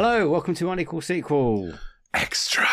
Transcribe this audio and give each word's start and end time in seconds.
Hello, 0.00 0.28
welcome 0.28 0.54
to 0.54 0.70
Unequal 0.70 1.00
Sequel. 1.00 1.72
Extra. 2.14 2.68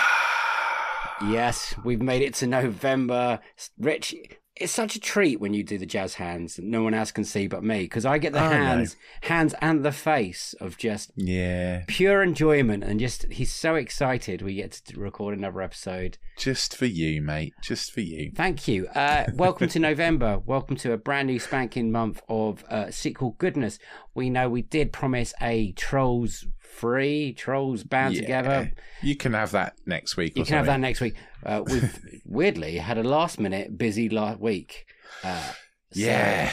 Yes, 1.27 1.73
we've 1.83 1.99
made 1.99 2.21
it 2.21 2.35
to 2.35 2.45
November. 2.45 3.39
Rich, 3.79 4.13
it's 4.55 4.71
such 4.71 4.95
a 4.95 4.99
treat 4.99 5.39
when 5.39 5.51
you 5.51 5.63
do 5.63 5.79
the 5.79 5.87
jazz 5.87 6.13
hands. 6.13 6.57
that 6.57 6.65
No 6.65 6.83
one 6.83 6.93
else 6.93 7.11
can 7.11 7.23
see 7.23 7.47
but 7.47 7.63
me 7.63 7.79
because 7.85 8.05
I 8.05 8.19
get 8.19 8.33
the 8.33 8.41
know. 8.41 8.49
hands, 8.49 8.95
hands 9.21 9.55
and 9.59 9.83
the 9.83 9.91
face 9.91 10.53
of 10.61 10.77
just 10.77 11.13
Yeah, 11.15 11.83
pure 11.87 12.21
enjoyment 12.21 12.83
and 12.83 12.99
just 12.99 13.25
he's 13.31 13.51
so 13.51 13.73
excited 13.73 14.43
we 14.43 14.53
get 14.53 14.73
to 14.73 14.99
record 14.99 15.35
another 15.35 15.63
episode. 15.63 16.19
just 16.37 16.77
for 16.77 16.85
you, 16.85 17.23
mate. 17.23 17.55
Just 17.59 17.91
for 17.91 18.01
you. 18.01 18.33
Thank 18.35 18.67
you. 18.67 18.85
Uh, 18.89 19.25
welcome 19.33 19.67
to 19.69 19.79
November. 19.79 20.37
Welcome 20.45 20.75
to 20.75 20.91
a 20.91 20.97
brand 20.97 21.29
new 21.29 21.39
spanking 21.39 21.91
month 21.91 22.21
of 22.29 22.63
uh, 22.69 22.91
sequel 22.91 23.31
goodness. 23.39 23.79
We 24.13 24.29
know 24.29 24.47
we 24.47 24.61
did 24.61 24.93
promise 24.93 25.33
a 25.41 25.71
Trolls 25.71 26.45
free, 26.75 27.33
Trolls 27.33 27.83
bound 27.83 28.13
Yeah. 28.15 28.21
together. 28.21 28.71
You 29.01 29.15
can 29.15 29.33
have 29.33 29.51
that 29.51 29.75
next 29.85 30.17
week. 30.17 30.37
You 30.37 30.43
can 30.45 30.55
have 30.57 30.65
that 30.67 30.79
next 30.79 31.01
week. 31.01 31.15
Uh, 31.45 31.63
we've 31.65 31.99
weirdly 32.25 32.77
had 32.77 32.97
a 32.97 33.03
last 33.03 33.39
minute 33.39 33.77
busy 33.77 34.09
last 34.09 34.39
week. 34.39 34.85
Uh, 35.23 35.41
so 35.91 35.99
Yeah. 36.01 36.51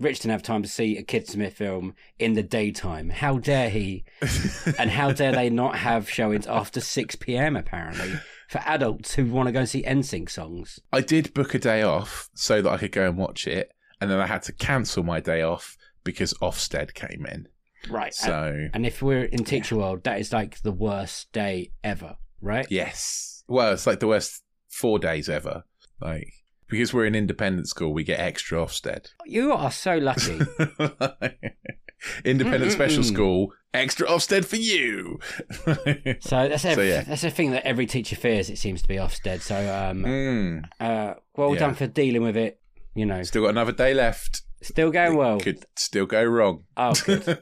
Rich 0.00 0.20
didn't 0.20 0.32
have 0.32 0.42
time 0.42 0.62
to 0.64 0.68
see 0.68 0.98
a 0.98 1.02
Kid 1.02 1.28
Smith 1.28 1.54
film 1.54 1.94
in 2.18 2.32
the 2.34 2.42
daytime. 2.42 3.10
How 3.10 3.38
dare 3.38 3.70
he? 3.70 4.04
and 4.78 4.90
how 4.90 5.12
dare 5.12 5.30
they 5.32 5.48
not 5.50 5.76
have 5.78 6.10
showings 6.10 6.46
after 6.48 6.80
6 6.80 7.14
p.m. 7.16 7.56
apparently 7.56 8.14
for 8.48 8.60
adults 8.66 9.14
who 9.14 9.26
want 9.26 9.46
to 9.46 9.52
go 9.52 9.60
and 9.60 9.68
see 9.68 9.84
NSYNC 9.84 10.28
songs? 10.30 10.80
I 10.92 11.00
did 11.00 11.32
book 11.32 11.54
a 11.54 11.60
day 11.60 11.82
off 11.82 12.28
so 12.34 12.60
that 12.60 12.70
I 12.70 12.76
could 12.76 12.90
go 12.92 13.06
and 13.08 13.16
watch 13.16 13.46
it, 13.46 13.70
and 14.00 14.10
then 14.10 14.18
I 14.18 14.26
had 14.26 14.42
to 14.42 14.52
cancel 14.52 15.04
my 15.04 15.20
day 15.20 15.42
off 15.42 15.76
because 16.02 16.34
Ofsted 16.42 16.92
came 16.94 17.24
in. 17.24 17.46
Right. 17.88 18.14
So 18.14 18.68
and 18.72 18.86
if 18.86 19.02
we're 19.02 19.24
in 19.24 19.44
teacher 19.44 19.76
world, 19.76 20.04
that 20.04 20.18
is 20.20 20.32
like 20.32 20.60
the 20.62 20.72
worst 20.72 21.32
day 21.32 21.70
ever, 21.82 22.16
right? 22.40 22.66
yes, 22.70 23.42
well, 23.48 23.72
it's 23.72 23.86
like 23.86 24.00
the 24.00 24.06
worst 24.08 24.42
four 24.70 24.98
days 24.98 25.28
ever. 25.28 25.64
Like 26.00 26.32
because 26.68 26.92
we're 26.94 27.06
in 27.06 27.14
independent 27.14 27.68
school, 27.68 27.92
we 27.92 28.04
get 28.04 28.18
extra 28.20 28.58
Ofsted. 28.58 29.06
You 29.26 29.52
are 29.52 29.70
so 29.70 29.96
lucky. 29.98 30.40
independent 32.24 32.72
special 32.72 33.02
Mm-mm-mm. 33.02 33.12
school, 33.12 33.52
extra 33.72 34.06
Ofsted 34.06 34.44
for 34.44 34.56
you. 34.56 35.18
So 36.20 36.48
that's 36.48 36.64
a, 36.64 36.74
So, 36.74 36.80
yeah. 36.82 37.02
that's 37.02 37.24
a 37.24 37.30
thing 37.30 37.50
that 37.52 37.66
every 37.66 37.86
teacher 37.86 38.16
fears. 38.16 38.48
It 38.50 38.58
seems 38.58 38.82
to 38.82 38.88
be 38.88 38.96
Ofsted. 38.96 39.40
So 39.40 39.56
um, 39.56 40.04
Mm. 40.04 40.64
uh, 40.80 41.14
well 41.36 41.52
Yeah. 41.54 41.60
done 41.60 41.74
for 41.74 41.86
dealing 41.86 42.22
with 42.22 42.36
it. 42.36 42.60
You 42.94 43.06
know, 43.06 43.22
Still 43.24 43.42
got 43.42 43.48
another 43.50 43.72
day 43.72 43.92
left. 43.94 44.42
Still 44.64 44.90
going 44.90 45.16
well. 45.16 45.38
Could 45.40 45.64
still 45.76 46.06
go 46.06 46.24
wrong. 46.24 46.64
Oh, 46.76 46.94
good. 47.04 47.38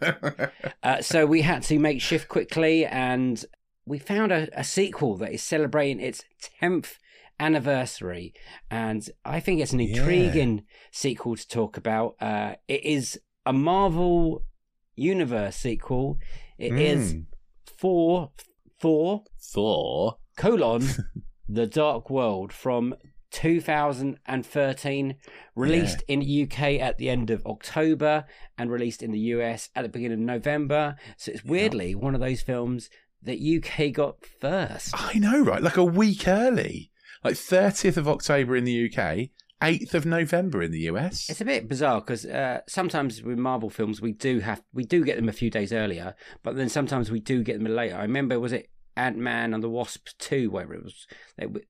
uh, 0.83 1.01
so 1.03 1.25
we 1.27 1.43
had 1.43 1.63
to 1.65 1.79
make 1.79 2.01
shift 2.01 2.29
quickly, 2.29 2.85
and 2.87 3.45
we 3.87 3.99
found 3.99 4.33
a, 4.33 4.49
a 4.59 4.65
sequel 4.65 5.17
that 5.19 5.33
is 5.33 5.43
celebrating 5.43 6.01
its 6.01 6.23
tenth 6.61 6.99
anniversary, 7.41 8.33
and 8.71 9.09
I 9.25 9.41
think 9.41 9.61
it's 9.61 9.73
an 9.73 9.81
Yeah. 9.81 9.97
intriguing 10.01 10.65
sequel 10.91 11.37
to 11.37 11.47
talk 11.49 11.77
about. 11.77 12.15
Uh, 12.21 12.55
it 12.69 12.85
is 12.85 13.19
a 13.45 13.53
Marvel 13.53 14.45
Universe 14.95 15.57
sequel. 15.57 16.19
It 16.59 16.75
is 16.75 17.15
Mm. 17.15 17.27
for 17.77 18.31
for 18.79 19.25
Thor. 19.41 20.19
colon 20.37 20.83
the 21.49 21.67
Dark 21.67 22.09
World 22.11 22.53
from 22.53 22.95
2013, 23.33 25.15
released 25.57 26.03
in 26.07 26.21
the 26.21 26.43
UK 26.45 26.61
at 26.81 26.99
the 26.99 27.11
end 27.11 27.31
of 27.31 27.45
October 27.47 28.25
and 28.57 28.71
released 28.71 29.03
in 29.03 29.11
the 29.11 29.19
US 29.19 29.71
at 29.75 29.83
the 29.83 29.89
beginning 29.89 30.21
of 30.21 30.25
November. 30.25 30.97
So 31.17 31.33
it's 31.33 31.45
weirdly 31.45 31.95
one 31.95 32.15
of 32.15 32.21
those 32.21 32.43
films 32.43 32.91
that 33.23 33.41
UK 33.41 33.93
got 33.93 34.25
first. 34.41 34.91
I 34.95 35.19
know, 35.19 35.41
right? 35.43 35.63
Like 35.63 35.77
a 35.77 35.85
week 35.85 36.29
early. 36.29 36.91
Like 37.25 37.35
30th 37.35 37.97
of 37.97 38.09
October 38.09 38.57
in 38.57 38.65
the 38.65 38.87
UK, 38.87 39.31
8th 39.63 39.95
of 39.95 40.05
November 40.05 40.61
in 40.61 40.73
the 40.73 40.81
US. 40.81 41.31
It's 41.31 41.41
a 41.41 41.45
bit 41.45 41.69
bizarre 41.69 42.01
because 42.01 42.27
uh, 42.27 42.61
sometimes 42.67 43.23
with 43.23 43.39
Marvel 43.39 43.71
films 43.71 44.01
we 44.01 44.13
do 44.13 44.41
have 44.41 44.63
we 44.73 44.85
do 44.85 45.05
get 45.05 45.17
them 45.17 45.29
a 45.29 45.33
few 45.33 45.51
days 45.51 45.73
earlier, 45.73 46.17
but 46.43 46.57
then 46.57 46.69
sometimes 46.69 47.11
we 47.11 47.21
do 47.21 47.45
get 47.45 47.63
them 47.63 47.73
later. 47.73 47.97
I 47.97 48.03
remember 48.03 48.41
was 48.41 48.53
it 48.53 48.71
Ant 48.97 49.17
Man 49.17 49.55
and 49.55 49.63
the 49.63 49.69
Wasp 49.71 50.09
two 50.19 50.51
where 50.51 50.73
it 50.73 50.83
was 50.83 51.07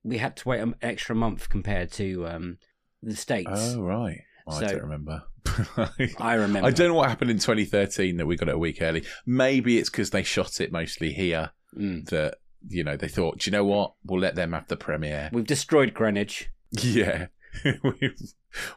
we- 0.03 0.17
had 0.17 0.35
to 0.37 0.49
wait 0.49 0.59
an 0.61 0.75
extra 0.81 1.15
month 1.15 1.49
compared 1.49 1.91
to 1.93 2.27
um, 2.27 2.57
the 3.01 3.15
states. 3.15 3.49
Oh, 3.51 3.81
right. 3.81 4.21
I 4.47 4.59
So- 4.59 4.67
don't 4.67 4.81
remember. 4.81 5.23
I 6.19 6.33
remember. 6.35 6.67
I 6.67 6.71
don't 6.71 6.87
know 6.87 6.93
what 6.95 7.09
happened 7.09 7.29
in 7.31 7.37
2013 7.37 8.17
that 8.17 8.25
we 8.25 8.35
got 8.37 8.47
it 8.49 8.55
a 8.55 8.57
week 8.57 8.81
early. 8.81 9.03
Maybe 9.25 9.77
it's 9.77 9.89
because 9.89 10.09
they 10.11 10.23
shot 10.23 10.59
it 10.61 10.71
mostly 10.71 11.11
here 11.13 11.51
Mm. 11.77 12.07
that, 12.09 12.35
you 12.67 12.83
know, 12.83 12.95
they 12.95 13.07
thought, 13.07 13.39
do 13.39 13.49
you 13.49 13.51
know 13.51 13.65
what? 13.65 13.93
We'll 14.05 14.19
let 14.21 14.35
them 14.35 14.53
have 14.53 14.67
the 14.67 14.77
premiere. 14.77 15.29
We've 15.33 15.45
destroyed 15.47 15.93
Greenwich. 15.93 16.49
Yeah. 16.71 17.27
we've, 17.83 18.17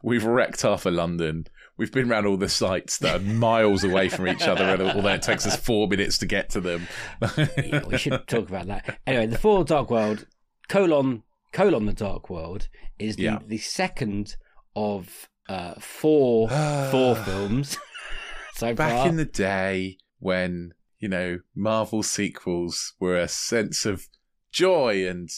we've 0.02 0.24
wrecked 0.24 0.62
half 0.62 0.84
of 0.86 0.94
London. 0.94 1.46
We've 1.78 1.92
been 1.92 2.10
around 2.10 2.26
all 2.26 2.36
the 2.38 2.48
sites 2.48 2.96
that 2.98 3.16
are 3.16 3.24
miles 3.24 3.84
away 3.84 4.08
from 4.08 4.28
each 4.28 4.42
other, 4.42 4.64
and 4.64 4.82
although 4.82 5.10
it 5.12 5.22
takes 5.22 5.46
us 5.46 5.56
four 5.56 5.86
minutes 5.88 6.16
to 6.18 6.26
get 6.26 6.48
to 6.50 6.60
them. 6.60 6.88
Yeah, 7.36 7.84
we 7.86 7.98
should 7.98 8.26
talk 8.26 8.48
about 8.48 8.66
that. 8.68 8.98
Anyway, 9.06 9.26
the 9.26 9.36
Thor 9.38 9.62
Dark 9.64 9.90
World 9.90 10.26
colon 10.68 11.22
colon 11.52 11.84
the 11.86 11.92
Dark 11.92 12.30
World 12.30 12.68
is 12.98 13.16
the, 13.16 13.22
Yeah. 13.24 13.38
the 13.46 13.58
second 13.58 14.36
of 14.74 15.28
uh, 15.48 15.74
four 15.78 16.48
four 16.90 17.14
films 17.16 17.76
so 18.54 18.74
Back 18.74 18.92
far. 18.92 19.08
in 19.08 19.16
the 19.16 19.24
day 19.26 19.98
when, 20.18 20.72
you 20.98 21.08
know, 21.08 21.40
Marvel 21.54 22.02
sequels 22.02 22.94
were 22.98 23.16
a 23.16 23.28
sense 23.28 23.84
of 23.84 24.06
joy 24.50 25.06
and 25.06 25.28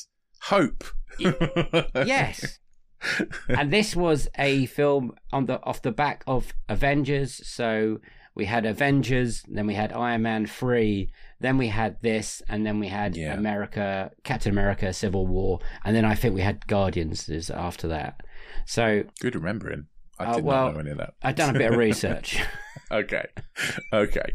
hope. 0.43 0.85
yes. 1.19 2.59
and 3.49 3.73
this 3.73 3.95
was 3.97 4.29
a 4.39 4.67
film 4.67 5.13
on 5.33 5.47
the 5.47 5.63
off 5.63 5.83
the 5.83 5.93
back 5.93 6.23
of 6.27 6.53
Avengers. 6.69 7.41
So 7.47 8.01
we 8.35 8.45
had 8.47 8.67
Avengers, 8.67 9.43
then 9.49 9.67
we 9.67 9.75
had 9.75 9.93
Iron 9.93 10.23
Man 10.23 10.47
three, 10.47 11.11
then 11.41 11.59
we 11.59 11.69
had 11.69 12.01
this, 12.03 12.43
and 12.49 12.65
then 12.67 12.79
we 12.79 12.89
had 12.89 13.17
Yeah. 13.17 13.35
America, 13.35 14.11
Captain 14.25 14.53
America, 14.53 14.93
Civil 14.93 15.27
War, 15.27 15.59
and 15.85 15.95
then 15.97 16.05
I 16.05 16.15
think 16.15 16.35
we 16.35 16.43
had 16.43 16.67
Guardians 16.67 17.29
is 17.29 17.51
after 17.51 17.89
that. 17.89 18.21
So 18.67 19.05
Good 19.21 19.35
remembering. 19.35 19.87
I 20.21 20.25
Uh, 20.25 20.35
did 20.37 20.45
well, 20.45 20.65
not 20.67 20.75
know 20.75 20.81
any 20.81 20.91
of 20.91 20.99
that. 20.99 21.15
I've 21.23 21.37
done 21.37 21.55
a 21.55 21.59
bit 21.59 21.71
of 21.73 21.77
research. 21.79 22.39
Okay. 22.91 23.27
Okay. 23.93 24.33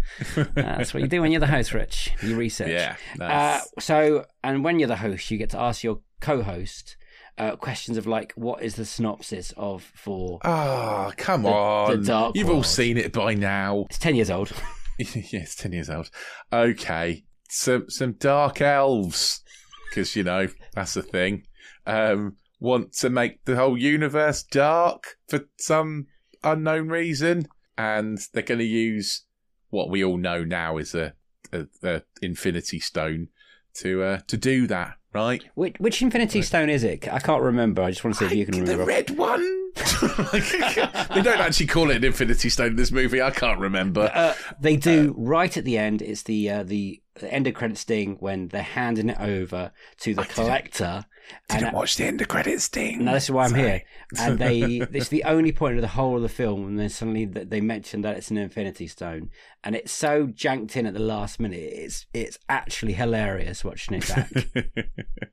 That's 0.53 0.93
what 0.93 1.01
you 1.01 1.07
do 1.09 1.21
when 1.21 1.31
you're 1.31 1.39
the 1.39 1.47
host, 1.47 1.73
Rich. 1.73 2.11
You 2.21 2.35
research. 2.35 2.69
yeah. 2.69 2.97
Uh, 3.19 3.59
so, 3.79 4.25
and 4.43 4.63
when 4.63 4.77
you're 4.77 4.88
the 4.88 4.97
host, 4.97 5.31
you 5.31 5.39
get 5.39 5.49
to 5.51 5.59
ask 5.59 5.83
your 5.83 6.01
co-host 6.19 6.95
uh, 7.38 7.56
questions 7.56 7.97
of 7.97 8.06
like, 8.07 8.33
what 8.35 8.62
is 8.63 8.75
the 8.75 8.85
synopsis 8.85 9.53
of 9.57 9.83
Thor? 9.95 10.39
Oh, 10.44 11.12
come 11.18 11.44
The- 11.44 11.50
the 11.50 11.53
on. 11.56 12.03
Dark 12.03 12.35
You've 12.35 12.50
all 12.50 12.63
seen 12.63 12.97
it 12.97 13.12
by 13.13 13.33
now. 13.33 13.85
It's 13.89 14.00
ten 14.00 14.15
years 14.15 14.30
old. 14.30 14.51
yeah, 15.00 15.39
it's 15.41 15.56
10 15.56 15.74
years 15.74 15.89
old. 15.89 16.12
Okay. 16.51 17.24
Some 17.50 17.89
some 17.89 18.12
dark 18.13 18.62
elves, 18.62 19.41
because, 19.89 20.15
you 20.15 20.24
know, 20.24 20.47
that's 20.74 20.94
the 20.94 21.01
thing, 21.01 21.44
um, 21.88 22.38
want 22.59 22.94
to 22.94 23.09
make 23.09 23.44
the 23.45 23.56
whole 23.56 23.75
universe 23.77 24.44
dark 24.44 25.18
for 25.27 25.41
some 25.59 26.07
unknown 26.44 26.89
reason. 26.89 27.47
And 27.75 28.19
they're 28.33 28.44
going 28.44 28.59
to 28.59 28.65
use 28.65 29.25
what 29.71 29.89
we 29.89 30.03
all 30.03 30.18
know 30.18 30.44
now 30.44 30.77
is 30.77 30.94
a, 30.94 31.13
a, 31.51 31.65
a 31.83 32.01
infinity 32.21 32.79
stone 32.79 33.29
to 33.77 34.03
uh, 34.03 34.19
to 34.27 34.38
do 34.38 34.68
that, 34.68 34.97
right? 35.13 35.44
Which, 35.56 35.75
which 35.80 36.01
Infinity 36.01 36.42
Stone 36.42 36.69
is 36.69 36.83
it? 36.83 37.07
I 37.12 37.19
can't 37.19 37.42
remember. 37.42 37.81
I 37.81 37.92
just 37.92 38.04
want 38.04 38.15
to 38.18 38.19
see 38.19 38.25
if 38.25 38.33
you 38.33 38.45
can 38.45 38.60
remember. 38.62 38.83
the 38.83 38.88
red 38.88 39.10
one. 39.12 39.62
They 40.01 41.21
don't 41.21 41.39
actually 41.39 41.67
call 41.67 41.89
it 41.89 41.97
an 41.97 42.03
Infinity 42.03 42.49
Stone 42.49 42.67
in 42.67 42.75
this 42.75 42.91
movie. 42.91 43.21
I 43.21 43.31
can't 43.31 43.59
remember. 43.59 44.11
Uh, 44.13 44.33
they 44.59 44.75
do 44.75 45.13
right 45.17 45.55
at 45.55 45.65
the 45.65 45.77
end. 45.77 46.01
It's 46.01 46.23
the 46.23 46.49
uh, 46.49 46.63
the 46.63 47.01
end 47.21 47.47
of 47.47 47.53
credit 47.53 47.77
sting 47.77 48.17
when 48.19 48.47
they're 48.47 48.61
handing 48.61 49.09
it 49.09 49.19
over 49.19 49.71
to 50.01 50.13
the 50.13 50.23
collector. 50.23 51.05
Didn't 51.49 51.67
and, 51.67 51.75
uh, 51.75 51.77
watch 51.77 51.95
the 51.95 52.05
end 52.05 52.21
of 52.21 52.27
credits 52.27 52.67
thing. 52.67 53.05
No, 53.05 53.13
this 53.13 53.25
is 53.25 53.31
why 53.31 53.45
I'm 53.45 53.51
Sorry. 53.51 53.61
here. 53.61 53.81
And 54.19 54.39
they, 54.39 54.59
it's 54.91 55.07
the 55.07 55.23
only 55.23 55.53
point 55.53 55.75
of 55.75 55.81
the 55.81 55.87
whole 55.87 56.17
of 56.17 56.21
the 56.21 56.29
film, 56.29 56.67
and 56.67 56.77
then 56.77 56.89
suddenly 56.89 57.25
th- 57.25 57.47
they 57.49 57.61
mention 57.61 58.01
that 58.01 58.17
it's 58.17 58.29
an 58.29 58.37
Infinity 58.37 58.87
Stone, 58.87 59.29
and 59.63 59.75
it's 59.75 59.91
so 59.91 60.27
janked 60.27 60.75
in 60.75 60.85
at 60.85 60.93
the 60.93 60.99
last 60.99 61.39
minute. 61.39 61.59
It's 61.59 62.05
it's 62.13 62.37
actually 62.49 62.93
hilarious 62.93 63.63
watching 63.63 63.97
it 63.97 64.07
back. 64.07 64.31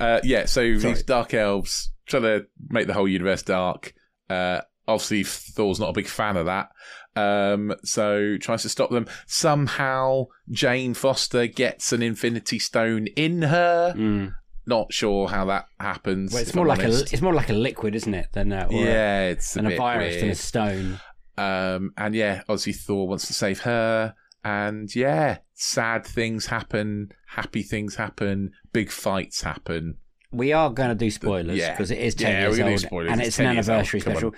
uh, 0.00 0.20
yeah, 0.24 0.46
so 0.46 0.78
Sorry. 0.78 0.94
these 0.94 1.02
dark 1.02 1.34
elves 1.34 1.90
trying 2.06 2.22
to 2.22 2.46
make 2.68 2.86
the 2.86 2.94
whole 2.94 3.08
universe 3.08 3.42
dark. 3.42 3.94
Uh, 4.28 4.60
obviously, 4.86 5.24
Thor's 5.24 5.80
not 5.80 5.90
a 5.90 5.92
big 5.92 6.06
fan 6.06 6.36
of 6.36 6.46
that. 6.46 6.70
Um, 7.14 7.74
so 7.84 8.36
tries 8.38 8.62
to 8.62 8.68
stop 8.68 8.90
them. 8.90 9.06
Somehow, 9.26 10.26
Jane 10.50 10.94
Foster 10.94 11.46
gets 11.46 11.92
an 11.92 12.02
Infinity 12.02 12.58
Stone 12.58 13.08
in 13.08 13.42
her. 13.42 13.94
Mm. 13.96 14.34
Not 14.64 14.92
sure 14.92 15.28
how 15.28 15.46
that 15.46 15.66
happens. 15.80 16.32
Well, 16.32 16.42
it's 16.42 16.54
more 16.54 16.68
I'm 16.70 16.78
like 16.78 16.86
a 16.86 17.00
it's 17.00 17.20
more 17.20 17.34
like 17.34 17.50
a 17.50 17.54
liquid, 17.54 17.96
isn't 17.96 18.14
it? 18.14 18.28
Than 18.32 18.52
a, 18.52 18.66
or 18.66 18.72
a, 18.72 18.84
yeah, 18.84 19.28
it's 19.30 19.56
a 19.56 19.66
a 19.66 19.76
virus 19.76 20.20
than 20.20 20.30
a 20.30 20.34
stone. 20.36 21.00
Um, 21.36 21.92
and 21.96 22.14
yeah, 22.14 22.42
obviously 22.42 22.72
Thor 22.74 23.08
wants 23.08 23.26
to 23.26 23.32
save 23.32 23.60
her. 23.62 24.14
And 24.44 24.94
yeah, 24.94 25.38
sad 25.54 26.04
things 26.06 26.46
happen, 26.46 27.12
happy 27.28 27.62
things 27.62 27.94
happen, 27.96 28.52
big 28.72 28.90
fights 28.90 29.42
happen. 29.42 29.98
We 30.32 30.52
are 30.54 30.70
going 30.70 30.88
to 30.88 30.94
do 30.94 31.10
spoilers 31.10 31.58
yeah. 31.58 31.72
because 31.72 31.90
it 31.90 31.98
is 31.98 32.14
ten 32.14 32.32
Yeah, 32.32 32.40
years 32.40 32.52
we're 32.52 32.56
gonna 32.58 32.70
do 32.70 32.72
old 32.72 32.80
spoilers. 32.80 33.12
and 33.12 33.20
It's 33.20 33.28
it's 33.28 33.38
an 33.38 33.44
10 33.44 33.56
anniversary 33.56 34.00
special. 34.00 34.34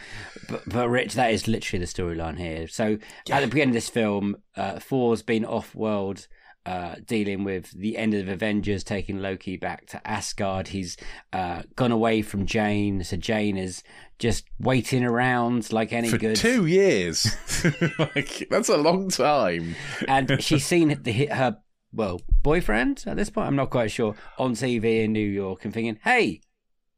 But, 0.48 0.62
but 0.66 0.88
Rich, 0.88 1.14
that 1.14 1.30
is 1.32 1.46
literally 1.46 1.84
the 1.84 1.90
storyline 1.90 2.36
here. 2.36 2.66
So 2.66 2.98
at 3.30 3.40
the 3.40 3.46
beginning 3.46 3.70
of 3.70 3.74
this 3.74 3.88
film, 3.88 4.36
uh, 4.56 4.80
Thor's 4.80 5.22
been 5.22 5.44
off-world. 5.44 6.26
Uh, 6.66 6.94
dealing 7.06 7.44
with 7.44 7.70
the 7.72 7.98
end 7.98 8.14
of 8.14 8.26
Avengers, 8.26 8.82
taking 8.82 9.18
Loki 9.18 9.58
back 9.58 9.84
to 9.88 10.00
Asgard. 10.08 10.68
He's 10.68 10.96
uh, 11.30 11.60
gone 11.76 11.92
away 11.92 12.22
from 12.22 12.46
Jane, 12.46 13.04
so 13.04 13.18
Jane 13.18 13.58
is 13.58 13.82
just 14.18 14.46
waiting 14.58 15.04
around 15.04 15.70
like 15.74 15.92
any 15.92 16.08
For 16.08 16.16
good. 16.16 16.36
two 16.36 16.64
years. 16.64 17.26
like, 17.98 18.46
that's 18.50 18.70
a 18.70 18.78
long 18.78 19.10
time. 19.10 19.76
and 20.08 20.36
she's 20.42 20.64
seen 20.64 20.98
the, 21.02 21.26
her 21.26 21.58
well 21.92 22.22
boyfriend 22.42 23.04
at 23.06 23.16
this 23.18 23.28
point. 23.28 23.46
I'm 23.46 23.56
not 23.56 23.68
quite 23.68 23.90
sure 23.90 24.14
on 24.38 24.54
TV 24.54 25.04
in 25.04 25.12
New 25.12 25.20
York, 25.28 25.66
and 25.66 25.74
thinking, 25.74 25.98
"Hey, 26.02 26.40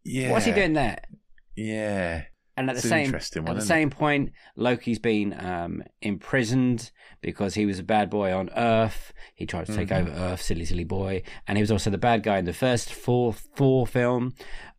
Yeah. 0.05 0.31
what's 0.31 0.45
he 0.45 0.53
doing 0.53 0.75
there?" 0.75 1.01
Yeah. 1.57 2.23
And 2.57 2.71
at 2.71 2.73
the 2.75 2.79
It's 2.79 2.85
an 2.87 2.91
same 2.91 3.05
interesting 3.07 3.43
at 3.43 3.49
one, 3.49 3.57
the 3.57 3.63
isn't 3.63 3.67
it? 3.77 3.79
same 3.81 3.91
point, 3.91 4.33
Loki's 4.57 4.99
been 4.99 5.39
um, 5.45 5.83
imprisoned 6.01 6.91
because 7.21 7.55
he 7.55 7.67
was 7.67 7.79
a 7.79 7.83
bad 7.83 8.09
boy 8.09 8.33
on 8.35 8.49
Earth. 8.57 9.13
He 9.35 9.45
tried 9.47 9.67
to 9.67 9.75
take 9.77 9.89
Mm-hmm. 9.89 10.09
over 10.11 10.19
Earth, 10.19 10.43
silly 10.43 10.65
silly 10.65 10.85
boy, 10.85 11.23
and 11.47 11.59
he 11.59 11.63
was 11.63 11.71
also 11.71 11.91
the 11.91 11.99
bad 11.99 12.23
guy 12.23 12.39
in 12.39 12.45
the 12.47 12.53
first 12.55 12.93
Thor 12.93 13.33
Thor 13.35 13.87
film. 13.87 14.35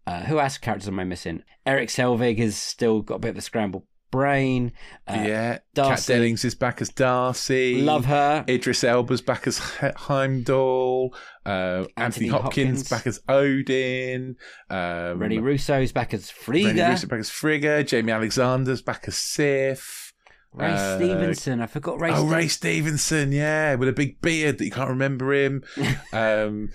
Uh, 0.08 0.22
who 0.24 0.40
else 0.40 0.58
characters 0.58 0.88
am 0.88 1.00
I 1.00 1.04
missing? 1.04 1.44
Eric 1.66 1.90
Selvig 1.90 2.40
has 2.40 2.56
still 2.56 3.02
got 3.02 3.16
a 3.16 3.20
bit 3.20 3.30
of 3.32 3.38
a 3.38 3.42
scrambled 3.42 3.84
brain. 4.12 4.72
Uh, 5.08 5.14
yeah. 5.26 5.52
Kat 5.54 5.64
Darcy. 5.74 6.14
Dennings 6.14 6.46
is 6.46 6.56
back 6.56 6.82
as 6.82 6.90
Darcy. 6.90 7.82
love 7.82 8.06
her. 8.06 8.44
Idris 8.48 8.84
Elba's 8.84 9.22
back 9.22 9.48
as 9.48 9.58
He- 9.80 9.88
Heimdall. 9.96 11.16
Uh, 11.46 11.50
Anthony, 11.50 11.94
Anthony 11.98 12.28
Hopkins, 12.28 12.90
Hopkins. 12.90 12.90
back 12.90 13.08
as 13.08 13.20
Odin. 13.30 14.36
Um, 14.70 15.20
Rene 15.20 15.38
Russo's 15.40 15.92
back 15.92 16.14
as 16.14 16.32
Rennie 16.48 16.64
Frigga. 16.66 16.90
Russo 16.90 17.08
back 17.08 17.20
as 17.20 17.30
Frigga. 17.30 17.84
Jaimie 17.84 18.14
Alexander's 18.14 18.82
back 18.82 19.08
as 19.08 19.16
Sif. 19.16 20.14
Ray 20.54 20.72
Uh, 20.72 20.98
Stevenson. 20.98 21.62
I 21.62 21.68
forgot 21.68 22.00
Ray. 22.02 22.12
oh, 22.12 22.26
Ste- 22.28 22.34
Ray 22.34 22.48
Stevenson, 22.48 23.32
yeah, 23.32 23.76
with 23.76 23.90
a 23.90 23.94
big 23.94 24.22
beard 24.22 24.58
that 24.58 24.66
you 24.66 24.72
can't 24.72 24.90
remember 24.90 25.34
him. 25.34 25.64
um, 26.14 26.70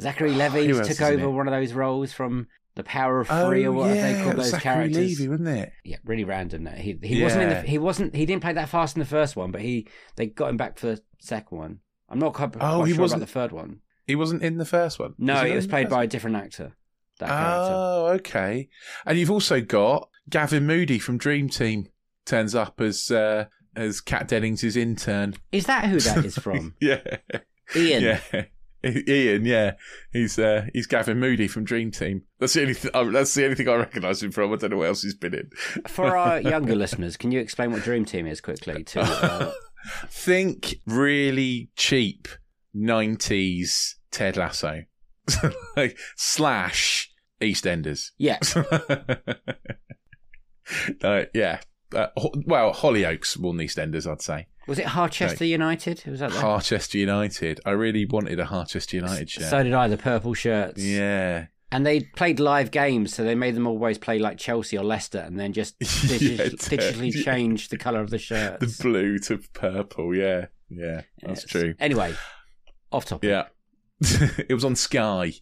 Zachary 0.00 0.32
Who 0.32 0.38
Levi 0.38 0.66
else 0.68 0.78
took 0.88 0.90
is 0.90 1.00
in 1.00 1.06
over 1.20 1.24
it? 1.24 1.30
one 1.30 1.48
of 1.48 1.52
those 1.52 1.72
roles 1.72 2.12
from 2.12 2.48
The 2.74 2.84
Power 2.84 3.20
of 3.20 3.28
oh, 3.30 3.48
Three 3.48 3.64
or 3.66 3.72
what 3.72 3.94
yeah, 3.94 4.12
they 4.12 4.24
call 4.24 4.32
those 4.34 4.50
Zachary 4.50 4.60
characters. 4.62 5.18
Levi, 5.20 5.30
wasn't 5.30 5.48
it? 5.48 5.72
Yeah, 5.84 5.96
really 6.04 6.24
random. 6.24 6.64
That 6.64 6.78
he 6.78 6.98
he 7.02 7.22
wasn't 7.22 7.42
in 7.42 7.48
the 7.50 7.60
he 7.62 7.78
wasn't 7.78 8.14
he 8.14 8.24
didn't 8.26 8.42
play 8.42 8.54
that 8.54 8.68
fast 8.70 8.96
in 8.96 9.00
the 9.00 9.06
first 9.06 9.36
one, 9.36 9.50
but 9.50 9.60
he 9.60 9.86
they 10.16 10.26
got 10.26 10.48
him 10.48 10.56
back 10.56 10.78
for 10.78 10.86
the 10.86 11.02
second 11.20 11.58
one. 11.58 11.78
I'm 12.08 12.18
not 12.18 12.32
quite, 12.34 12.52
quite 12.52 12.62
Oh, 12.62 12.84
he 12.84 12.92
sure 12.94 13.02
wasn't- 13.02 13.22
about 13.22 13.26
the 13.28 13.32
third 13.32 13.52
one. 13.52 13.80
He 14.06 14.16
wasn't 14.16 14.42
in 14.42 14.58
the 14.58 14.64
first 14.64 14.98
one. 14.98 15.14
No, 15.18 15.44
he 15.44 15.52
it 15.52 15.54
was 15.56 15.66
played 15.66 15.88
by 15.88 15.96
one? 15.96 16.04
a 16.04 16.08
different 16.08 16.36
actor. 16.36 16.72
That 17.20 17.28
character. 17.28 17.72
Oh, 17.74 18.06
okay. 18.16 18.68
And 19.06 19.16
you've 19.18 19.30
also 19.30 19.60
got 19.60 20.08
Gavin 20.28 20.66
Moody 20.66 20.98
from 20.98 21.18
Dream 21.18 21.48
Team 21.48 21.86
turns 22.26 22.54
up 22.54 22.80
as 22.80 23.10
uh, 23.10 23.44
as 23.76 24.00
Kat 24.00 24.28
Dennings' 24.28 24.76
intern. 24.76 25.34
Is 25.52 25.66
that 25.66 25.84
who 25.86 26.00
that 26.00 26.24
is 26.24 26.36
from? 26.38 26.74
Yeah, 26.80 27.00
Ian. 27.76 28.02
yeah. 28.32 28.44
Ian, 29.08 29.44
yeah, 29.44 29.72
he's 30.12 30.38
uh, 30.38 30.66
he's 30.72 30.86
Gavin 30.86 31.20
Moody 31.20 31.46
from 31.48 31.64
Dream 31.64 31.90
Team. 31.90 32.22
That's 32.40 32.54
the 32.54 32.62
only 32.62 32.74
th- 32.74 32.92
oh, 32.94 33.10
that's 33.10 33.34
the 33.34 33.44
only 33.44 33.54
thing 33.56 33.68
I 33.68 33.74
recognise 33.76 34.22
him 34.22 34.32
from. 34.32 34.52
I 34.52 34.56
don't 34.56 34.70
know 34.70 34.78
what 34.78 34.88
else 34.88 35.02
he's 35.02 35.14
been 35.14 35.34
in. 35.34 35.50
For 35.86 36.16
our 36.16 36.40
younger 36.42 36.74
listeners, 36.74 37.16
can 37.16 37.30
you 37.32 37.40
explain 37.40 37.72
what 37.72 37.82
Dream 37.82 38.04
Team 38.04 38.26
is 38.26 38.40
quickly? 38.40 38.82
To 38.84 39.00
uh, 39.00 39.52
Think 40.08 40.76
really 40.86 41.70
cheap 41.76 42.28
'90s 42.76 43.94
Ted 44.10 44.36
Lasso, 44.36 44.82
like 45.76 45.96
slash 46.16 47.10
EastEnders. 47.40 48.10
yeah, 48.18 48.38
uh, 51.02 51.24
yeah. 51.34 51.60
Uh, 51.94 52.06
well, 52.46 52.72
Hollyoaks 52.72 53.38
more 53.38 53.52
than 53.52 53.66
EastEnders, 53.66 54.10
I'd 54.10 54.22
say. 54.22 54.46
Was 54.66 54.78
it 54.78 54.86
Harchester 54.86 55.44
United? 55.44 56.02
Was 56.06 56.20
that 56.20 56.30
the... 56.32 56.40
Harchester 56.40 56.98
United. 56.98 57.60
I 57.66 57.70
really 57.70 58.04
wanted 58.06 58.38
a 58.40 58.44
Harchester 58.46 58.96
United 58.96 59.30
shirt. 59.30 59.44
So 59.50 59.62
did 59.62 59.72
I. 59.74 59.88
The 59.88 59.96
purple 59.98 60.34
shirts. 60.34 60.82
yeah. 60.82 61.46
And 61.70 61.86
they 61.86 62.00
played 62.00 62.38
live 62.38 62.70
games, 62.70 63.14
so 63.14 63.24
they 63.24 63.34
made 63.34 63.54
them 63.54 63.66
always 63.66 63.96
play 63.96 64.18
like 64.18 64.36
Chelsea 64.36 64.76
or 64.76 64.84
Leicester, 64.84 65.20
and 65.20 65.40
then 65.40 65.54
just 65.54 65.78
digi- 65.80 66.36
Yeah, 66.38 66.44
digitally 66.48 67.14
yeah. 67.14 67.22
change 67.24 67.70
the 67.70 67.78
colour 67.78 68.00
of 68.02 68.10
the 68.10 68.18
shirts. 68.28 68.76
The 68.76 68.82
blue 68.82 69.18
to 69.20 69.38
purple. 69.54 70.14
Yeah. 70.14 70.46
Yeah. 70.68 71.02
That's 71.22 71.44
Yes. 71.44 71.50
true. 71.50 71.74
Anyway, 71.80 72.14
off 72.92 73.06
topic. 73.06 73.28
Yeah. 73.30 73.44
it 74.48 74.52
was 74.52 74.64
on 74.66 74.76
Sky. 74.76 75.32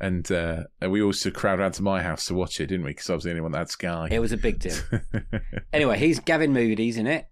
And 0.00 0.30
uh, 0.30 0.64
we 0.88 1.02
also 1.02 1.30
crowd 1.30 1.58
around 1.58 1.72
to 1.72 1.82
my 1.82 2.02
house 2.02 2.26
to 2.26 2.34
watch 2.34 2.60
it, 2.60 2.66
didn't 2.66 2.84
we? 2.84 2.90
Because 2.90 3.10
I 3.10 3.14
was 3.14 3.24
the 3.24 3.30
only 3.30 3.40
one 3.40 3.52
that 3.52 3.58
had 3.58 3.70
Sky. 3.70 4.08
It 4.12 4.20
was 4.20 4.30
a 4.32 4.36
big 4.36 4.58
deal. 4.60 4.76
anyway, 5.72 5.98
he's 5.98 6.20
Gavin 6.20 6.52
Moody's 6.52 6.96
in 6.98 7.06
it. 7.06 7.28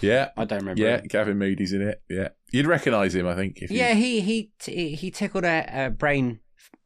Yeah. 0.00 0.30
I 0.36 0.44
don't 0.44 0.60
remember. 0.60 0.82
Yeah. 0.82 0.98
him. 0.98 1.06
Gavin 1.08 1.38
Moody's 1.38 1.72
in 1.72 1.82
it. 1.82 2.02
Yeah. 2.08 2.28
You'd 2.50 2.66
recognise 2.66 3.14
him, 3.14 3.26
I 3.26 3.34
think. 3.34 3.58
If 3.62 3.70
you... 3.70 3.78
Yeah, 3.78 3.94
he 3.94 4.20
he 4.20 4.50
t- 4.58 4.94
he 4.94 5.10
tickled 5.10 5.44
a, 5.44 5.86
a 5.86 5.90
brain 5.90 6.40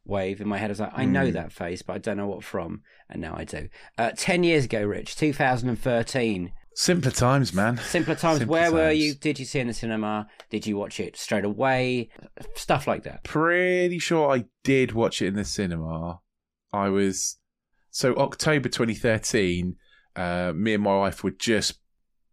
wave 0.05 0.39
in 0.41 0.47
my 0.47 0.57
head. 0.57 0.69
I 0.69 0.73
was 0.73 0.79
like, 0.79 0.93
I 0.95 1.05
know 1.05 1.25
Hmm. 1.27 1.33
that 1.33 1.51
face, 1.51 1.81
but 1.81 1.93
I 1.93 1.97
don't 1.99 2.17
know 2.17 2.27
what 2.27 2.43
from, 2.43 2.81
and 3.09 3.21
now 3.21 3.35
I 3.37 3.43
do. 3.43 3.67
Uh, 3.97 4.11
Ten 4.15 4.43
years 4.43 4.65
ago, 4.65 4.83
Rich, 4.83 5.15
2013. 5.17 6.51
Simpler 6.75 7.09
times, 7.11 7.53
man. 7.55 7.77
Simpler 7.77 8.13
times. 8.13 8.37
Simpler 8.39 8.51
Where 8.53 8.71
were 8.71 8.91
you? 8.91 9.15
Did 9.15 9.39
you 9.39 9.45
see 9.45 9.57
it 9.57 9.61
in 9.63 9.67
the 9.67 9.73
cinema? 9.73 10.27
Did 10.51 10.67
you 10.67 10.77
watch 10.77 10.99
it 10.99 11.17
straight 11.17 11.43
away? 11.43 12.09
Stuff 12.55 12.85
like 12.85 13.01
that. 13.03 13.23
pretty 13.23 13.97
sure 13.97 14.31
I 14.31 14.45
did 14.63 14.91
watch 14.91 15.21
it 15.23 15.27
in 15.27 15.33
the 15.33 15.43
cinema. 15.43 16.19
I 16.71 16.89
was 16.89 17.37
so 17.89 18.15
October 18.17 18.69
2013. 18.69 19.75
Uh, 20.15 20.53
me 20.55 20.75
and 20.75 20.83
my 20.83 20.97
wife 20.97 21.23
were 21.23 21.31
just 21.31 21.79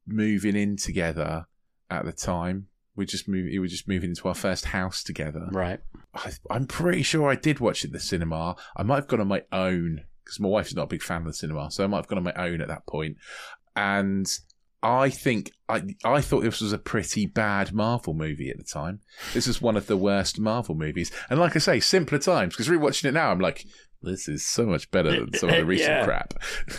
moving 0.07 0.57
in 0.57 0.77
together 0.77 1.47
at 1.91 2.05
the 2.05 2.13
time. 2.13 2.69
We 2.97 3.07
just 3.07 3.29
moved. 3.29 3.49
We 3.51 3.59
were 3.59 3.67
just 3.67 3.89
moving 3.89 4.11
into 4.11 4.29
our 4.29 4.35
first 4.35 4.67
house 4.67 5.03
together. 5.03 5.49
Right. 5.51 5.81
I, 6.15 6.33
I'm 6.49 6.67
pretty 6.67 7.03
sure 7.03 7.29
I 7.29 7.35
did 7.35 7.59
watch 7.59 7.83
it 7.85 7.89
in 7.89 7.93
the 7.93 8.01
cinema. 8.01 8.57
I 8.77 8.83
might 8.85 8.97
have 8.97 9.09
gone 9.09 9.21
on 9.21 9.29
my 9.29 9.43
own 9.51 10.03
because 10.25 10.41
my 10.41 10.49
wife's 10.49 10.75
not 10.75 10.85
a 10.85 10.89
big 10.89 11.03
fan 11.03 11.23
of 11.23 11.27
the 11.27 11.35
cinema, 11.35 11.71
so 11.71 11.85
I 11.85 11.87
might 11.87 11.99
have 11.99 12.07
gone 12.07 12.19
on 12.19 12.25
my 12.25 12.35
own 12.35 12.61
at 12.61 12.69
that 12.69 12.87
point. 12.87 13.17
And 13.75 14.27
I 14.85 15.09
think 15.11 15.51
I 15.69 15.83
I 16.05 16.21
thought 16.21 16.43
this 16.43 16.61
was 16.61 16.73
a 16.73 16.79
pretty 16.79 17.27
bad 17.27 17.73
Marvel 17.73 18.15
movie 18.15 18.51
at 18.51 18.59
the 18.59 18.65
time. 18.65 19.01
This 19.33 19.47
is 19.47 19.61
one 19.61 19.77
of 19.77 19.87
the 19.87 19.97
worst 19.97 20.39
Marvel 20.39 20.75
movies, 20.75 21.11
and 21.31 21.41
like 21.41 21.57
I 21.57 21.59
say, 21.59 21.81
simpler 21.81 22.19
times. 22.19 22.55
Because 22.55 22.69
rewatching 22.69 23.07
it 23.07 23.15
now, 23.15 23.31
I'm 23.31 23.41
like, 23.41 23.67
this 24.03 24.29
is 24.29 24.45
so 24.45 24.67
much 24.67 24.91
better 24.91 25.11
than 25.11 25.35
some 25.35 25.49
of 25.49 25.57
the 25.57 25.65
recent 25.67 26.05
crap. 26.05 26.35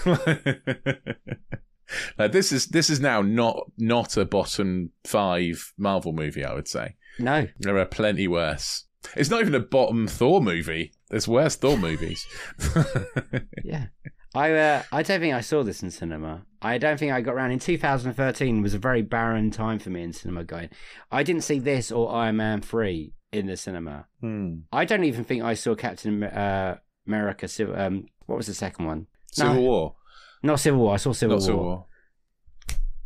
like 2.17 2.31
this 2.31 2.51
is 2.51 2.67
this 2.67 2.89
is 2.89 2.99
now 2.99 3.21
not 3.21 3.71
not 3.77 4.17
a 4.17 4.25
bottom 4.25 4.91
five 5.03 5.73
Marvel 5.77 6.13
movie. 6.13 6.43
I 6.43 6.53
would 6.53 6.67
say. 6.67 6.95
No. 7.19 7.47
There 7.59 7.77
are 7.77 7.85
plenty 7.85 8.27
worse. 8.27 8.85
It's 9.15 9.29
not 9.29 9.41
even 9.41 9.55
a 9.55 9.59
bottom 9.59 10.07
Thor 10.07 10.41
movie. 10.41 10.91
There's 11.09 11.27
worse 11.27 11.55
Thor 11.55 11.77
movies. 11.77 12.25
Yeah. 13.63 13.87
I 14.33 14.51
uh, 14.51 14.83
I 14.91 15.01
don't 15.01 15.21
think 15.21 15.33
I 15.33 15.41
saw 15.41 15.63
this 15.63 15.81
in 15.81 15.89
cinema. 15.91 16.45
I 16.61 16.77
don't 16.77 16.99
think 16.99 17.13
I 17.13 17.21
got 17.21 17.35
around 17.35 17.51
in 17.51 17.59
2013 17.59 18.61
was 18.61 18.73
a 18.73 18.77
very 18.77 19.01
barren 19.01 19.49
time 19.49 19.79
for 19.79 19.89
me 19.89 20.03
in 20.03 20.11
cinema 20.11 20.43
going. 20.43 20.69
I 21.09 21.23
didn't 21.23 21.43
see 21.43 21.59
this 21.59 21.89
or 21.91 22.13
Iron 22.13 22.35
Man 22.37 22.61
3 22.61 23.13
in 23.31 23.45
the 23.47 23.55
cinema. 23.55 24.07
Hmm. 24.19 24.55
I 24.73 24.83
don't 24.83 25.05
even 25.05 25.23
think 25.23 25.41
I 25.43 25.53
saw 25.53 25.73
Captain 25.75 26.23
uh, 26.23 26.77
America. 27.07 27.47
Um, 27.75 28.07
what 28.25 28.35
was 28.35 28.47
the 28.47 28.53
second 28.53 28.85
one? 28.87 29.07
Civil 29.31 29.53
No. 29.53 29.61
War. 29.61 29.95
Not 30.43 30.59
Civil 30.59 30.79
War. 30.81 30.93
I 30.93 30.97
saw 30.97 31.11
Civil 31.13 31.37
Not 31.37 31.41
War. 31.41 31.45
Civil 31.47 31.63
War. 31.63 31.85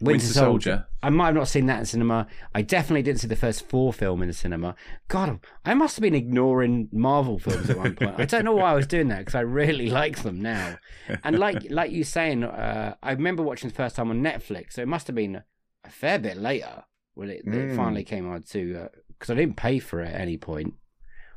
Winter, 0.01 0.11
Winter 0.13 0.25
Soldier. 0.27 0.69
Soldier. 0.71 0.85
I 1.03 1.09
might 1.09 1.25
have 1.27 1.35
not 1.35 1.49
seen 1.49 1.65
that 1.65 1.79
in 1.79 1.85
cinema. 1.85 2.27
I 2.55 2.61
definitely 2.61 3.01
didn't 3.01 3.19
see 3.19 3.27
the 3.27 3.35
first 3.35 3.67
Thor 3.67 3.91
film 3.91 4.21
in 4.21 4.29
the 4.29 4.33
cinema. 4.33 4.75
God, 5.09 5.39
I 5.65 5.73
must 5.73 5.97
have 5.97 6.01
been 6.01 6.15
ignoring 6.15 6.87
Marvel 6.93 7.37
films 7.37 7.69
at 7.69 7.77
one 7.77 7.95
point. 7.95 8.15
I 8.17 8.23
don't 8.23 8.45
know 8.45 8.55
why 8.55 8.71
I 8.71 8.75
was 8.75 8.87
doing 8.87 9.09
that 9.09 9.19
because 9.19 9.35
I 9.35 9.41
really 9.41 9.89
like 10.01 10.23
them 10.23 10.41
now. 10.41 10.77
And 11.25 11.37
like 11.37 11.69
like 11.69 11.91
you 11.91 12.05
saying, 12.05 12.45
uh, 12.45 12.95
I 13.03 13.11
remember 13.11 13.43
watching 13.43 13.69
the 13.69 13.75
first 13.75 13.97
time 13.97 14.09
on 14.09 14.21
Netflix, 14.21 14.73
so 14.73 14.81
it 14.81 14.87
must 14.87 15.07
have 15.07 15.17
been 15.17 15.41
a 15.83 15.89
fair 15.89 16.17
bit 16.17 16.37
later 16.37 16.83
when 17.15 17.29
it, 17.29 17.41
it 17.45 17.45
Mm. 17.45 17.75
finally 17.75 18.05
came 18.05 18.31
out 18.31 18.45
to 18.51 18.87
because 19.09 19.29
I 19.29 19.35
didn't 19.35 19.57
pay 19.57 19.79
for 19.79 20.01
it 20.01 20.13
at 20.13 20.21
any 20.21 20.37
point 20.37 20.75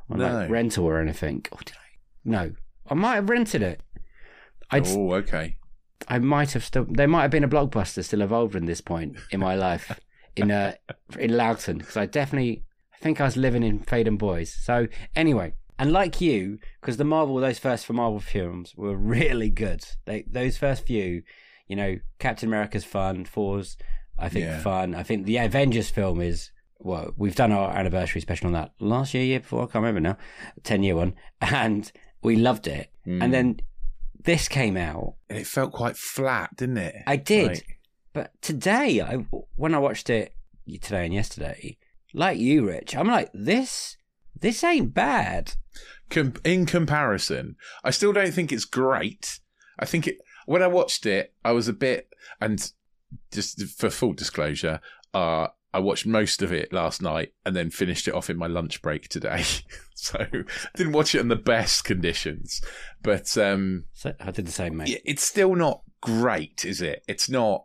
on 0.09 0.19
No. 0.19 0.33
like 0.35 0.51
rental 0.51 0.85
or 0.85 1.01
anything. 1.01 1.45
Or 1.51 1.59
did 1.65 1.75
I? 1.75 1.89
No, 2.25 2.53
I 2.89 2.95
might 2.95 3.17
have 3.17 3.29
rented 3.29 3.63
it. 3.63 3.81
I'd, 4.71 4.87
Oh, 4.87 5.15
okay. 5.15 5.57
I 6.09 6.19
might 6.19 6.53
have 6.53 6.65
still. 6.65 6.87
There 6.89 7.09
might 7.09 7.23
have 7.23 7.31
been 7.31 7.45
a 7.45 7.49
blockbuster 7.49 8.05
still 8.05 8.23
evolved 8.23 8.55
in 8.57 8.67
this 8.67 8.81
point 8.81 9.17
in 9.31 9.41
my 9.41 9.55
life 9.55 9.99
in 10.37 10.51
uh 10.51 10.73
in 11.19 11.37
Loughton 11.37 11.79
because 11.79 11.97
I 11.97 12.07
definitely 12.07 12.65
I 12.95 12.97
think 12.99 13.21
I 13.21 13.25
was 13.25 13.37
living 13.37 13.63
in 13.63 13.81
Faden 13.81 14.19
Boys. 14.19 14.53
So 14.53 14.87
anyway, 15.17 15.55
and 15.79 15.93
like 15.93 16.21
you, 16.21 16.59
because 16.81 16.97
the 16.97 17.05
Marvel 17.05 17.37
those 17.37 17.59
first 17.59 17.87
for 17.87 17.93
Marvel 17.93 18.21
films 18.21 18.75
were 18.77 18.97
really 19.17 19.51
good. 19.51 19.85
They 20.05 20.25
those 20.31 20.57
first 20.59 20.87
few, 20.87 21.23
you 21.69 21.77
know, 21.77 21.99
Captain 22.19 22.49
America's 22.49 22.85
fun, 22.85 23.25
Thor's 23.25 23.77
I 24.19 24.29
think 24.29 24.45
Yeah. 24.47 24.61
fun. 24.61 24.95
I 24.95 25.03
think 25.03 25.27
the 25.27 25.39
Avengers 25.39 25.91
film 25.91 26.21
is. 26.21 26.51
Well, 26.85 27.15
we've 27.17 27.37
done 27.37 27.53
our 27.53 27.71
anniversary 27.71 28.21
special 28.21 28.49
on 28.49 28.55
that 28.55 28.73
last 28.81 29.15
year, 29.15 29.23
year 29.23 29.39
before. 29.39 29.63
I 29.63 29.67
can't 29.67 29.85
remember 29.85 30.01
now. 30.01 30.17
Ten 30.65 30.83
year 30.83 30.97
one, 30.97 31.15
and 31.41 31.91
we 32.23 32.35
loved 32.35 32.67
it. 32.67 32.91
Mm. 33.07 33.23
And 33.23 33.33
then 33.33 33.61
this 34.25 34.49
came 34.49 34.77
out, 34.77 35.15
And 35.29 35.39
it 35.39 35.47
felt 35.47 35.73
quite 35.73 35.97
flat, 35.97 36.57
didn't 36.57 36.79
it? 36.79 36.97
I 37.07 37.17
did. 37.17 37.49
Like, 37.49 37.81
But 38.13 38.31
today, 38.43 39.01
I 39.01 39.25
when 39.57 39.75
I 39.75 39.79
watched 39.79 40.11
it 40.11 40.35
today 40.81 41.05
and 41.05 41.15
yesterday, 41.15 41.79
like 42.15 42.39
you, 42.39 42.67
Rich, 42.69 42.95
I'm 42.97 43.09
like 43.09 43.31
this. 43.33 43.97
This 44.39 44.65
ain't 44.65 44.93
bad. 44.93 45.55
com- 46.11 46.35
in 46.45 46.67
comparison, 46.67 47.57
I 47.85 47.91
still 47.91 48.13
don't 48.13 48.33
think 48.35 48.53
it's 48.53 48.65
great. 48.65 49.41
I 49.79 49.85
think 49.85 50.07
it 50.07 50.19
when 50.47 50.63
I 50.63 50.67
watched 50.67 51.07
it, 51.07 51.33
I 51.45 51.53
was 51.53 51.69
a 51.69 51.73
bit 51.73 52.09
and 52.41 52.73
just 53.31 53.63
for 53.63 53.91
full 53.91 54.13
disclosure, 54.13 54.81
uh, 55.15 55.49
I 55.75 55.79
watched 55.81 56.07
most 56.07 56.43
of 56.43 56.53
it 56.53 56.73
last 56.73 57.01
night 57.01 57.33
and 57.47 57.57
then 57.57 57.71
finished 57.71 58.07
it 58.07 58.15
off 58.15 58.29
in 58.29 58.37
my 58.37 58.47
lunch 58.47 58.83
break 58.83 59.09
today. 59.09 59.45
so 59.95 60.19
I 60.21 60.45
didn't 60.77 60.93
watch 60.93 61.15
it 61.15 61.21
in 61.21 61.29
the 61.29 61.37
best 61.37 61.85
conditions, 61.85 62.61
but 63.03 63.37
um, 63.39 63.85
So 63.95 64.13
I 64.21 64.31
did 64.31 64.47
the 64.47 64.53
same, 64.53 64.77
mate. 64.77 65.01
it's 65.05 65.23
still 65.23 65.55
not 65.55 65.83
great, 66.01 66.65
is 66.65 66.83
it? 66.83 67.03
It's 67.09 67.29
not. 67.31 67.65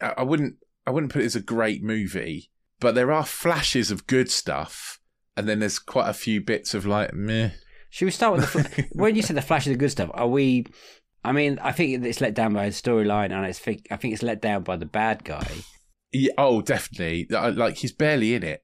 I 0.00 0.14
I 0.18 0.22
wouldn't. 0.22 0.56
I 0.86 0.90
wouldn't 0.90 1.12
put 1.12 1.22
it 1.22 1.26
as 1.26 1.36
a 1.36 1.40
great 1.40 1.82
movie, 1.82 2.50
but 2.80 2.94
there 2.94 3.10
are 3.12 3.24
flashes 3.24 3.90
of 3.90 4.06
good 4.06 4.30
stuff, 4.30 4.98
and 5.36 5.48
then 5.48 5.60
there's 5.60 5.78
quite 5.78 6.08
a 6.10 6.14
few 6.14 6.40
bits 6.42 6.74
of 6.74 6.84
like 6.84 7.14
meh. 7.14 7.50
Should 7.90 8.06
we 8.06 8.10
start 8.10 8.32
with 8.36 8.40
the 8.40 8.46
fl- 8.64 8.82
when 8.92 9.14
you 9.14 9.22
said 9.22 9.36
the 9.36 9.42
flash 9.42 9.66
of 9.66 9.72
the 9.72 9.78
good 9.78 9.90
stuff? 9.92 10.10
Are 10.12 10.26
we? 10.28 10.66
I 11.24 11.32
mean, 11.32 11.58
I 11.62 11.72
think 11.72 12.04
it's 12.04 12.20
let 12.20 12.34
down 12.34 12.52
by 12.52 12.66
the 12.66 12.74
storyline, 12.74 13.30
and 13.32 13.46
it's 13.46 13.58
think 13.58 13.86
I 13.90 13.96
think 13.96 14.12
it's 14.12 14.22
let 14.22 14.42
down 14.42 14.62
by 14.64 14.76
the 14.76 14.86
bad 14.86 15.24
guy. 15.24 15.46
Yeah, 16.14 16.32
oh, 16.38 16.62
definitely. 16.62 17.28
Uh, 17.34 17.50
Like 17.52 17.76
he's 17.76 17.92
barely 17.92 18.34
in 18.34 18.42
it. 18.42 18.62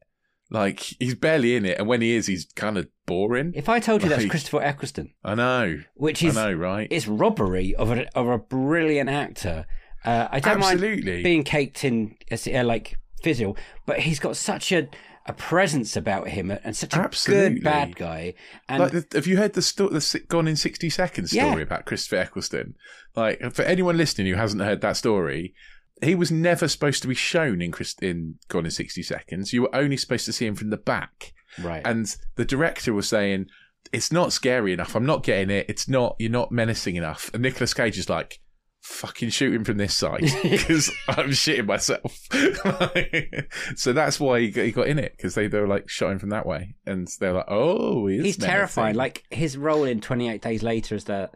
Like 0.53 0.81
he's 0.81 1.15
barely 1.15 1.55
in 1.55 1.65
it, 1.65 1.79
and 1.79 1.87
when 1.87 2.01
he 2.01 2.13
is, 2.17 2.27
he's 2.27 2.47
kind 2.57 2.77
of 2.77 2.89
boring. 3.07 3.53
If 3.55 3.69
I 3.69 3.79
told 3.79 4.03
you 4.03 4.09
that's 4.09 4.25
Christopher 4.27 4.63
Eccleston, 4.63 5.13
I 5.23 5.35
know. 5.37 5.81
which 5.95 6.23
is 6.25 6.37
I 6.37 6.51
know, 6.51 6.57
right? 6.59 6.89
it's 6.91 7.07
robbery 7.07 7.75
of 7.77 7.91
a 7.93 8.09
of 8.19 8.27
a 8.29 8.39
brilliant 8.39 9.09
actor. 9.11 9.67
Uh, 10.05 10.27
I 10.31 10.41
don't 10.41 10.59
mind 10.59 10.75
Absolutely. 10.83 11.23
being 11.23 11.45
caked 11.45 11.85
in 11.85 12.17
uh, 12.33 12.65
like 12.65 12.97
physio, 13.23 13.55
but 13.87 14.01
he's 14.01 14.19
got 14.19 14.37
such 14.37 14.73
a 14.73 14.89
a 15.27 15.33
presence 15.35 15.97
about 15.97 16.29
him 16.29 16.51
and 16.51 16.75
such 16.75 16.95
a 16.95 16.99
Absolutely. 16.99 17.57
good 17.57 17.63
bad 17.63 17.95
guy. 17.95 18.35
And 18.69 18.83
like, 18.83 18.93
the, 18.93 19.07
have 19.15 19.27
you 19.29 19.37
heard 19.37 19.53
the 19.53 19.63
sto- 19.63 19.91
the 19.91 20.21
Gone 20.27 20.49
in 20.49 20.57
sixty 20.57 20.91
seconds 20.91 21.31
story 21.31 21.47
Yeah. 21.47 21.59
about 21.59 21.85
Christopher 21.85 22.17
Eccleston? 22.17 22.75
Like, 23.15 23.39
for 23.55 23.63
anyone 23.63 23.97
listening 23.97 24.27
who 24.27 24.35
hasn't 24.35 24.63
heard 24.63 24.81
that 24.81 24.97
story, 24.97 25.55
he 26.03 26.15
was 26.15 26.31
never 26.31 26.67
supposed 26.69 27.03
to 27.03 27.09
be 27.09 27.15
shown 27.15 27.61
in 27.61 27.71
Christ- 27.73 28.03
in 28.03 28.37
Gone 28.49 28.65
in 28.65 28.71
sixty 28.71 29.03
seconds. 29.03 29.53
You 29.53 29.63
were 29.63 29.75
only 29.75 29.97
supposed 29.97 30.25
to 30.27 30.33
see 30.33 30.47
him 30.47 30.55
from 30.57 30.71
the 30.71 30.77
back, 30.77 31.33
right, 31.63 31.83
and 31.85 32.15
the 32.37 32.45
director 32.45 32.93
was 32.93 33.09
saying. 33.09 33.47
It's 33.93 34.13
not 34.13 34.33
scary 34.33 34.73
enough. 34.75 34.95
I'm 34.95 35.07
not 35.07 35.23
getting 35.25 35.49
it. 35.51 35.65
It's 35.69 35.89
not. 35.89 36.15
You're 36.19 36.31
not 36.31 36.53
menacing 36.53 36.97
enough. 36.97 37.31
And 37.33 37.43
Nicolas 37.43 37.73
Cage 37.75 37.99
is 37.99 38.11
like, 38.11 38.39
fucking 38.83 39.31
shoot 39.31 39.55
him 39.55 39.65
from 39.65 39.79
this 39.79 39.95
side 39.95 40.21
because 40.43 40.93
I'm 41.09 41.31
shitting 41.31 41.65
myself. 41.67 42.29
so 43.77 43.93
that's 43.93 44.21
why 44.21 44.41
he 44.41 44.51
got, 44.51 44.65
he 44.67 44.73
got 44.73 44.87
in 44.87 44.99
it 44.99 45.15
because 45.17 45.35
they, 45.35 45.47
they 45.49 45.59
were 45.59 45.67
like 45.67 45.89
shot 45.89 46.13
him 46.13 46.19
from 46.19 46.29
that 46.31 46.47
way, 46.47 46.75
and 46.87 47.09
they're 47.21 47.33
like, 47.33 47.47
oh, 47.49 48.07
he 48.07 48.21
he's 48.21 48.37
terrifying. 48.37 48.97
menacing. 48.97 48.99
Like 48.99 49.25
his 49.31 49.57
role 49.57 49.85
in 49.85 50.01
Twenty 50.01 50.29
Eight 50.29 50.43
Days 50.43 50.63
Later 50.63 50.95
as 50.95 51.05
the 51.05 51.31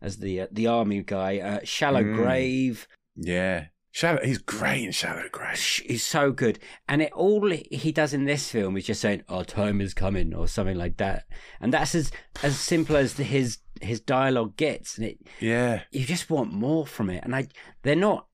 as 0.00 0.16
the 0.18 0.42
uh, 0.42 0.46
the 0.50 0.66
army 0.68 1.02
guy, 1.02 1.38
uh, 1.38 1.60
Shallow 1.64 2.02
Mm. 2.02 2.16
Grave. 2.16 2.88
yeah, 3.16 3.66
Shadow. 3.92 4.24
He's 4.24 4.38
great 4.38 4.84
in 4.84 4.92
Shallow 4.92 5.24
Grave. 5.32 5.58
He's 5.58 6.06
so 6.06 6.30
good, 6.30 6.60
and 6.88 7.02
it 7.02 7.12
all 7.12 7.50
he 7.50 7.90
does 7.90 8.14
in 8.14 8.24
this 8.24 8.50
film 8.50 8.76
is 8.76 8.86
just 8.86 9.00
saying, 9.00 9.24
"Our 9.28 9.44
time 9.44 9.80
is 9.80 9.94
coming" 9.94 10.32
or 10.32 10.46
something 10.46 10.76
like 10.76 10.96
that, 10.98 11.24
and 11.60 11.72
that's 11.72 11.94
as 11.96 12.12
as 12.42 12.58
simple 12.58 12.96
as 12.96 13.16
his 13.16 13.58
his 13.80 14.00
dialogue 14.00 14.56
gets, 14.56 14.96
and 14.96 15.06
it 15.06 15.18
Yeah, 15.40 15.82
you 15.90 16.04
just 16.04 16.30
want 16.30 16.52
more 16.52 16.86
from 16.86 17.10
it. 17.10 17.24
And 17.24 17.34
I, 17.34 17.48
they're 17.82 17.96
not, 17.96 18.26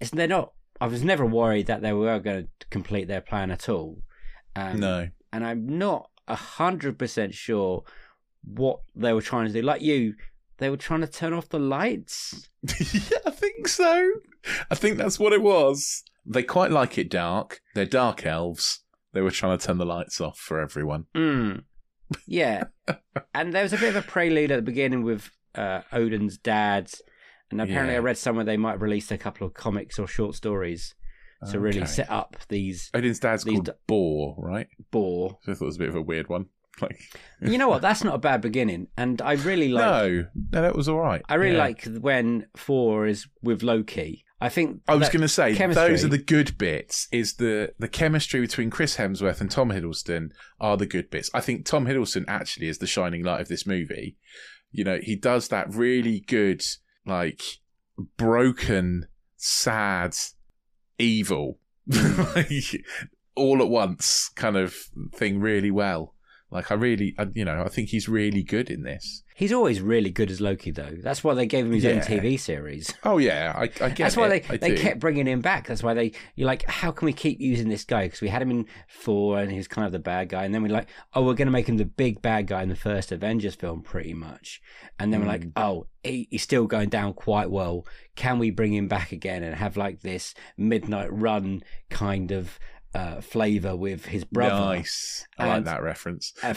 it's, 0.00 0.10
they're 0.10 0.26
not. 0.26 0.52
I 0.80 0.86
was 0.86 1.04
never 1.04 1.26
worried 1.26 1.66
that 1.66 1.82
they 1.82 1.92
were 1.92 2.18
going 2.18 2.48
to 2.60 2.66
complete 2.68 3.06
their 3.06 3.20
plan 3.20 3.50
at 3.50 3.68
all. 3.68 4.02
Um, 4.56 4.80
no, 4.80 5.08
and 5.30 5.44
I'm 5.44 5.78
not 5.78 6.08
a 6.26 6.36
hundred 6.36 6.98
percent 6.98 7.34
sure 7.34 7.84
what 8.44 8.80
they 8.94 9.12
were 9.12 9.22
trying 9.22 9.46
to 9.46 9.52
do. 9.52 9.60
Like 9.60 9.82
you, 9.82 10.14
they 10.58 10.70
were 10.70 10.76
trying 10.76 11.00
to 11.00 11.06
turn 11.06 11.32
off 11.32 11.48
the 11.48 11.58
lights. 11.58 12.48
yeah, 12.62 13.18
I 13.26 13.30
think 13.30 13.68
so. 13.68 14.10
I 14.70 14.74
think 14.74 14.98
that's 14.98 15.18
what 15.18 15.32
it 15.32 15.42
was. 15.42 16.04
They 16.24 16.42
quite 16.42 16.70
like 16.70 16.98
it 16.98 17.10
dark. 17.10 17.60
They're 17.74 17.84
dark 17.86 18.24
elves. 18.24 18.80
They 19.12 19.20
were 19.20 19.30
trying 19.30 19.58
to 19.58 19.66
turn 19.66 19.78
the 19.78 19.84
lights 19.86 20.20
off 20.20 20.38
for 20.38 20.60
everyone. 20.60 21.06
Mm. 21.14 21.64
Yeah, 22.26 22.64
and 23.34 23.52
there 23.52 23.62
was 23.62 23.72
a 23.72 23.78
bit 23.78 23.94
of 23.94 24.04
a 24.04 24.06
prelude 24.08 24.50
at 24.50 24.56
the 24.56 24.62
beginning 24.62 25.02
with 25.02 25.30
uh, 25.54 25.80
Odin's 25.92 26.36
dad, 26.38 26.90
and 27.50 27.60
apparently 27.60 27.94
Yeah. 27.94 27.98
I 28.00 28.02
read 28.02 28.18
somewhere 28.18 28.44
they 28.44 28.56
might 28.56 28.80
release 28.80 29.10
a 29.10 29.18
couple 29.18 29.46
of 29.46 29.54
comics 29.54 29.98
or 29.98 30.06
short 30.06 30.34
stories 30.34 30.94
to 31.50 31.58
really 31.58 31.84
set 31.86 32.08
up 32.08 32.36
these 32.48 32.88
Odin's 32.94 33.18
dad's 33.18 33.42
These 33.42 33.54
called 33.54 33.66
d- 33.66 33.72
Bor, 33.88 34.36
right? 34.38 34.68
Bor. 34.92 35.38
So 35.42 35.50
I 35.52 35.54
thought 35.56 35.64
it 35.64 35.66
was 35.66 35.76
a 35.76 35.80
bit 35.80 35.88
of 35.88 35.96
a 35.96 36.02
weird 36.02 36.28
one. 36.28 36.46
Like, 36.80 36.98
you 37.40 37.58
know 37.58 37.68
what? 37.68 37.82
That's 37.82 38.02
not 38.02 38.14
a 38.14 38.18
bad 38.18 38.40
beginning, 38.40 38.88
and 38.96 39.20
I 39.22 39.32
really 39.34 39.68
like. 39.68 39.84
no, 39.84 40.26
no, 40.52 40.62
that 40.62 40.74
was 40.74 40.88
all 40.88 40.98
right. 41.00 41.22
I 41.28 41.34
really 41.34 41.56
Yeah. 41.56 41.62
like 41.64 41.84
when 42.00 42.46
Thor 42.56 43.06
is 43.06 43.26
with 43.42 43.62
Loki. 43.62 44.24
I 44.40 44.48
think 44.48 44.80
I 44.88 44.96
was 44.96 45.08
going 45.08 45.20
to 45.22 45.28
say 45.28 45.54
chemistry- 45.54 45.88
those 45.88 46.04
are 46.04 46.08
the 46.08 46.18
good 46.18 46.58
bits. 46.58 47.06
Is 47.12 47.34
the 47.34 47.72
the 47.78 47.86
chemistry 47.88 48.40
between 48.40 48.70
Chris 48.70 48.96
Hemsworth 48.96 49.40
and 49.40 49.50
Tom 49.50 49.70
Hiddleston 49.70 50.30
are 50.60 50.76
the 50.76 50.86
good 50.86 51.10
bits. 51.10 51.30
I 51.34 51.40
think 51.40 51.64
Tom 51.66 51.86
Hiddleston 51.86 52.24
actually 52.26 52.66
is 52.68 52.78
the 52.78 52.86
shining 52.88 53.22
light 53.22 53.40
of 53.40 53.48
this 53.48 53.66
movie. 53.66 54.16
You 54.72 54.82
know, 54.84 54.98
he 55.00 55.14
does 55.14 55.48
that 55.48 55.72
really 55.72 56.20
good, 56.26 56.64
like 57.06 57.40
broken, 58.16 59.06
sad, 59.36 60.14
evil, 60.98 61.58
like, 61.86 62.84
all 63.34 63.62
at 63.62 63.68
once 63.68 64.28
kind 64.34 64.56
of 64.56 64.74
thing 65.14 65.40
really 65.40 65.70
well. 65.70 66.14
Like 66.52 66.70
I 66.70 66.74
really, 66.74 67.14
I, 67.18 67.26
you 67.34 67.44
know, 67.44 67.62
I 67.64 67.68
think 67.68 67.88
he's 67.88 68.08
really 68.08 68.42
good 68.42 68.70
in 68.70 68.82
this. 68.82 69.22
He's 69.34 69.52
always 69.52 69.80
really 69.80 70.10
good 70.10 70.30
as 70.30 70.40
Loki, 70.42 70.70
though. 70.70 70.94
That's 71.02 71.24
why 71.24 71.32
they 71.34 71.46
gave 71.46 71.64
him 71.64 71.72
his 71.72 71.86
own 71.86 72.00
TV 72.00 72.38
series. 72.38 72.92
Oh 73.04 73.16
yeah, 73.18 73.52
I, 73.56 73.62
I 73.62 73.66
get 73.66 73.96
That's 73.98 74.16
why 74.16 74.26
it. 74.28 74.46
they, 74.46 74.54
I 74.54 74.56
they 74.58 74.74
do. 74.76 74.82
kept 74.82 75.00
bringing 75.00 75.26
him 75.26 75.40
back. 75.40 75.66
That's 75.66 75.82
why 75.82 75.94
they 75.94 76.12
you're 76.36 76.46
like, 76.46 76.64
how 76.68 76.92
can 76.92 77.06
we 77.06 77.12
keep 77.14 77.40
using 77.40 77.68
this 77.68 77.84
guy? 77.84 78.04
Because 78.04 78.20
we 78.20 78.28
had 78.28 78.42
him 78.42 78.50
in 78.50 78.66
Thor, 78.90 79.38
and 79.40 79.50
he's 79.50 79.66
kind 79.66 79.86
of 79.86 79.92
the 79.92 79.98
bad 79.98 80.28
guy, 80.28 80.44
and 80.44 80.54
then 80.54 80.62
we're 80.62 80.68
like, 80.68 80.88
oh, 81.14 81.22
we're 81.24 81.34
going 81.34 81.46
to 81.48 81.52
make 81.52 81.68
him 81.68 81.78
the 81.78 81.84
big 81.86 82.20
bad 82.22 82.46
guy 82.46 82.62
in 82.62 82.68
the 82.68 82.76
first 82.76 83.10
Avengers 83.10 83.54
film, 83.54 83.80
pretty 83.82 84.12
much. 84.14 84.60
And 84.98 85.12
then 85.12 85.20
we're 85.20 85.26
like, 85.28 85.42
Mm. 85.46 85.52
oh, 85.56 85.86
he, 86.04 86.28
he's 86.30 86.42
still 86.42 86.66
going 86.66 86.90
down 86.90 87.14
quite 87.14 87.50
well. 87.50 87.86
Can 88.14 88.38
we 88.38 88.50
bring 88.50 88.74
him 88.74 88.86
back 88.88 89.10
again 89.12 89.42
and 89.42 89.54
have 89.56 89.76
like 89.78 90.02
this 90.02 90.34
midnight 90.58 91.12
run 91.12 91.62
kind 91.90 92.30
of 92.30 92.58
uh, 92.94 93.20
flavor 93.20 93.74
with 93.76 94.06
his 94.06 94.24
brother? 94.24 94.54
Nice. 94.76 95.26
I 95.38 95.48
like 95.48 95.64
that 95.64 95.82
reference. 95.82 96.32
Uh, 96.42 96.54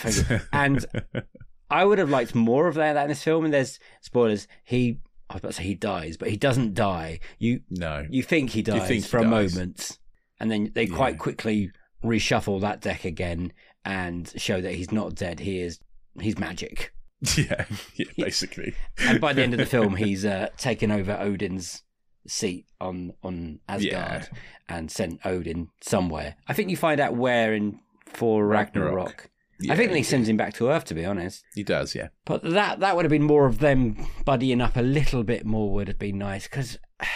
and 0.52 0.86
I 1.70 1.86
would 1.86 1.98
have 2.00 2.10
liked 2.10 2.36
more 2.36 2.68
of 2.68 2.76
that, 2.76 2.96
in 2.98 3.08
this 3.10 3.24
film. 3.24 3.46
And 3.46 3.54
there's 3.54 3.80
spoilers. 4.02 4.48
He, 4.64 5.00
I 5.30 5.36
was 5.36 5.40
about 5.42 5.48
to 5.50 5.54
say 5.58 5.64
he 5.64 5.76
dies, 5.76 6.18
but 6.18 6.30
he 6.30 6.38
doesn't 6.38 6.74
die. 6.74 7.20
You 7.40 7.62
no. 7.70 8.06
you 8.10 8.24
think 8.24 8.52
he 8.52 8.62
dies 8.62 8.88
think 8.88 9.04
he 9.04 9.10
for 9.10 9.20
a 9.20 9.24
dies? 9.24 9.56
moment, 9.56 10.00
and 10.40 10.52
then 10.52 10.72
they 10.76 10.88
quite 10.88 11.16
Yeah. 11.16 11.20
quickly 11.20 11.72
reshuffle 12.04 12.62
that 12.62 12.82
deck 12.82 13.06
again, 13.06 13.52
and 13.84 14.32
show 14.38 14.62
that 14.62 14.74
he's 14.76 14.92
not 14.92 15.16
dead. 15.16 15.40
He 15.40 15.60
is 15.60 15.80
he's 16.22 16.38
magic. 16.38 16.92
yeah, 17.38 17.66
yeah, 17.96 18.06
basically. 18.18 18.76
And 19.00 19.20
by 19.20 19.34
the 19.34 19.42
end 19.42 19.54
of 19.54 19.58
the 19.58 19.66
film, 19.66 19.96
he's 20.06 20.26
uh, 20.26 20.50
taken 20.58 20.92
over 20.92 21.18
Odin's 21.20 21.82
seat 22.28 22.66
on 22.80 23.14
on 23.24 23.60
Asgard 23.68 24.30
Yeah. 24.32 24.40
and 24.68 24.92
sent 24.92 25.26
Odin 25.26 25.70
somewhere. 25.82 26.36
I 26.48 26.54
think 26.54 26.70
you 26.70 26.78
find 26.78 27.00
out 27.00 27.16
where 27.16 27.54
in 27.54 27.80
Thor 28.06 28.46
Ragnarok. 28.46 28.96
Ragnarok. 28.96 29.30
I 29.70 29.76
think 29.76 29.92
Yeah, 29.92 29.98
he 29.98 30.04
sends 30.04 30.28
him 30.28 30.36
back 30.36 30.54
to 30.56 30.70
Earth, 30.70 30.84
to 30.86 30.94
be 30.94 31.06
honest. 31.06 31.44
He 31.54 31.64
does, 31.64 31.96
yeah. 31.96 32.10
But 32.26 32.44
that 32.44 32.80
that 32.82 32.96
would 32.96 33.06
have 33.06 33.12
been 33.12 33.24
more 33.24 33.46
of 33.46 33.60
them 33.60 33.96
buddying 34.26 34.62
up 34.62 34.76
a 34.76 34.82
little 34.82 35.24
bit 35.24 35.46
more 35.46 35.72
would 35.74 35.88
have 35.88 36.00
been 36.00 36.18
nice 36.18 36.48
because, 36.48 36.78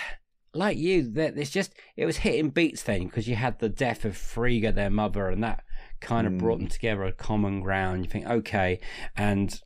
like 0.53 0.77
you, 0.77 1.09
that 1.11 1.37
it's 1.37 1.49
just 1.49 1.73
it 1.97 2.05
was 2.05 2.17
hitting 2.17 2.49
beats 2.49 2.83
then 2.83 3.05
because 3.05 3.27
you 3.27 3.35
had 3.35 3.59
the 3.59 3.69
death 3.69 4.05
of 4.05 4.15
Frigga, 4.15 4.71
their 4.71 4.89
mother, 4.89 5.27
and 5.27 5.43
that 5.43 5.63
kind 5.99 6.25
of 6.27 6.37
brought 6.37 6.57
hmm. 6.57 6.63
them 6.63 6.69
together 6.69 7.03
a 7.03 7.11
common 7.11 7.61
ground. 7.61 8.05
You 8.05 8.09
think 8.09 8.27
okay, 8.27 8.79
and 9.17 9.59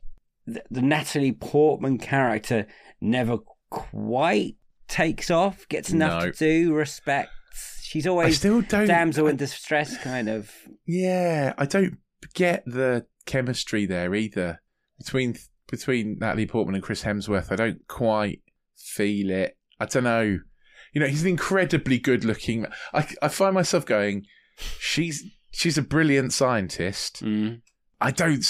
the, 0.46 0.62
the 0.70 0.82
Natalie 0.82 1.32
Portman 1.32 1.98
character 1.98 2.66
never 3.00 3.38
quite 3.70 4.56
takes 4.88 5.30
off, 5.30 5.68
gets 5.68 5.90
enough 5.90 6.22
No. 6.24 6.30
to 6.30 6.38
do, 6.38 6.72
respects. 6.74 7.30
She's 7.82 8.06
I 8.06 8.10
always 8.10 8.38
still 8.38 8.60
don't. 8.62 8.86
damsel 8.86 9.26
in 9.28 9.36
distress, 9.36 9.96
kind 9.98 10.28
of. 10.28 10.50
Yeah, 10.86 11.54
I 11.56 11.66
don't 11.66 11.98
get 12.34 12.64
the 12.66 13.06
chemistry 13.26 13.86
there 13.86 14.14
either 14.14 14.60
between 14.98 15.36
between 15.70 16.18
Natalie 16.20 16.46
Portman 16.46 16.74
and 16.74 16.82
Chris 16.84 17.04
Hemsworth. 17.04 17.50
I 17.52 17.56
don't 17.56 17.86
quite 17.88 18.40
feel 18.76 19.30
it. 19.30 19.56
I 19.80 19.86
don't 19.86 20.04
know. 20.04 20.38
You 20.92 21.00
know, 21.00 21.06
he's 21.06 21.22
an 21.22 21.28
incredibly 21.28 21.98
good-looking. 21.98 22.66
I 22.92 23.06
I 23.22 23.28
find 23.28 23.54
myself 23.54 23.86
going, 23.86 24.26
she's 24.78 25.24
she's 25.52 25.78
a 25.78 25.82
brilliant 25.82 26.32
scientist. 26.32 27.22
Mm. 27.24 27.60
I 28.00 28.10
don't. 28.10 28.44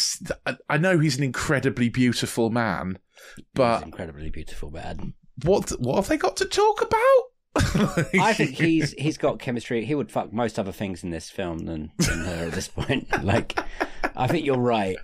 I 0.69 0.79
know 0.79 0.99
he's 0.99 1.19
an 1.19 1.23
incredibly 1.25 1.89
beautiful 1.89 2.51
man, 2.51 2.99
He's 3.37 3.45
but 3.55 3.83
incredibly 3.83 4.31
beautiful, 4.31 4.71
bad. 4.71 5.01
What 5.43 5.71
what 5.81 5.97
have 5.97 6.09
they 6.09 6.17
got 6.17 6.37
to 6.39 6.45
talk 6.45 6.81
about? 6.83 7.23
I 8.21 8.33
think 8.33 8.51
he's 8.57 8.93
he's 8.93 9.17
got 9.19 9.39
chemistry. 9.39 9.85
He 9.85 9.95
would 9.95 10.11
fuck 10.11 10.33
most 10.33 10.59
other 10.59 10.73
things 10.73 11.05
in 11.05 11.11
this 11.11 11.31
film 11.31 11.59
than, 11.67 11.93
than 11.99 12.21
her 12.25 12.47
at 12.47 12.53
this 12.53 12.69
point. 12.69 13.09
Like, 13.23 13.59
I 14.17 14.27
think 14.27 14.45
you're 14.45 14.59
right, 14.59 14.97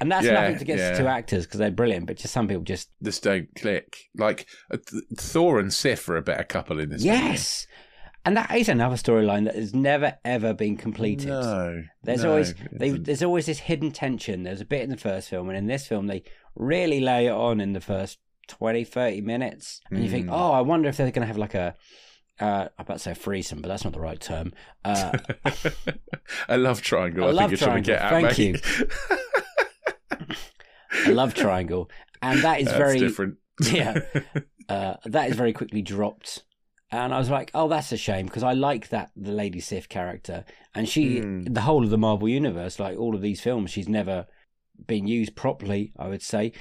and 0.00 0.10
that's 0.10 0.26
Yeah, 0.26 0.32
nothing 0.34 0.56
against 0.62 0.82
yeah. 0.82 0.92
the 0.92 0.98
two 0.98 1.06
actors 1.06 1.46
because 1.46 1.58
they're 1.58 1.70
brilliant. 1.70 2.06
But 2.06 2.16
just 2.16 2.34
some 2.34 2.48
people 2.48 2.64
just 2.64 2.90
just 3.02 3.22
don't 3.22 3.48
click. 3.54 3.96
Like 4.16 4.46
uh, 4.70 4.78
Th- 4.84 5.02
Thor 5.16 5.58
and 5.60 5.72
Sif 5.72 6.08
are 6.08 6.16
a 6.16 6.22
better 6.22 6.44
couple 6.44 6.78
in 6.80 6.90
this. 6.90 7.02
yes, 7.04 7.66
and 8.24 8.36
that 8.36 8.54
is 8.56 8.68
another 8.68 8.96
storyline 8.96 9.44
that 9.44 9.54
has 9.54 9.72
never 9.74 10.18
ever 10.24 10.52
been 10.54 10.76
completed. 10.76 11.28
No, 11.28 11.82
There's 12.02 12.24
no, 12.24 12.30
always 12.30 12.54
they, 12.72 12.90
there's 12.90 13.22
always 13.22 13.46
this 13.46 13.60
hidden 13.60 13.90
tension. 13.92 14.42
There's 14.42 14.60
a 14.60 14.64
bit 14.66 14.82
in 14.82 14.90
the 14.90 14.96
first 14.96 15.28
film, 15.28 15.48
and 15.48 15.56
in 15.58 15.66
this 15.66 15.86
film 15.86 16.08
they 16.08 16.24
really 16.56 17.00
lay 17.00 17.26
it 17.26 17.32
on 17.32 17.60
in 17.60 17.72
the 17.72 17.80
first 17.80 18.18
20, 18.48 18.84
30 18.84 19.20
minutes, 19.22 19.80
and 19.90 20.02
you 20.02 20.10
think, 20.10 20.26
Mm. 20.26 20.32
oh, 20.32 20.52
I 20.52 20.60
wonder 20.60 20.88
if 20.88 20.96
they're 20.96 21.10
going 21.10 21.22
to 21.22 21.26
have 21.26 21.38
like 21.38 21.54
a. 21.54 21.74
Uh, 22.40 22.68
I'm 22.78 22.84
about 22.84 22.94
to 22.94 22.98
say 23.00 23.10
a 23.12 23.14
threesome, 23.14 23.60
but 23.60 23.68
that's 23.68 23.84
not 23.84 23.92
the 23.92 24.00
right 24.00 24.20
term. 24.20 24.52
Uh, 24.84 25.12
a 26.48 26.56
love 26.58 26.80
triangle. 26.82 27.24
A 27.24 27.28
I 27.28 27.30
love 27.32 27.50
think 27.50 27.60
you're 27.60 27.68
trying 27.68 27.82
to 27.82 27.86
get 27.92 28.00
at. 28.02 28.08
triangle, 28.08 28.36
mate. 28.38 30.26
a 31.06 31.12
love 31.12 31.34
triangle, 31.34 31.90
and 32.20 32.40
that 32.42 32.60
is 32.60 32.66
That's 32.66 32.78
very 32.78 32.98
different. 32.98 33.36
yeah. 33.70 34.00
uh, 34.68 34.94
that 35.04 35.30
is 35.30 35.36
very 35.36 35.52
quickly 35.52 35.82
dropped. 35.82 36.42
And 36.90 37.14
I 37.14 37.18
was 37.18 37.30
like, 37.30 37.50
oh, 37.54 37.68
that's 37.68 37.90
a 37.92 37.96
shame 37.96 38.26
because 38.26 38.42
I 38.42 38.52
like 38.52 38.90
that 38.90 39.10
the 39.16 39.32
Lady 39.32 39.60
Sif 39.60 39.88
character, 39.88 40.44
and 40.74 40.88
she, 40.88 41.20
Mm. 41.20 41.54
the 41.54 41.62
whole 41.62 41.84
of 41.84 41.90
the 41.90 41.98
Marvel 41.98 42.28
universe, 42.28 42.78
like 42.78 42.98
all 42.98 43.14
of 43.14 43.22
these 43.22 43.40
films, 43.40 43.70
she's 43.70 43.88
never 43.88 44.26
been 44.86 45.06
used 45.06 45.34
properly. 45.36 45.92
I 45.98 46.08
would 46.08 46.22
say. 46.22 46.52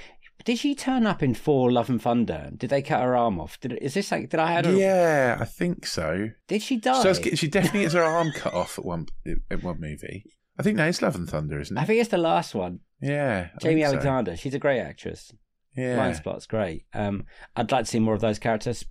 Did 0.45 0.57
she 0.57 0.75
turn 0.75 1.05
up 1.05 1.21
in 1.21 1.33
Thor 1.33 1.71
Love 1.71 1.89
and 1.89 2.01
Thunder? 2.01 2.51
Did 2.55 2.69
they 2.69 2.81
cut 2.81 3.01
her 3.01 3.15
arm 3.15 3.39
off? 3.39 3.59
Did 3.59 3.73
is 3.73 3.93
this 3.93 4.11
like? 4.11 4.29
Did 4.29 4.39
I 4.39 4.51
had 4.51 4.65
her? 4.65 4.73
yeah, 4.73 5.37
I 5.39 5.45
think 5.45 5.85
so. 5.85 6.29
Did 6.47 6.61
she 6.61 6.77
die? 6.77 7.03
get, 7.13 7.37
she 7.37 7.47
definitely 7.47 7.81
gets 7.81 7.93
her 7.93 8.03
arm 8.03 8.31
cut 8.31 8.53
off 8.53 8.77
at 8.79 8.85
one 8.85 9.07
at 9.49 9.63
one 9.63 9.79
movie. 9.79 10.25
I 10.57 10.63
think 10.63 10.77
that 10.77 10.89
is 10.89 11.01
Love 11.01 11.15
and 11.15 11.29
Thunder, 11.29 11.59
isn't 11.59 11.75
it? 11.77 11.81
I 11.81 11.85
think 11.85 11.99
it's 12.01 12.09
the 12.09 12.17
last 12.17 12.53
one. 12.53 12.81
Yeah, 13.01 13.49
I 13.53 13.57
Jaimie 13.57 13.61
think 13.61 13.79
so. 13.79 13.87
Alexander. 13.87 14.37
She's 14.37 14.53
a 14.53 14.59
great 14.59 14.79
actress. 14.81 15.31
Yeah, 15.75 15.95
Blind 15.95 16.17
Spot's 16.17 16.45
great. 16.45 16.85
Um, 16.93 17.25
I'd 17.55 17.71
like 17.71 17.85
to 17.85 17.91
see 17.91 17.99
more 17.99 18.13
of 18.13 18.21
those 18.21 18.39
characters. 18.39 18.85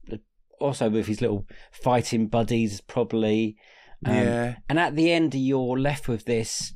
Also 0.58 0.90
with 0.90 1.06
his 1.06 1.20
little 1.20 1.46
fighting 1.70 2.28
buddies, 2.28 2.80
probably. 2.80 3.56
Um, 4.04 4.14
yeah. 4.14 4.56
And 4.68 4.78
at 4.78 4.96
the 4.96 5.12
end, 5.12 5.34
you're 5.34 5.78
left 5.78 6.08
with 6.08 6.24
this 6.24 6.72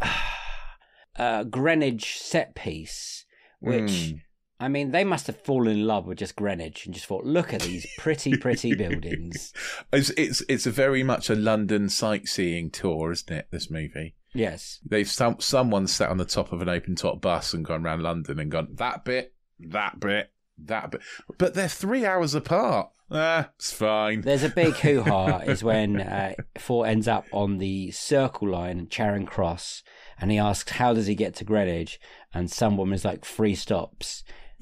uh, 1.18 1.44
Greenwich 1.44 2.18
set 2.18 2.54
piece, 2.54 3.24
which 3.60 3.90
Mm. 3.90 4.20
I 4.60 4.66
mean, 4.66 4.90
they 4.90 5.04
must 5.04 5.28
have 5.28 5.40
fallen 5.42 5.68
in 5.78 5.86
love 5.86 6.06
with 6.06 6.18
just 6.18 6.34
Greenwich 6.34 6.84
and 6.84 6.92
just 6.92 7.06
thought, 7.06 7.24
look 7.24 7.54
at 7.54 7.62
these 7.62 7.86
pretty, 7.96 8.36
pretty 8.36 8.74
buildings. 8.74 9.52
It's, 9.92 10.10
it's 10.10 10.42
it's 10.48 10.66
a 10.66 10.70
very 10.72 11.02
much 11.04 11.30
a 11.30 11.34
London 11.36 11.88
sightseeing 11.88 12.70
tour, 12.70 13.12
isn't 13.12 13.32
it? 13.32 13.48
This 13.52 13.70
movie. 13.70 14.16
Yes. 14.34 14.80
They've 14.84 15.08
some 15.08 15.36
someone 15.38 15.86
sat 15.86 16.10
on 16.10 16.18
the 16.18 16.24
top 16.24 16.52
of 16.52 16.60
an 16.60 16.68
open 16.68 16.96
top 16.96 17.20
bus 17.20 17.54
and 17.54 17.64
gone 17.64 17.86
around 17.86 18.02
London 18.02 18.38
and 18.40 18.50
gone 18.50 18.68
that 18.74 19.04
bit, 19.04 19.32
that 19.60 20.00
bit, 20.00 20.32
that 20.64 20.90
bit. 20.90 21.00
But 21.38 21.54
they're 21.54 21.68
three 21.68 22.04
hours 22.04 22.34
apart. 22.34 22.90
Ah, 23.10 23.50
it's 23.56 23.72
fine. 23.72 24.20
There's 24.20 24.42
a 24.42 24.50
big 24.50 24.74
hoo 24.74 25.02
ha 25.02 25.38
is 25.46 25.64
when 25.64 26.00
uh, 26.00 26.34
Thor 26.56 26.86
ends 26.86 27.08
up 27.08 27.24
on 27.32 27.58
the 27.58 27.90
Circle 27.90 28.50
Line 28.50 28.80
at 28.80 28.90
Charing 28.90 29.24
Cross, 29.26 29.82
and 30.20 30.30
he 30.30 30.38
asks, 30.38 30.72
"How 30.72 30.92
does 30.92 31.06
he 31.06 31.14
get 31.14 31.34
to 31.36 31.44
Greenwich?" 31.44 31.98
And 32.34 32.50
some 32.50 32.76
woman's 32.76 33.04
like, 33.04 33.24
"Three 33.24 33.54
stops." 33.54 34.24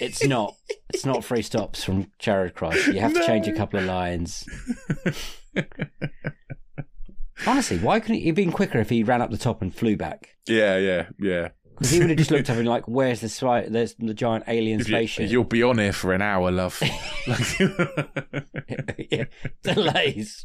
it's 0.00 0.24
not. 0.24 0.54
It's 0.92 1.06
not 1.06 1.24
three 1.24 1.42
stops 1.42 1.82
from 1.82 2.10
Charing 2.18 2.52
Cross. 2.52 2.88
You 2.88 3.00
have 3.00 3.14
to 3.14 3.24
change 3.26 3.48
a 3.48 3.52
couple 3.52 3.78
of 3.78 3.86
lines. 3.86 4.44
Honestly, 7.46 7.78
why 7.78 8.00
couldn't 8.00 8.16
he 8.16 8.26
have 8.26 8.36
been 8.36 8.52
quicker 8.52 8.78
if 8.78 8.90
he 8.90 9.02
ran 9.02 9.22
up 9.22 9.30
the 9.30 9.38
top 9.38 9.62
and 9.62 9.74
flew 9.74 9.96
back? 9.96 10.36
Yeah, 10.46 10.76
yeah, 10.76 11.08
yeah. 11.18 11.48
Because 11.80 11.92
he 11.92 12.00
would 12.00 12.10
have 12.10 12.18
just 12.18 12.30
looked 12.30 12.50
up 12.50 12.56
and 12.58 12.68
like, 12.68 12.86
"Where's 12.86 13.22
the 13.22 13.66
There's 13.70 13.94
the 13.94 14.12
giant 14.12 14.44
alien 14.46 14.84
spaceship." 14.84 15.30
you'll 15.30 15.44
be 15.44 15.62
on 15.62 15.78
here 15.78 15.94
for 15.94 16.12
an 16.12 16.20
hour, 16.20 16.50
love. 16.50 16.78
yeah. 19.10 19.24
Delays. 19.62 20.44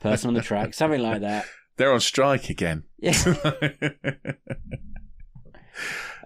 Person 0.00 0.28
on 0.28 0.34
the 0.34 0.42
track, 0.42 0.72
something 0.72 1.02
like 1.02 1.20
that. 1.20 1.44
They're 1.76 1.92
on 1.92 2.00
strike 2.00 2.48
again. 2.48 2.84
Yeah. 2.98 3.12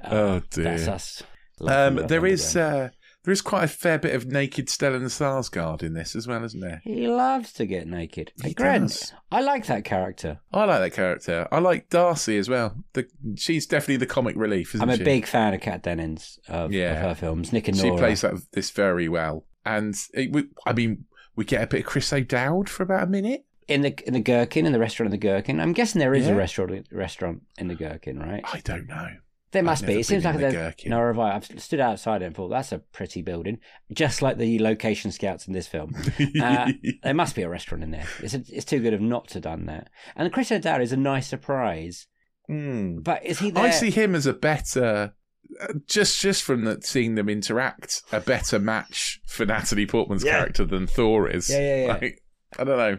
Oh, 0.05 0.41
dear. 0.51 0.65
That's 0.65 0.89
us. 0.89 1.23
Um, 1.61 2.07
there 2.07 2.25
is 2.25 2.57
uh, 2.57 2.91
there 3.25 3.33
is 3.33 3.43
quite 3.43 3.65
a 3.65 3.69
fair 3.69 3.99
bit 3.99 4.15
of 4.15 4.27
naked 4.27 4.67
Stellan 4.69 5.03
Skarsgård 5.05 5.83
in 5.83 5.95
this 5.95 6.17
as 6.17 6.27
well, 6.27 6.43
isn't 6.45 6.61
there? 6.61 6.81
He 6.85 7.07
loves 7.07 7.53
to 7.55 7.67
get 7.67 7.87
naked. 7.87 8.33
He 8.43 8.55
does. 8.55 9.13
I 9.31 9.41
like 9.43 9.67
that 9.67 9.85
character. 9.85 10.41
I 10.53 10.65
like 10.65 10.81
that 10.81 10.93
character. 10.95 11.47
I 11.53 11.59
like 11.59 11.91
Darcy 11.91 12.39
as 12.39 12.49
well. 12.49 12.83
The, 12.95 13.07
she's 13.37 13.67
definitely 13.67 13.99
the 13.99 14.07
comic 14.07 14.37
relief, 14.37 14.75
isn't 14.75 14.83
I'm 14.83 14.95
a 14.95 14.97
she? 14.97 15.05
big 15.05 15.27
fan 15.27 15.55
of 15.55 15.61
Kat 15.61 15.83
Dennings 15.83 16.39
of, 16.49 16.73
Yeah. 16.73 16.93
of 16.95 17.09
her 17.09 17.15
films. 17.15 17.53
Nick 17.53 17.69
and 17.69 17.77
Nora. 17.77 17.97
She 17.97 17.99
plays 17.99 18.21
that 18.23 18.35
this 18.53 18.71
very 18.71 19.09
well, 19.09 19.45
and 19.65 19.95
it, 20.15 20.33
we, 20.33 20.45
I 20.67 20.73
mean, 20.73 21.05
we 21.37 21.45
get 21.45 21.63
a 21.63 21.67
bit 21.67 21.81
of 21.81 21.87
Chris 21.87 22.13
O'Dowd 22.13 22.69
for 22.69 22.83
about 22.83 23.05
a 23.05 23.07
minute. 23.07 23.45
in 23.69 23.83
the 23.83 23.95
in 24.07 24.15
the 24.15 24.21
Gherkin, 24.21 24.67
in 24.67 24.73
the 24.73 24.81
restaurant 24.81 25.09
in 25.09 25.21
the 25.21 25.27
Gherkin. 25.27 25.61
I'm 25.61 25.73
guessing 25.73 26.01
there 26.01 26.15
is 26.15 26.27
Yeah. 26.27 26.33
a 26.33 26.37
restaurant 26.37 26.87
restaurant 26.91 27.43
in 27.59 27.69
the 27.69 27.75
Gherkin, 27.77 28.19
right? 28.19 28.43
I 28.53 28.61
don't 28.61 28.89
know. 28.89 29.09
There 29.53 29.63
must 29.65 29.85
be. 29.85 29.99
It 29.99 30.07
seems 30.07 30.25
like 30.25 30.35
the 30.37 30.41
there's 30.43 30.75
no 30.87 30.99
have 31.05 31.19
I. 31.19 31.35
I've 31.35 31.45
stood 31.61 31.81
outside 31.81 32.23
and 32.23 32.35
thought 32.37 32.51
that's 32.51 32.71
a 32.71 32.79
pretty 32.79 33.21
building, 33.21 33.59
just 33.93 34.23
like 34.23 34.39
the 34.39 34.61
location 34.61 35.11
scouts 35.11 35.47
in 35.49 35.53
this 35.53 35.67
film. 35.67 35.93
Uh, 36.41 36.71
there 37.03 37.15
must 37.15 37.35
be 37.35 37.43
a 37.43 37.49
restaurant 37.49 37.83
in 37.83 37.91
there. 37.91 38.07
It's 38.23 38.35
it's 38.35 38.65
too 38.65 38.79
good 38.81 38.95
of 38.95 39.01
not 39.01 39.27
to 39.29 39.41
done 39.41 39.67
that. 39.67 39.89
And 40.15 40.33
Chris 40.33 40.53
O'Dowd 40.53 40.83
is 40.83 40.93
a 40.93 40.97
nice 40.97 41.27
surprise, 41.27 42.07
Hmm. 42.47 43.01
but 43.01 43.25
is 43.27 43.41
he 43.41 43.51
there? 43.51 43.65
I 43.65 43.71
see 43.71 43.91
him 43.91 44.15
as 44.15 44.27
a 44.27 44.33
better, 44.33 45.15
uh, 45.61 45.73
just 45.87 46.21
just 46.21 46.45
from 46.45 46.65
the, 46.65 46.79
seeing 46.83 47.17
them 47.17 47.29
interact, 47.29 48.03
a 48.13 48.21
better 48.21 48.61
match 48.61 49.21
for 49.27 49.45
Natalie 49.47 49.87
Portman's 49.87 50.23
Yeah. 50.25 50.39
character 50.39 50.65
than 50.65 50.87
Thor 50.87 51.29
is. 51.29 51.51
Yeah, 51.51 51.59
yeah, 51.59 51.83
yeah. 51.87 51.93
Like, 51.93 52.23
I 52.57 52.65
don't 52.65 52.79
know. 52.79 52.99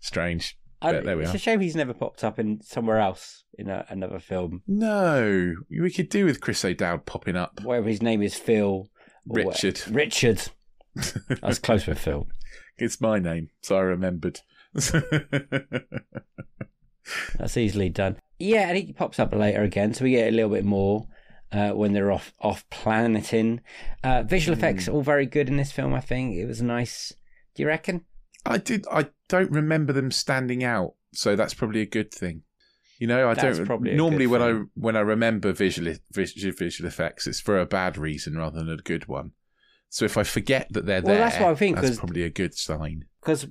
Strange. 0.00 0.58
I- 0.82 0.92
there 1.00 1.16
we 1.16 1.22
it's 1.24 1.32
are. 1.32 1.36
a 1.36 1.38
shame 1.40 1.60
he's 1.60 1.76
never 1.76 1.92
popped 1.94 2.24
up 2.24 2.38
in 2.38 2.60
somewhere 2.62 2.98
else 2.98 3.44
in 3.58 3.68
a, 3.68 3.84
another 3.88 4.18
film, 4.18 4.62
No, 4.66 5.54
we 5.70 5.90
could 5.90 6.08
do 6.08 6.24
with 6.24 6.40
Chris 6.40 6.64
O'Dowd 6.64 7.04
popping 7.06 7.36
up. 7.36 7.60
whether 7.62 7.86
his 7.88 8.00
name 8.02 8.22
is 8.22 8.34
Phil 8.34 8.88
or 9.28 9.44
what- 9.44 9.62
Richard. 9.62 9.82
Richard. 9.90 10.40
I 11.42 11.46
was 11.48 11.58
close 11.58 11.86
with 11.86 11.98
Phil. 11.98 12.26
It's 12.78 13.00
my 13.00 13.18
name, 13.18 13.50
so 13.62 13.76
I 13.76 13.80
remembered. 13.80 14.40
That's 17.38 17.56
easily 17.56 17.88
done. 17.88 18.16
Yeah, 18.38 18.68
and 18.68 18.76
he 18.78 18.92
pops 18.92 19.18
up 19.18 19.34
later 19.34 19.62
again, 19.62 19.92
so 19.94 20.04
we 20.04 20.12
get 20.12 20.28
a 20.28 20.36
little 20.36 20.50
bit 20.50 20.64
more 20.64 21.06
uh, 21.52 21.70
when 21.70 21.92
they're 21.92 22.12
off 22.12 22.32
off 22.40 22.64
planeting. 22.70 23.60
Uh, 24.02 24.22
visual 24.22 24.54
Hmm. 24.56 24.60
effects 24.64 24.88
all 24.88 25.02
very 25.02 25.26
good 25.26 25.48
in 25.48 25.56
this 25.56 25.72
film. 25.72 25.92
I 25.94 26.00
think 26.00 26.36
it 26.36 26.46
was 26.46 26.62
nice. 26.62 27.12
Do 27.54 27.62
you 27.62 27.68
reckon? 27.68 28.02
I 28.46 28.58
did. 28.58 28.86
I 28.90 29.08
don't 29.28 29.50
remember 29.50 29.92
them 29.92 30.10
standing 30.10 30.64
out, 30.64 30.94
so 31.12 31.36
that's 31.36 31.54
probably 31.54 31.80
a 31.80 31.86
good 31.86 32.12
thing. 32.12 32.42
You 32.98 33.06
know, 33.06 33.30
I 33.30 33.34
That's 33.34 33.58
don't 33.58 33.82
normally 33.96 34.26
when 34.26 34.42
I 34.42 34.62
when 34.74 34.94
I 34.94 35.00
remember 35.00 35.52
visual, 35.52 35.94
visual 36.12 36.54
visual 36.54 36.86
effects, 36.86 37.26
it's 37.26 37.40
for 37.40 37.58
a 37.58 37.64
bad 37.64 37.96
reason 37.96 38.36
rather 38.36 38.58
than 38.58 38.68
a 38.70 38.76
good 38.76 39.08
one. 39.08 39.32
So 39.88 40.04
if 40.04 40.16
I 40.18 40.22
forget 40.22 40.68
that 40.72 40.84
they're 40.86 41.00
Well, 41.02 41.14
there, 41.14 41.24
that's 41.24 41.40
what 41.40 41.50
I 41.50 41.54
think, 41.54 41.80
That's 41.80 41.98
probably 41.98 42.22
a 42.22 42.30
good 42.30 42.54
sign. 42.54 43.06
because 43.20 43.48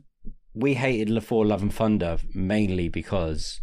we 0.53 0.75
hated 0.75 1.09
Le 1.09 1.19
Thor 1.19 1.45
Love 1.45 1.61
and 1.63 1.73
Thunder 1.73 2.17
mainly 2.33 2.89
because 2.89 3.59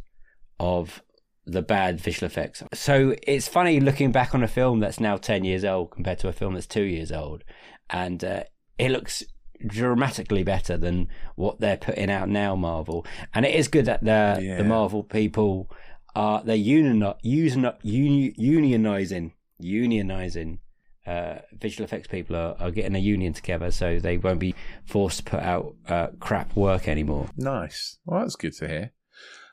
of 0.58 1.02
the 1.46 1.62
bad 1.62 2.00
visual 2.00 2.26
effects. 2.26 2.62
So 2.74 3.14
it's 3.22 3.46
funny 3.48 3.78
looking 3.78 4.10
back 4.12 4.34
on 4.34 4.42
a 4.42 4.48
film 4.48 4.80
that's 4.80 4.98
now 5.00 5.16
10 5.16 5.44
years 5.44 5.64
old 5.64 5.92
compared 5.92 6.18
to 6.18 6.28
a 6.28 6.32
film 6.32 6.54
that's 6.54 6.66
two 6.66 6.82
years 6.82 7.12
old. 7.12 7.44
And 7.88 8.24
uh, 8.24 8.42
it 8.78 8.90
looks 8.90 9.22
dramatically 9.66 10.42
better 10.42 10.76
than 10.76 11.08
what 11.36 11.60
they're 11.60 11.76
putting 11.76 12.10
out 12.10 12.28
now, 12.28 12.56
Marvel. 12.56 13.06
And 13.34 13.46
it 13.46 13.54
is 13.54 13.68
good 13.68 13.84
that 13.86 14.02
the, 14.02 14.38
Yeah. 14.42 14.56
the 14.58 14.64
Marvel 14.64 15.02
people 15.02 15.70
are, 16.14 16.42
they're 16.42 16.56
union, 16.56 17.12
using, 17.22 17.70
uni, 17.82 18.32
unionizing, 18.32 19.32
unionizing. 19.62 20.58
Uh, 21.06 21.38
visual 21.52 21.84
effects 21.84 22.08
people 22.08 22.34
are, 22.34 22.56
are 22.58 22.72
getting 22.72 22.96
a 22.96 22.98
union 22.98 23.32
together 23.32 23.70
so 23.70 24.00
they 24.00 24.18
won't 24.18 24.40
be 24.40 24.56
forced 24.84 25.18
to 25.18 25.24
put 25.24 25.40
out 25.40 25.76
uh, 25.88 26.08
crap 26.18 26.56
work 26.56 26.88
anymore. 26.88 27.28
Nice. 27.36 27.98
Well, 28.04 28.20
that's 28.22 28.34
good 28.34 28.54
to 28.56 28.66
hear. 28.66 28.92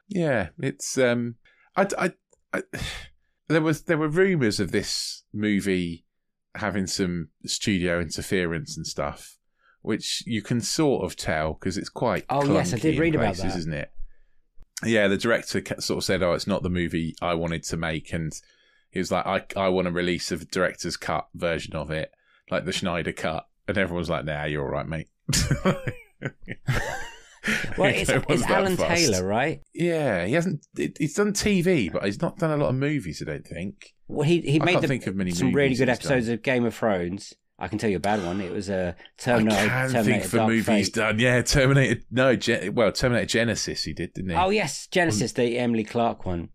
Yeah, 0.10 0.50
it's 0.60 0.98
um, 0.98 1.36
I, 1.76 1.88
I, 1.98 2.12
I 2.54 2.63
there 3.50 3.62
was 3.62 3.84
there 3.84 4.00
were 4.00 4.08
rumors 4.08 4.60
of 4.60 4.72
this 4.72 5.26
movie 5.32 6.06
having 6.56 6.88
some 6.88 7.30
studio 7.46 8.00
interference 8.00 8.76
and 8.76 8.88
stuff, 8.88 9.38
which 9.84 10.24
you 10.26 10.41
can 10.41 10.60
sort 10.62 11.06
of 11.06 11.15
tell 11.15 11.54
because 11.54 11.78
it's 11.78 11.89
quite. 11.89 12.26
Oh, 12.30 12.43
yes, 12.52 12.74
I 12.74 12.78
did 12.78 12.98
read 12.98 13.13
about 13.13 13.36
places, 13.36 13.54
that. 13.54 13.60
isn't 13.60 13.74
it? 13.74 13.91
Yeah, 14.84 15.08
the 15.08 15.17
director 15.17 15.62
sort 15.80 16.00
of 16.00 16.04
said, 16.04 16.24
"Oh, 16.24 16.34
it's 16.34 16.48
not 16.48 16.63
the 16.63 16.69
movie 16.69 17.15
I 17.22 17.36
wanted 17.36 17.63
to 17.65 17.78
make," 17.78 18.12
and 18.12 18.34
he 18.89 19.00
was 19.00 19.12
like, 19.12 19.26
"I 19.26 19.46
I 19.56 19.69
want 19.69 19.86
to 19.86 19.91
release 19.91 20.32
of 20.32 20.41
a 20.41 20.46
director's 20.46 20.98
cut 20.98 21.28
version 21.36 21.76
of 21.76 21.91
it, 21.91 22.12
like 22.50 22.65
the 22.65 22.74
Snyder 22.74 23.13
cut," 23.13 23.48
and 23.67 23.78
everyone's 23.78 24.10
like, 24.10 24.26
"Nah, 24.26 24.46
you're 24.46 24.63
all 24.63 24.72
right, 24.72 24.88
mate." 24.88 25.10
Well, 27.78 27.93
it's, 27.93 28.10
it's 28.10 28.43
Alan 28.43 28.78
fussed. 28.78 29.12
Taylor, 29.12 29.28
right? 29.28 29.62
Yeah, 29.74 30.26
he 30.26 30.34
hasn't. 30.34 30.65
He's 30.78 31.13
done 31.13 31.34
TV, 31.34 31.91
but 31.91 32.06
he's 32.06 32.22
not 32.22 32.38
done 32.38 32.52
a 32.52 32.58
lot 32.58 32.69
of 32.69 32.76
movies. 32.76 33.22
I 33.22 33.26
don't 33.26 33.46
think. 33.46 33.93
Well, 34.08 34.28
he 34.28 34.39
he 34.41 34.62
I 34.62 34.65
made 34.65 34.82
the, 34.82 34.88
think 34.88 35.08
of 35.08 35.15
many 35.15 35.32
some 35.32 35.52
really 35.52 35.76
good 35.76 35.89
episodes 35.89 36.30
of 36.30 36.41
Game 36.41 36.63
of 36.65 36.74
Thrones. 36.74 37.34
I 37.63 37.67
can 37.69 37.78
tell 37.78 37.89
you 37.89 37.97
a 37.97 37.99
bad 38.02 38.23
one. 38.26 38.41
It 38.41 38.52
was 38.52 38.69
a 38.69 38.95
Terminator. 39.17 39.56
I 39.56 39.67
can 39.67 39.91
Terminator 39.91 40.04
think 40.04 40.23
for 40.32 40.38
Dark 40.38 40.49
movies 40.49 40.65
Fate. 40.65 40.93
done. 40.93 41.19
Yeah, 41.19 41.41
Terminator. 41.41 42.02
No, 42.12 42.36
Gen- 42.36 42.76
well, 42.76 42.91
Terminator 42.91 43.39
Genisys. 43.39 43.84
He 43.86 43.93
did, 43.93 44.13
didn't 44.13 44.32
he? 44.32 44.36
Oh 44.36 44.49
yes, 44.49 44.88
Genisys, 44.91 45.34
the 45.34 45.58
Emily 45.58 45.84
Clark 45.84 46.26
one. 46.26 46.49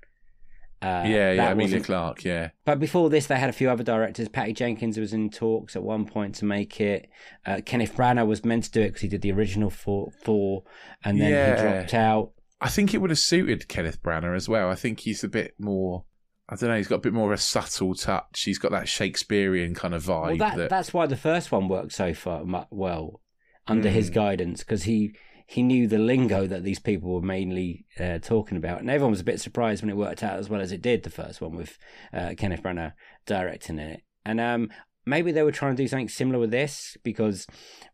Uh, 0.81 1.03
yeah, 1.07 1.33
yeah. 1.33 1.51
Emilia 1.51 1.81
Clarke. 1.81 2.25
Yeah, 2.25 2.51
But 2.65 2.79
before 2.79 3.11
this, 3.11 3.27
they 3.27 3.37
had 3.37 3.51
a 3.51 3.53
few 3.53 3.69
other 3.69 3.83
directors. 3.83 4.29
Patty 4.29 4.53
Jenkins 4.53 4.97
was 4.97 5.13
in 5.13 5.29
talks 5.29 5.75
at 5.75 5.83
one 5.83 6.05
point 6.07 6.37
to 6.37 6.45
make 6.45 6.81
it. 6.81 7.09
Uh, 7.45 7.61
Kenneth 7.67 7.97
Branagh 7.97 8.29
was 8.29 8.45
meant 8.45 8.63
to 8.65 8.71
do 8.71 8.83
it 8.83 8.89
because 8.91 9.01
he 9.03 9.09
did 9.09 9.23
the 9.23 9.33
original 9.33 9.71
Thor, 9.71 10.13
Thor 10.23 10.63
and 11.05 11.21
then 11.21 11.33
Yeah. 11.33 11.57
he 11.57 11.63
dropped 11.63 11.95
out. 11.95 12.31
I 12.61 12.69
think 12.69 12.95
it 12.95 12.99
would 12.99 13.11
have 13.11 13.19
suited 13.19 13.67
Kenneth 13.69 14.01
Branagh 14.03 14.37
as 14.37 14.49
well. 14.49 14.69
I 14.71 14.77
think 14.77 15.01
he's 15.01 15.25
a 15.25 15.29
bit 15.29 15.55
more. 15.59 16.05
I 16.49 16.57
don't 16.57 16.71
know. 16.71 16.77
He's 16.77 16.89
got 16.89 16.97
a 16.97 17.01
bit 17.01 17.13
more 17.13 17.33
of 17.33 17.39
a 17.39 17.43
subtle 17.43 17.95
touch. 17.95 18.43
He's 18.43 18.59
got 18.59 18.71
that 18.73 18.89
Shakespearean 18.89 19.75
kind 19.75 19.95
of 19.95 20.05
vibe. 20.05 20.27
Well, 20.27 20.37
that, 20.39 20.57
that, 20.57 20.71
that's 20.71 20.95
why 20.95 21.07
the 21.07 21.17
first 21.17 21.53
one 21.53 21.69
worked 21.69 21.93
so 21.93 22.15
far 22.15 22.43
well 22.71 23.21
under 23.67 23.91
his 23.91 24.11
Mm. 24.11 24.15
guidance 24.15 24.61
because 24.61 24.85
he 24.85 25.15
he 25.47 25.63
knew 25.63 25.87
the 25.87 25.99
lingo 25.99 26.47
that 26.47 26.63
these 26.63 26.79
people 26.79 27.11
were 27.15 27.23
mainly 27.23 27.87
uh, 27.99 28.19
talking 28.19 28.57
about, 28.59 28.81
and 28.81 28.91
everyone 28.91 29.13
was 29.13 29.21
a 29.21 29.25
bit 29.25 29.41
surprised 29.41 29.83
when 29.83 29.89
it 29.91 29.97
worked 29.97 30.23
out 30.23 30.39
as 30.39 30.49
well 30.51 30.61
as 30.61 30.73
it 30.73 30.83
did. 30.83 31.03
The 31.03 31.11
first 31.11 31.41
one 31.41 31.55
with 31.57 31.79
uh, 32.13 32.35
Kenneth 32.37 32.63
Branagh 32.63 32.93
directing 33.27 33.79
it, 33.79 34.03
and 34.27 34.41
um, 34.41 34.71
maybe 35.07 35.33
they 35.33 35.43
were 35.43 35.53
trying 35.53 35.75
to 35.77 35.83
do 35.83 35.89
something 35.89 36.09
similar 36.11 36.39
with 36.39 36.51
this 36.51 36.97
because 37.03 37.47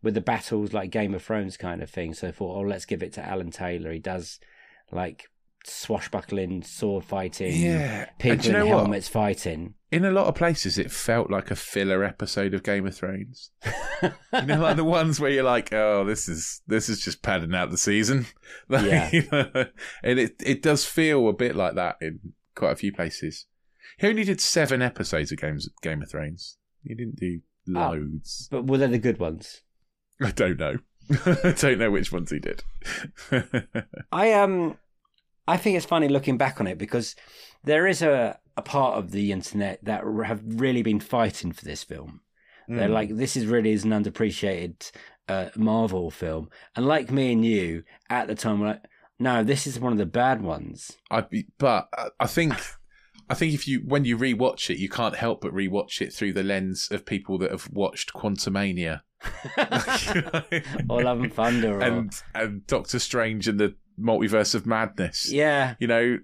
with 0.03 0.15
the 0.15 0.21
battles 0.21 0.73
like 0.73 0.91
Game 0.91 1.15
of 1.15 1.23
Thrones 1.23 1.57
kind 1.57 1.81
of 1.83 1.91
thing. 1.91 2.13
So 2.15 2.29
I 2.29 2.33
thought, 2.33 2.57
oh, 2.57 2.61
let's 2.69 2.87
give 2.87 3.03
it 3.03 3.13
to 3.15 3.25
Alan 3.25 3.51
Taylor. 3.53 3.93
He 3.93 4.01
does 4.01 4.39
like 4.93 5.29
swashbuckling, 5.67 6.63
sword 6.63 7.05
fighting, 7.05 7.55
yeah. 7.57 8.07
people 8.19 8.45
you 8.47 8.53
in 8.53 8.59
know 8.59 8.67
what? 8.67 8.79
helmets 8.81 9.09
fighting. 9.09 9.75
In 9.91 10.05
a 10.05 10.11
lot 10.11 10.27
of 10.27 10.35
places, 10.35 10.77
it 10.77 10.91
felt 10.91 11.31
like 11.31 11.51
a 11.51 11.57
filler 11.57 12.03
episode 12.03 12.53
of 12.53 12.63
Game 12.65 12.87
of 12.87 12.97
Thrones. 12.97 13.51
you 14.03 14.43
know, 14.43 14.61
like 14.61 14.77
the 14.77 14.85
ones 14.85 15.21
where 15.21 15.31
you're 15.31 15.45
like, 15.45 15.73
"Oh, 15.73 16.05
this 16.05 16.29
is 16.29 16.63
this 16.67 16.89
is 16.89 17.01
just 17.01 17.23
padding 17.23 17.55
out 17.55 17.71
the 17.71 17.79
season." 17.79 18.27
Like, 18.69 18.87
Yeah. 18.87 19.11
you 19.13 19.25
know, 19.31 19.67
and 20.03 20.19
it 20.19 20.35
it 20.45 20.63
does 20.63 20.85
feel 20.85 21.29
a 21.29 21.33
bit 21.33 21.55
like 21.55 21.75
that 21.77 21.97
in 22.01 22.19
quite 22.55 22.73
a 22.73 22.77
few 22.77 22.93
places. 22.93 23.47
He 23.99 24.09
only 24.09 24.25
did 24.25 24.41
seven 24.41 24.83
episodes 24.83 25.31
of 25.33 25.39
Games 25.39 25.69
Game 25.83 26.03
of 26.03 26.11
Thrones. 26.11 26.59
He 26.83 26.95
didn't 26.95 27.17
do 27.17 27.41
Oh. 27.69 27.91
loads. 27.93 28.49
But 28.51 28.67
were 28.67 28.79
they 28.79 28.89
the 28.89 28.99
good 28.99 29.19
ones? 29.19 29.63
I 30.21 30.31
don't 30.33 30.59
know. 30.59 30.79
I 31.27 31.55
don't 31.59 31.79
know 31.79 31.91
which 31.91 32.11
ones 32.13 32.31
he 32.31 32.39
did. 32.41 32.63
I 34.13 34.33
um 34.33 34.77
I 35.47 35.57
think 35.57 35.77
it's 35.77 35.87
funny 35.87 36.09
looking 36.09 36.39
back 36.39 36.61
on 36.61 36.67
it 36.67 36.79
because 36.79 37.17
there 37.65 37.87
is 37.87 38.03
a 38.03 38.39
a 38.57 38.63
part 38.63 38.97
of 38.99 39.11
the 39.11 39.33
internet 39.33 39.85
that 39.85 40.05
have 40.27 40.41
really 40.45 40.83
been 40.83 41.01
fighting 41.01 41.51
for 41.53 41.65
this 41.65 41.83
film. 41.83 42.21
They're 42.69 42.89
Mm. 42.89 42.93
like, 42.93 43.17
this 43.17 43.37
is 43.37 43.47
really 43.47 43.73
is 43.73 43.85
an 43.85 43.91
underappreciated 43.91 44.91
uh, 45.29 45.49
Marvel 45.57 46.11
film, 46.11 46.51
and 46.77 46.87
like 46.87 47.11
me 47.11 47.33
and 47.33 47.45
you 47.45 47.83
at 48.09 48.27
the 48.29 48.35
time, 48.35 48.61
we're 48.61 48.69
like, 48.69 48.85
no, 49.19 49.43
this 49.43 49.67
is 49.67 49.81
one 49.81 49.93
of 49.93 49.99
the 49.99 50.07
bad 50.07 50.41
ones. 50.43 50.97
I 51.11 51.23
be, 51.23 51.47
but 51.59 51.89
I- 51.97 52.09
I 52.21 52.27
think 52.27 52.55
I 53.29 53.35
think 53.35 53.55
if 53.55 53.67
you 53.67 53.81
when 53.87 54.05
you 54.05 54.17
rewatch 54.19 54.71
it, 54.71 54.79
you 54.79 54.89
can't 54.89 55.17
help 55.17 55.41
but 55.41 55.53
rewatch 55.53 56.01
it 56.01 56.13
through 56.13 56.35
the 56.35 56.43
lens 56.43 56.89
of 56.91 57.05
people 57.07 57.39
that 57.39 57.51
have 57.51 57.69
watched 57.73 58.13
Quantumania. 58.13 59.01
or 60.89 61.03
Love 61.03 61.21
and 61.23 61.33
Thunder, 61.33 61.79
or 61.79 61.83
and 61.83 62.23
and 62.35 62.67
Doctor 62.67 62.99
Strange 62.99 63.49
and 63.49 63.59
the 63.59 63.75
Multiverse 64.01 64.55
of 64.55 64.67
Madness. 64.67 65.31
yeah, 65.31 65.75
You 65.79 65.87
know, 65.87 66.19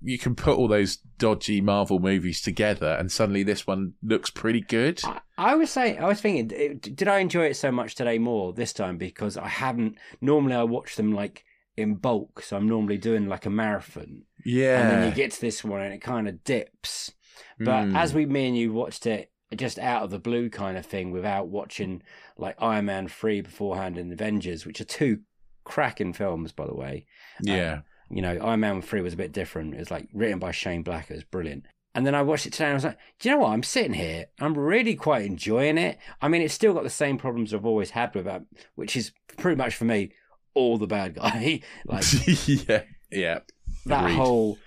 you 0.00 0.18
can 0.18 0.34
put 0.34 0.56
all 0.56 0.68
those 0.68 0.96
dodgy 1.18 1.60
Marvel 1.60 1.98
movies 1.98 2.40
together, 2.40 2.92
and 2.98 3.10
suddenly 3.10 3.42
this 3.42 3.66
one 3.66 3.94
looks 4.02 4.30
pretty 4.30 4.60
good. 4.60 5.00
I, 5.04 5.20
I 5.36 5.54
was 5.56 5.70
saying, 5.70 5.98
I 5.98 6.06
was 6.06 6.20
thinking, 6.20 6.78
did 6.78 7.08
I 7.08 7.18
enjoy 7.18 7.46
it 7.46 7.56
so 7.56 7.70
much 7.72 7.94
today 7.94 8.18
more 8.18 8.52
this 8.52 8.72
time 8.72 8.96
because 8.98 9.36
I 9.36 9.48
haven't. 9.48 9.96
Normally, 10.20 10.54
I 10.54 10.62
watch 10.64 10.96
them 10.96 11.12
like 11.12 11.44
in 11.76 11.96
bulk, 11.96 12.42
so 12.42 12.56
I'm 12.56 12.68
normally 12.68 12.98
doing 12.98 13.28
like 13.28 13.46
a 13.46 13.50
marathon. 13.50 14.22
Yeah, 14.44 14.80
and 14.80 14.90
then 14.90 15.08
you 15.08 15.14
get 15.14 15.32
to 15.32 15.40
this 15.40 15.64
one 15.64 15.80
and 15.80 15.92
it 15.94 16.00
kind 16.02 16.28
of 16.28 16.44
dips. 16.44 17.12
But 17.58 17.84
Mm. 17.86 17.96
as 17.96 18.14
we, 18.14 18.26
me 18.26 18.46
and 18.48 18.56
you 18.56 18.72
watched 18.72 19.06
it 19.06 19.30
just 19.56 19.78
out 19.78 20.02
of 20.02 20.10
the 20.10 20.18
blue 20.18 20.50
kind 20.50 20.76
of 20.76 20.84
thing 20.86 21.10
without 21.12 21.48
watching 21.48 22.02
like 22.36 22.56
Iron 22.60 22.86
Man 22.86 23.06
3 23.08 23.40
beforehand 23.42 23.96
and 23.98 24.12
Avengers, 24.12 24.66
which 24.66 24.80
are 24.80 24.84
two 24.84 25.20
cracking 25.64 26.12
films, 26.12 26.52
by 26.52 26.66
the 26.66 26.74
way. 26.74 27.06
yeah, 27.42 27.80
You 28.10 28.22
know, 28.22 28.38
Iron 28.42 28.60
Man 28.60 28.82
3 28.82 29.00
was 29.00 29.14
a 29.14 29.16
bit 29.16 29.32
different. 29.32 29.74
It 29.74 29.78
was 29.78 29.90
like 29.90 30.08
written 30.14 30.38
by 30.38 30.50
Shane 30.52 30.82
Black. 30.82 31.10
It 31.10 31.14
was 31.14 31.24
brilliant. 31.24 31.64
And 31.96 32.04
then 32.06 32.14
I 32.14 32.22
watched 32.22 32.46
it 32.46 32.52
today 32.52 32.64
and 32.64 32.72
I 32.72 32.74
was 32.74 32.84
like, 32.84 32.98
do 33.20 33.28
you 33.28 33.34
know 33.34 33.42
what? 33.42 33.50
I'm 33.52 33.62
sitting 33.62 33.92
here. 33.94 34.26
I'm 34.40 34.58
really 34.58 34.96
quite 34.96 35.24
enjoying 35.24 35.78
it. 35.78 35.98
I 36.20 36.26
mean, 36.28 36.42
it's 36.42 36.52
still 36.54 36.74
got 36.74 36.82
the 36.82 36.90
same 36.90 37.18
problems 37.18 37.54
I've 37.54 37.64
always 37.64 37.90
had 37.90 38.14
with 38.16 38.26
it, 38.26 38.42
which 38.74 38.96
is 38.96 39.12
pretty 39.36 39.56
much 39.56 39.76
for 39.76 39.84
me 39.84 40.10
all 40.54 40.76
the 40.76 40.88
bad 40.88 41.14
guy. 41.14 41.60
like 41.86 42.04
yeah, 42.46 42.82
yeah. 43.12 43.38
that 43.86 44.04
Agreed. 44.04 44.16
whole 44.16 44.58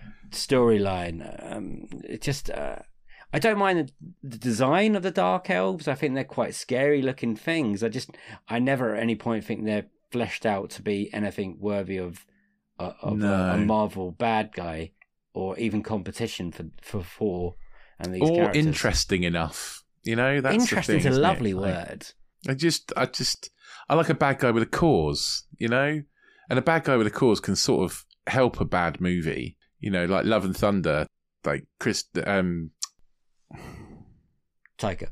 storyline. 0.48 1.52
Um, 1.54 1.88
it 2.06 2.22
just, 2.22 2.50
uh, 2.50 2.78
I 3.34 3.40
don't 3.40 3.58
mind 3.58 3.92
the, 4.24 4.30
the 4.30 4.38
design 4.38 4.96
of 4.96 5.04
the 5.04 5.12
Dark 5.12 5.50
Elves. 5.50 5.88
I 5.88 5.96
think 5.96 6.16
they're 6.16 6.24
quite 6.24 6.56
scary 6.56 7.02
looking 7.02 7.36
things. 7.36 7.84
I 7.84 7.90
just, 7.90 8.12
I 8.48 8.60
never 8.60 8.96
at 8.96 9.04
any 9.04 9.16
point 9.16 9.44
think 9.44 9.66
they're 9.66 9.88
fleshed 10.12 10.46
out 10.46 10.70
to 10.72 10.82
be 10.82 11.14
anything 11.14 11.58
worthy 11.60 11.98
of, 11.98 12.26
uh, 12.80 12.94
of 13.02 13.22
a, 13.22 13.54
a 13.54 13.58
Marvel 13.58 14.12
bad 14.12 14.52
guy 14.54 14.92
or 15.34 15.58
even 15.58 15.84
competition 15.84 16.52
for 16.52 16.66
for 16.82 17.04
Thor 17.04 17.56
and 18.00 18.14
these 18.14 18.22
or 18.22 18.36
characters. 18.36 18.66
interesting 18.66 19.24
enough. 19.24 19.84
You 20.04 20.16
know, 20.16 20.40
that's 20.42 20.56
Interesting 20.56 21.00
the 21.02 21.10
is 21.10 21.18
a 21.18 21.20
it? 21.20 21.22
lovely 21.22 21.54
Like, 21.54 21.76
word. 21.76 22.08
I 22.48 22.54
just, 22.54 22.94
I 22.96 23.08
just, 23.08 23.50
I 23.90 23.96
like 23.96 24.10
a 24.10 24.14
bad 24.14 24.40
guy 24.40 24.52
with 24.52 24.64
a 24.64 24.68
cause, 24.68 25.46
you 25.58 25.68
know, 25.68 26.02
and 26.50 26.60
a 26.60 26.62
bad 26.62 26.86
guy 26.86 26.96
with 26.96 27.08
a 27.08 27.12
cause 27.12 27.40
can 27.42 27.56
sort 27.58 27.84
of 27.84 28.06
help 28.28 28.62
a 28.62 28.66
bad 28.66 29.02
movie, 29.02 29.58
you 29.80 29.92
know, 29.92 30.06
like 30.06 30.26
Love 30.26 30.46
and 30.46 30.56
Thunder, 30.56 31.08
like 31.44 31.66
Chris, 31.80 32.06
um, 32.26 32.72
Taika. 34.78 35.10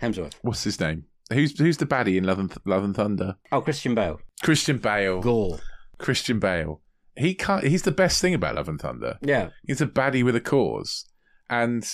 Hemsworth. 0.00 0.34
what's 0.42 0.64
his 0.64 0.80
name? 0.80 1.04
Who's 1.32 1.58
who's 1.58 1.78
the 1.78 1.86
baddie 1.86 2.16
in 2.16 2.24
Love 2.24 2.38
and 2.38 2.54
Love 2.64 2.84
and 2.84 2.94
Thunder? 2.94 3.36
Oh, 3.50 3.60
Christian 3.60 3.94
Bale. 3.94 4.20
Christian 4.42 4.78
Bale. 4.78 5.20
Gorr. 5.20 5.58
Christian 5.98 6.38
Bale. 6.38 6.82
He 7.16 7.34
can't. 7.34 7.64
He's 7.64 7.82
the 7.82 7.92
best 7.92 8.20
thing 8.20 8.34
about 8.34 8.56
Love 8.56 8.68
and 8.68 8.80
Thunder. 8.80 9.18
Yeah. 9.22 9.50
He's 9.66 9.80
a 9.80 9.86
baddie 9.86 10.24
with 10.24 10.36
a 10.36 10.40
cause, 10.40 11.06
and 11.48 11.88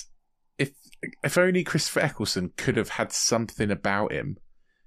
if 0.59 0.73
if 1.23 1.39
only 1.39 1.63
Christopher 1.63 2.01
Eccleston 2.01 2.53
could 2.57 2.77
have 2.77 2.91
had 2.91 3.13
something 3.13 3.71
about 3.71 4.13
him 4.13 4.39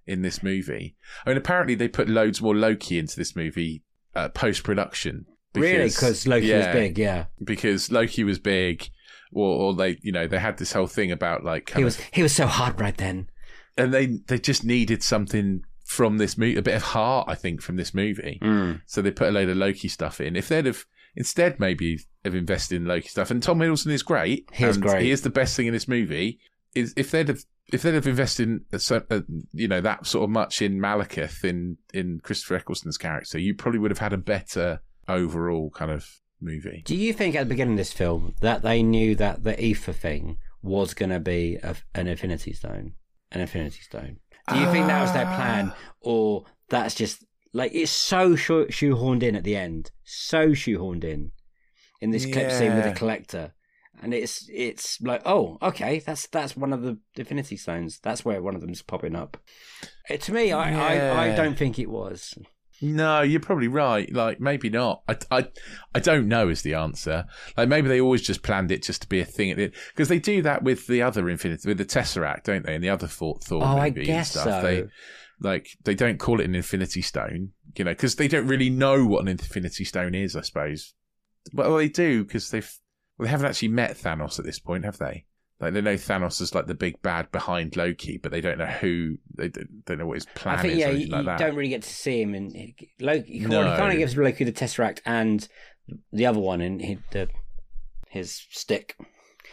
in 0.05 0.21
this 0.21 0.43
movie. 0.43 0.97
I 1.25 1.29
mean, 1.29 1.37
apparently 1.37 1.75
they 1.75 1.87
put 1.87 2.09
loads 2.09 2.41
more 2.41 2.55
Loki 2.55 2.99
into 2.99 3.15
this 3.15 3.35
movie 3.35 3.83
uh, 4.13 4.29
post 4.29 4.63
production 4.63 5.25
really? 5.55 5.89
Because 5.89 6.27
Loki 6.27 6.47
yeah, 6.47 6.57
was 6.57 6.75
big, 6.75 6.97
yeah. 6.97 7.25
Because 7.43 7.91
Loki 7.91 8.23
was 8.23 8.39
big, 8.39 8.89
or, 9.31 9.47
or 9.47 9.73
they, 9.73 9.99
you 10.01 10.11
know, 10.11 10.27
they 10.27 10.39
had 10.39 10.57
this 10.57 10.73
whole 10.73 10.87
thing 10.87 11.11
about 11.11 11.43
like 11.43 11.71
He 11.71 11.83
was 11.83 11.97
of, 11.97 12.05
he 12.11 12.23
was 12.23 12.33
so 12.33 12.47
hard 12.47 12.79
right 12.79 12.97
then. 12.97 13.29
And 13.77 13.93
they 13.93 14.05
they 14.27 14.39
just 14.39 14.63
needed 14.63 15.03
something 15.03 15.63
from 15.85 16.17
this 16.17 16.37
movie, 16.37 16.57
a 16.57 16.61
bit 16.61 16.75
of 16.75 16.81
heart, 16.81 17.27
I 17.29 17.35
think, 17.35 17.61
from 17.61 17.75
this 17.75 17.93
movie. 17.93 18.39
Mm. 18.41 18.81
So 18.85 19.01
they 19.01 19.11
put 19.11 19.27
a 19.27 19.31
load 19.31 19.49
of 19.49 19.57
Loki 19.57 19.87
stuff 19.87 20.21
in. 20.21 20.35
If 20.35 20.47
they'd 20.47 20.65
have 20.65 20.85
instead 21.15 21.59
maybe 21.59 21.99
have 22.23 22.35
invested 22.35 22.77
in 22.77 22.85
Loki 22.85 23.07
stuff, 23.07 23.31
and 23.31 23.43
Tom 23.43 23.59
Hiddleston 23.59 23.91
is 23.91 24.03
great. 24.03 24.49
He 24.53 24.63
is 24.63 24.77
great. 24.77 25.03
He 25.03 25.11
is 25.11 25.21
the 25.21 25.29
best 25.29 25.55
thing 25.55 25.67
in 25.67 25.73
this 25.73 25.87
movie. 25.87 26.39
Is 26.73 26.93
if 26.97 27.11
they'd 27.11 27.27
have 27.27 27.43
if 27.71 27.81
they'd 27.81 27.93
have 27.93 28.07
invested 28.07 28.49
in 28.49 28.65
uh, 28.71 29.21
you 29.53 29.67
know 29.67 29.81
that 29.81 30.05
sort 30.05 30.23
of 30.23 30.29
much 30.29 30.61
in 30.61 30.79
Malekith 30.79 31.43
in 31.43 31.77
in 31.93 32.19
Christopher 32.23 32.55
Eccleston's 32.55 32.97
character, 32.97 33.37
you 33.37 33.53
probably 33.53 33.79
would 33.79 33.91
have 33.91 33.99
had 33.99 34.13
a 34.13 34.17
better 34.17 34.81
overall 35.07 35.69
kind 35.71 35.91
of 35.91 36.07
movie. 36.41 36.81
Do 36.85 36.95
you 36.95 37.13
think 37.13 37.35
at 37.35 37.39
the 37.39 37.49
beginning 37.49 37.73
of 37.73 37.77
this 37.77 37.93
film 37.93 38.35
that 38.41 38.61
they 38.61 38.83
knew 38.83 39.15
that 39.15 39.43
the 39.43 39.61
ether 39.63 39.93
thing 39.93 40.37
was 40.61 40.93
going 40.93 41.09
to 41.09 41.19
be 41.19 41.57
a, 41.61 41.75
an 41.93 42.07
Infinity 42.07 42.53
Stone? 42.53 42.93
An 43.33 43.41
Infinity 43.41 43.81
Stone. 43.81 44.17
Do 44.51 44.59
you 44.59 44.71
think 44.71 44.87
that 44.87 45.01
was 45.01 45.13
their 45.13 45.25
plan, 45.25 45.71
Ah. 45.73 45.93
or 46.01 46.45
that's 46.69 46.95
just 46.95 47.23
like 47.53 47.71
it's 47.73 47.91
so 47.91 48.35
shoe- 48.35 48.67
shoehorned 48.67 49.23
in 49.23 49.35
at 49.35 49.43
the 49.43 49.55
end, 49.55 49.91
so 50.03 50.49
shoehorned 50.49 51.03
in 51.03 51.31
in 52.01 52.11
this 52.11 52.25
clip 52.25 52.51
scene 52.51 52.75
with 52.75 52.83
the 52.83 52.91
collector, 52.93 53.53
and 54.01 54.13
it's 54.13 54.47
it's 54.51 54.99
like 55.01 55.21
oh 55.25 55.57
okay 55.61 55.99
that's 55.99 56.27
that's 56.27 56.57
one 56.57 56.73
of 56.73 56.81
the 56.81 56.97
Infinity 57.15 57.55
Stones. 57.57 57.99
That's 58.03 58.25
where 58.25 58.41
one 58.41 58.55
of 58.55 58.61
them's 58.61 58.81
popping 58.81 59.15
up. 59.15 59.37
Uh, 60.09 60.17
to 60.17 60.33
me, 60.33 60.51
I, 60.51 60.73
I 60.73 61.31
I 61.31 61.35
don't 61.35 61.57
think 61.57 61.79
it 61.79 61.89
was. 61.89 62.33
No, 62.83 63.21
you're 63.21 63.39
probably 63.39 63.69
right. 63.69 64.11
Like 64.11 64.41
maybe 64.41 64.69
not. 64.69 65.03
I, 65.07 65.17
I, 65.31 65.47
I 65.95 65.99
don't 65.99 66.27
know 66.27 66.49
is 66.49 66.63
the 66.63 66.73
answer. 66.73 67.25
Like 67.55 67.69
maybe 67.69 67.87
they 67.87 68.01
always 68.01 68.21
just 68.21 68.43
planned 68.43 68.71
it 68.71 68.83
just 68.83 69.03
to 69.03 69.07
be 69.07 69.21
a 69.21 69.25
thing 69.25 69.51
at 69.51 69.57
the 69.57 69.71
because 69.93 70.09
they 70.09 70.19
do 70.19 70.41
that 70.41 70.63
with 70.63 70.87
the 70.87 71.01
other 71.01 71.29
Infinity 71.29 71.67
with 71.67 71.77
the 71.77 71.85
Tesseract, 71.85 72.43
don't 72.43 72.65
they? 72.65 72.75
And 72.75 72.83
the 72.83 72.89
other 72.89 73.07
Thor, 73.07 73.39
Thor 73.41 73.63
Oh, 73.63 73.77
I 73.77 73.87
and 73.87 74.03
guess 74.03 74.31
stuff. 74.31 74.43
so. 74.43 74.61
They 74.61 74.83
like 75.39 75.69
they 75.85 75.95
don't 75.95 76.19
call 76.19 76.41
it 76.41 76.45
an 76.45 76.55
Infinity 76.55 77.01
Stone, 77.01 77.51
you 77.77 77.85
know, 77.85 77.91
because 77.91 78.17
they 78.17 78.27
don't 78.27 78.47
really 78.47 78.69
know 78.69 79.05
what 79.05 79.21
an 79.21 79.29
Infinity 79.29 79.85
Stone 79.85 80.13
is. 80.13 80.35
I 80.35 80.41
suppose. 80.41 80.93
Well, 81.53 81.77
they 81.77 81.87
do 81.87 82.25
because 82.25 82.49
they've 82.51 82.69
well, 83.17 83.25
they 83.25 83.31
haven't 83.31 83.47
actually 83.47 83.69
met 83.69 83.97
Thanos 83.97 84.39
at 84.39 84.45
this 84.45 84.59
point, 84.59 84.83
have 84.83 84.97
they? 84.97 85.25
Like 85.59 85.73
they 85.73 85.81
know 85.81 85.95
Thanos 85.95 86.41
is 86.41 86.53
like 86.53 86.67
the 86.67 86.73
big 86.73 87.01
bad 87.01 87.31
behind 87.31 87.77
Loki, 87.77 88.17
but 88.17 88.31
they 88.31 88.41
don't 88.41 88.57
know 88.57 88.65
who. 88.65 89.17
They 89.35 89.49
don't, 89.49 89.97
know 89.97 90.05
what 90.05 90.15
his 90.15 90.25
plan 90.25 90.59
I 90.59 90.61
think 90.61 90.73
is. 90.73 90.79
yeah, 90.79 90.89
you, 90.89 91.07
like 91.07 91.37
don't 91.37 91.55
really 91.55 91.69
get 91.69 91.83
to 91.83 91.93
see 91.93 92.21
him, 92.21 92.33
and 92.33 92.53
Loki. 92.99 93.39
He 93.39 93.45
kind 93.45 93.91
of 93.93 93.97
gives 93.97 94.17
Loki 94.17 94.43
the 94.43 94.51
Tesseract 94.51 94.99
and 95.05 95.47
the 96.11 96.25
other 96.25 96.39
one, 96.39 96.61
and 96.61 96.81
he, 96.81 96.97
the 97.11 97.29
his 98.09 98.45
stick. 98.49 98.95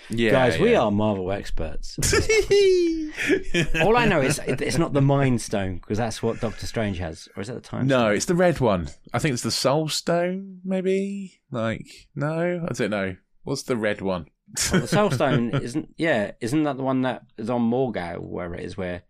yeah, 0.09 0.31
Guys, 0.31 0.59
we 0.59 0.75
are 0.75 0.91
Marvel 0.91 1.31
experts. 1.33 1.97
All 3.81 3.97
I 3.97 4.07
know 4.07 4.21
is 4.21 4.41
it's 4.47 4.79
not 4.79 4.93
the 4.93 5.01
Mind 5.01 5.41
Stone 5.41 5.77
because 5.77 5.99
that's 5.99 6.23
what 6.23 6.41
Doctor 6.41 6.67
Strange 6.67 6.99
has, 6.99 7.29
or 7.37 7.43
is 7.43 7.49
that 7.49 7.55
the 7.55 7.61
Time? 7.61 7.87
No, 7.87 8.11
it's 8.11 8.27
the 8.27 8.35
red 8.35 8.61
one. 8.61 8.89
I 9.13 9.19
think 9.19 9.35
it's 9.35 9.43
the 9.43 9.51
Soul 9.51 9.89
Stone, 9.89 10.61
maybe. 10.65 11.41
Like, 11.51 11.87
no, 12.15 12.67
I 12.69 12.73
don't 12.73 12.91
know. 12.91 13.17
What's 13.45 13.63
the 13.63 13.77
red 13.77 14.01
one? 14.01 14.27
Stone? 14.57 14.73
Well, 14.73 14.81
the 14.83 14.89
Soul 14.89 15.11
Stone 15.11 15.51
isn't. 15.63 15.95
Yeah, 15.97 16.33
isn't 16.41 16.63
that 16.65 16.77
the 16.77 16.83
one 16.83 17.03
that 17.03 17.23
is 17.39 17.51
on 17.51 17.63
Morgau, 17.71 18.21
where 18.21 18.55
it 18.55 18.65
is, 18.65 18.77
where, 18.77 19.03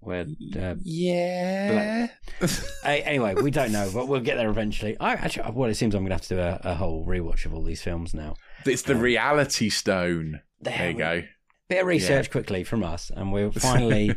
where. 0.00 0.26
Uh, 0.58 0.74
yeah. 0.82 2.08
a- 2.84 3.06
anyway, 3.06 3.34
we 3.34 3.50
don't 3.50 3.72
know, 3.72 3.90
but 3.92 4.08
we'll 4.08 4.20
get 4.20 4.36
there 4.36 4.50
eventually. 4.50 4.96
I 5.00 5.12
actually, 5.12 5.50
well, 5.52 5.70
it 5.70 5.74
seems 5.74 5.94
I'm 5.94 6.02
gonna 6.04 6.14
have 6.14 6.22
to 6.22 6.28
do 6.34 6.40
a, 6.40 6.60
a 6.64 6.74
whole 6.74 7.04
rewatch 7.06 7.44
of 7.46 7.54
all 7.54 7.62
these 7.62 7.82
films 7.82 8.14
now. 8.14 8.34
it's 8.64 8.82
the 8.82 8.96
Reality 8.96 9.68
Stone. 9.70 10.40
There 10.60 10.90
you 10.90 10.96
go. 10.98 11.22
Bit 11.68 11.82
of 11.82 11.86
research 11.86 12.30
quickly 12.30 12.64
from 12.64 12.82
us, 12.82 13.10
and 13.14 13.32
we're 13.32 13.52
finally 13.52 14.14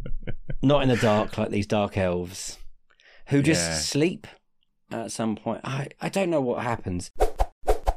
not 0.62 0.82
in 0.82 0.88
the 0.88 0.96
dark 0.96 1.38
like 1.38 1.50
these 1.50 1.66
dark 1.66 1.96
elves 1.96 2.58
who 3.28 3.42
just 3.42 3.68
Yeah. 3.70 3.76
sleep 3.76 4.26
at 4.90 5.12
some 5.12 5.36
point. 5.36 5.60
I, 5.62 5.86
I 6.00 6.08
don't 6.08 6.30
know 6.30 6.40
what 6.40 6.62
happens. 6.64 7.12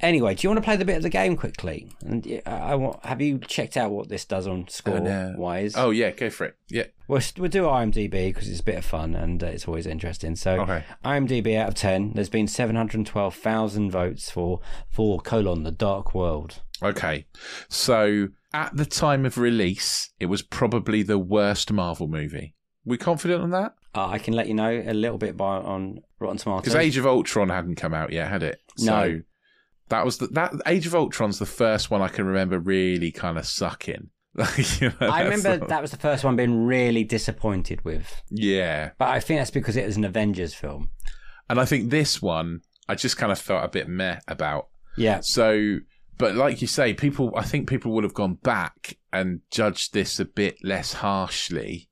Anyway, 0.03 0.35
do 0.35 0.45
you 0.45 0.49
want 0.49 0.57
to 0.57 0.65
play 0.65 0.75
the 0.75 0.83
bit 0.83 0.97
of 0.97 1.01
the 1.01 1.09
game 1.09 1.37
quickly? 1.37 1.89
And 2.05 2.41
uh, 2.45 2.49
I 2.49 2.75
want, 2.75 3.03
have 3.05 3.21
you 3.21 3.39
checked 3.39 3.77
out 3.77 3.89
what 3.89 4.09
this 4.09 4.25
does 4.25 4.47
on 4.47 4.67
score 4.67 4.99
no. 4.99 5.33
wise? 5.37 5.75
Oh, 5.77 5.91
yeah, 5.91 6.11
go 6.11 6.29
for 6.29 6.43
it. 6.43 6.57
Yeah. 6.67 6.87
we'll, 7.07 7.21
we'll 7.37 7.49
do 7.49 7.63
IMDb 7.63 8.27
because 8.27 8.49
it's 8.49 8.59
a 8.59 8.63
bit 8.63 8.75
of 8.75 8.83
fun 8.83 9.15
and 9.15 9.41
uh, 9.41 9.47
it's 9.47 9.65
always 9.65 9.87
interesting. 9.87 10.35
So, 10.35 10.59
Okay. 10.59 10.83
IMDb 11.05 11.57
out 11.57 11.69
of 11.69 11.75
10, 11.75 12.11
there's 12.15 12.27
been 12.27 12.49
712,000 12.49 13.91
votes 13.91 14.29
for, 14.29 14.59
Thor 14.91 15.21
colon, 15.21 15.63
the 15.63 15.71
dark 15.71 16.13
world. 16.13 16.61
Okay. 16.83 17.25
So, 17.69 18.27
at 18.53 18.75
the 18.75 18.85
time 18.85 19.25
of 19.25 19.37
release, 19.37 20.11
it 20.19 20.25
was 20.25 20.41
probably 20.41 21.01
the 21.03 21.17
worst 21.17 21.71
Marvel 21.71 22.09
movie. 22.09 22.55
We 22.83 22.97
confident 22.97 23.41
on 23.41 23.51
that? 23.51 23.75
Uh, 23.95 24.07
I 24.07 24.19
can 24.19 24.33
let 24.33 24.47
you 24.47 24.53
know 24.53 24.83
a 24.85 24.93
little 24.93 25.17
bit 25.17 25.37
by 25.37 25.57
on 25.59 26.01
Rotten 26.19 26.37
Tomatoes. 26.37 26.63
Because 26.63 26.75
Age 26.75 26.97
of 26.97 27.07
Ultron 27.07 27.47
hadn't 27.47 27.75
come 27.75 27.93
out 27.93 28.11
yet, 28.11 28.27
had 28.27 28.43
it? 28.43 28.59
No. 28.79 28.85
So 28.85 29.21
that 29.93 30.03
was 30.05 30.17
the, 30.17 30.27
that 30.27 30.53
Age 30.65 30.85
of 30.87 30.95
Ultron's 30.95 31.39
the 31.39 31.45
first 31.45 31.89
one 31.91 32.01
I 32.01 32.07
can 32.07 32.25
remember 32.25 32.59
really 32.59 33.11
kind 33.11 33.37
of 33.37 33.45
sucking. 33.45 34.09
Like, 34.35 34.81
you 34.81 34.89
know, 34.99 35.07
I 35.07 35.21
remember 35.25 35.57
the- 35.57 35.67
that 35.67 35.81
was 35.83 35.91
the 35.91 35.97
first 35.97 36.23
one 36.23 36.35
being 36.35 36.65
really 36.65 37.03
disappointed 37.03 37.85
with. 37.85 38.23
Yeah, 38.31 38.89
But 38.97 39.09
I 39.09 39.19
think 39.19 39.39
that's 39.39 39.51
because 39.51 39.77
it 39.77 39.85
was 39.85 39.95
an 39.95 40.03
Avengers 40.05 40.55
film. 40.55 40.89
and 41.49 41.59
I 41.59 41.65
think 41.65 41.91
this 41.91 42.19
one 42.19 42.61
I 42.89 42.95
just 42.95 43.15
kind 43.15 43.31
of 43.31 43.37
felt 43.39 43.63
a 43.63 43.67
bit 43.67 43.87
meh 43.87 44.19
about. 44.27 44.69
Yeah. 44.97 45.19
So, 45.21 45.77
but 46.17 46.33
like 46.35 46.61
you 46.61 46.67
say, 46.67 46.95
people, 46.95 47.31
I 47.35 47.43
think 47.43 47.69
people 47.69 47.91
would 47.93 48.03
have 48.03 48.15
gone 48.15 48.33
back 48.41 48.97
and 49.11 49.41
judged 49.51 49.93
this 49.93 50.19
a 50.19 50.25
bit 50.25 50.55
less 50.63 50.93
harshly. 50.93 51.89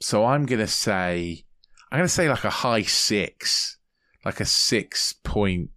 So 0.00 0.24
I'm 0.26 0.44
gonna 0.44 0.66
say, 0.66 1.44
I'm 1.92 1.98
gonna 2.00 2.08
say 2.08 2.28
like 2.28 2.42
a 2.44 2.50
high 2.50 2.82
six, 2.82 3.78
like 4.24 4.40
a 4.40 4.44
six 4.44 5.12
point 5.22 5.70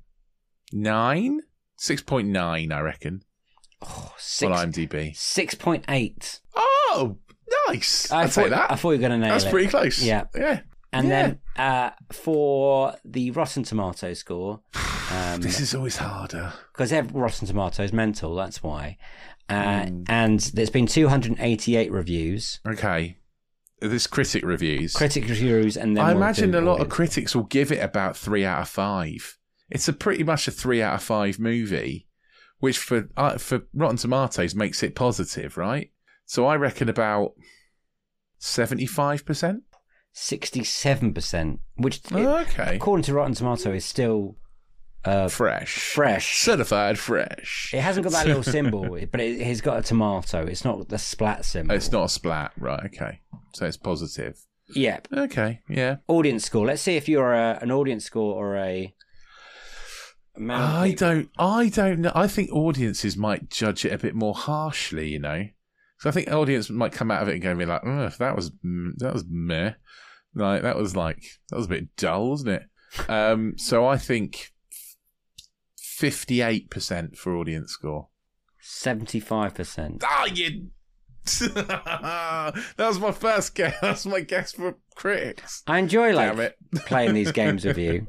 nine, 0.74 1.42
six 1.80 2.02
point 2.02 2.28
nine, 2.28 2.72
I 2.72 2.82
reckon, 2.82 3.24
Oh, 3.82 3.88
on 4.08 4.12
six, 4.18 4.52
IMDb. 4.52 5.16
6.8. 5.16 6.40
Oh, 6.56 7.18
nice! 7.68 8.12
I 8.12 8.28
say 8.28 8.42
thought, 8.44 8.50
that. 8.52 8.72
I 8.72 8.76
thought 8.76 8.92
you 8.92 8.98
were 8.98 9.08
going 9.08 9.12
to 9.12 9.18
nail 9.18 9.30
it 9.30 9.32
That's 9.32 9.46
it. 9.46 9.52
pretty 9.52 9.68
close. 9.70 10.04
Yeah. 10.04 10.26
yeah. 10.36 10.62
And 10.92 11.08
yeah. 11.08 11.22
then 11.22 11.40
uh, 11.56 11.90
for 12.12 12.96
the 13.06 13.32
Rotten 13.32 13.64
Tomato 13.64 14.14
score, 14.14 14.62
um, 15.12 15.40
This 15.42 15.60
is 15.60 15.74
always 15.76 15.98
harder. 15.98 16.52
because 16.74 16.92
Rotten 17.14 17.48
Tomato 17.48 17.84
is 17.84 17.94
mental, 17.94 18.36
that's 18.36 18.62
why. 18.62 18.98
Uh, 19.48 19.86
Hmm. 19.86 20.04
And 20.10 20.40
there's 20.54 20.70
been 20.70 20.86
288 20.86 21.92
reviews, 21.92 22.60
Okay, 22.68 23.18
this 23.82 24.06
critic 24.08 24.44
reviews. 24.44 24.94
critic 24.94 25.28
reviews, 25.28 25.76
and 25.78 25.96
then 25.98 26.04
I 26.06 26.12
imagine 26.12 26.54
a 26.54 26.62
lot 26.62 26.82
of 26.82 26.90
critics 26.90 27.36
will 27.36 27.46
give 27.46 27.72
it 27.72 27.82
about 27.84 28.16
three 28.18 28.46
out 28.46 28.62
of 28.64 28.70
five. 28.70 29.38
It's 29.70 29.88
a 29.88 29.94
pretty 29.94 30.24
much 30.24 30.48
a 30.48 30.52
three 30.52 30.82
out 30.82 30.96
of 30.96 31.04
five 31.04 31.40
movie, 31.40 32.08
which 32.60 32.78
for 32.78 33.10
uh, 33.16 33.38
for 33.38 33.62
Rotten 33.74 33.98
Tomatoes 33.98 34.56
makes 34.56 34.82
it 34.84 34.96
positive, 34.96 35.58
right? 35.58 35.92
So 36.26 36.46
I 36.46 36.56
reckon 36.56 36.90
about 36.90 37.34
seventy 38.38 38.86
five 38.86 39.26
percent. 39.26 39.64
67%, 40.16 41.60
which 41.78 42.02
Okay, 42.12 42.76
according 42.76 43.04
to 43.04 43.14
Rotten 43.14 43.34
Tomato 43.36 43.72
is 43.72 43.86
still 43.86 44.36
uh, 45.06 45.28
fresh, 45.30 45.78
fresh. 45.78 46.40
certified 46.40 47.00
fresh. 47.00 47.72
It 47.74 47.82
hasn't 47.82 48.04
got 48.04 48.14
that 48.14 48.28
little 48.28 48.44
symbol, 48.58 48.98
but 49.12 49.22
it, 49.22 49.40
it's 49.40 49.62
got 49.62 49.80
a 49.80 49.82
tomato. 49.82 50.46
It's 50.46 50.66
not 50.66 50.90
the 50.90 50.98
splat 50.98 51.46
symbol. 51.46 51.76
It's 51.76 51.92
not 51.92 52.06
a 52.06 52.10
splat, 52.10 52.52
right? 52.58 52.86
Okay, 52.86 53.22
so 53.54 53.66
it's 53.66 53.78
positive. 53.78 54.38
Yep. 54.76 55.08
Okay, 55.16 55.62
yeah. 55.70 55.98
Audience 56.08 56.46
score. 56.46 56.66
Let's 56.66 56.82
see 56.82 56.96
if 56.96 57.08
you're 57.08 57.34
a, 57.34 57.60
an 57.62 57.72
audience 57.72 58.06
score 58.06 58.36
or 58.36 58.58
a. 58.58 58.94
amount 60.40 60.62
I 60.62 60.92
don't. 60.92 61.30
I 61.38 61.70
don't 61.70 62.00
know. 62.00 62.12
I 62.16 62.28
think 62.28 62.52
audiences 62.52 63.16
might 63.16 63.50
judge 63.50 63.86
it 63.86 63.94
a 63.94 63.98
bit 63.98 64.16
more 64.16 64.34
harshly. 64.34 65.10
You 65.10 65.20
know, 65.20 65.46
so 66.00 66.10
I 66.10 66.12
think 66.12 66.32
audience 66.32 66.70
might 66.70 66.94
come 66.94 67.12
out 67.12 67.22
of 67.22 67.30
it 67.30 67.34
and 67.34 67.42
go 67.42 67.50
and 67.52 67.60
be 67.60 67.66
like, 67.66 67.82
"Ugh, 67.86 68.14
"That 68.20 68.36
was 68.36 68.52
mm, 68.52 68.92
that 68.98 69.14
was 69.14 69.26
meh." 69.30 69.74
Like 70.34 70.62
that 70.62 70.78
was 70.78 70.96
like 70.96 71.24
that 71.50 71.58
was 71.58 71.66
a 71.66 71.70
bit 71.70 71.96
dull, 71.96 72.30
wasn't 72.30 72.50
it? 72.52 72.64
Um, 73.08 73.54
so 73.56 73.86
I 73.86 73.98
think 73.98 74.52
fifty-eight 75.78 76.72
percent 76.72 77.16
for 77.16 77.36
audience 77.36 77.72
score. 77.72 78.08
Seventy-five 78.62 79.54
percent. 79.54 80.04
Ah, 80.04 80.26
you. 80.26 80.70
that 81.40 82.54
was 82.78 83.00
my 83.00 83.12
first 83.12 83.54
guess. 83.54 83.78
That's 83.82 84.08
my 84.08 84.22
guess 84.22 84.54
for 84.54 84.78
critics. 84.96 85.62
I 85.68 85.78
enjoy 85.78 86.14
like 86.14 86.56
playing 86.88 87.14
these 87.14 87.32
games 87.32 87.64
with 87.64 87.78
you. 87.78 88.08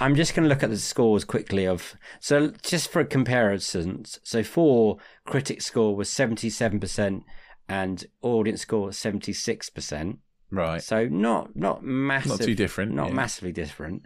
I'm 0.00 0.14
just 0.14 0.34
going 0.34 0.44
to 0.44 0.48
look 0.48 0.62
at 0.62 0.70
the 0.70 0.78
scores 0.78 1.24
quickly 1.24 1.66
of 1.66 1.94
so 2.20 2.52
just 2.62 2.90
for 2.90 3.04
comparison. 3.04 4.04
So 4.22 4.42
for 4.42 4.98
critic 5.24 5.62
score 5.62 5.94
was 5.94 6.08
seventy-seven 6.10 6.80
percent 6.80 7.24
and 7.68 8.04
audience 8.22 8.62
score 8.62 8.92
seventy-six 8.92 9.70
percent. 9.70 10.18
Right. 10.50 10.82
So 10.82 11.06
not 11.06 11.56
not 11.56 11.82
massive, 11.82 12.30
Not 12.30 12.40
too 12.42 12.54
different, 12.54 12.92
not 12.94 13.08
yeah. 13.08 13.14
massively 13.14 13.52
different. 13.52 14.02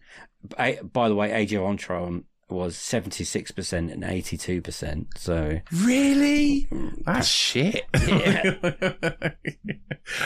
A- 0.59 0.81
By 0.83 1.09
the 1.09 1.15
way, 1.15 1.33
Age 1.33 1.53
of 1.55 1.63
Ultron 1.63 2.25
was 2.49 2.77
seventy 2.77 3.25
six 3.25 3.51
percent 3.51 3.91
and 3.91 4.05
eighty 4.05 4.37
two 4.39 4.63
percent. 4.63 5.09
So 5.17 5.61
Really? 5.73 6.67
Mm. 6.71 7.05
That's 7.05 7.29
shit. 7.29 7.85
Yeah. 8.07 9.33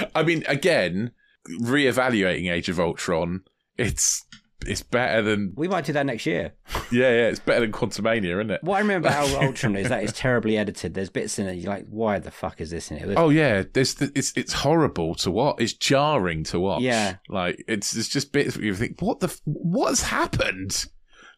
I 0.15 0.23
mean, 0.23 0.45
again, 0.47 1.13
reevaluating 1.61 2.51
Age 2.53 2.69
of 2.69 2.79
Ultron, 2.79 3.43
it's 3.77 4.25
it's 4.66 4.83
better 4.83 5.22
than 5.22 5.53
we 5.57 5.68
might 5.68 5.85
do 5.85 5.92
that 5.92 6.07
next 6.07 6.27
year. 6.27 6.55
yeah, 6.90 7.11
yeah, 7.11 7.29
it's 7.29 7.40
better 7.40 7.61
than 7.61 7.72
Quantumania, 7.72 8.38
isn't 8.40 8.51
it? 8.51 8.62
What 8.62 8.77
I 8.77 8.81
remember 8.81 9.11
how 9.11 9.25
Ultron 9.42 9.77
is 9.77 9.88
that 9.88 10.05
it's 10.05 10.18
terribly 10.18 10.57
edited. 10.57 10.94
There's 10.94 11.11
bits 11.11 11.38
in 11.38 11.46
it 11.46 11.55
you're 11.55 11.72
like, 11.72 11.87
why 11.88 12.18
the 12.18 12.31
fuck 12.31 12.61
is 12.61 12.70
this 12.70 12.90
in 12.90 12.98
it? 12.98 13.16
Oh 13.16 13.31
yeah, 13.31 13.64
there's 13.72 13.94
the, 13.94 14.12
it's 14.14 14.33
it's 14.37 14.53
horrible 14.53 15.14
to 15.16 15.31
watch. 15.31 15.57
It's 15.59 15.72
jarring 15.72 16.44
to 16.44 16.61
watch. 16.61 16.83
Yeah. 16.83 17.16
like 17.29 17.64
it's 17.68 17.96
it's 17.96 18.09
just 18.09 18.33
bits 18.33 18.57
where 18.57 18.64
you 18.64 18.75
think, 18.75 19.01
what 19.01 19.20
the 19.20 19.29
f- 19.29 19.40
what's 19.44 20.03
happened? 20.03 20.87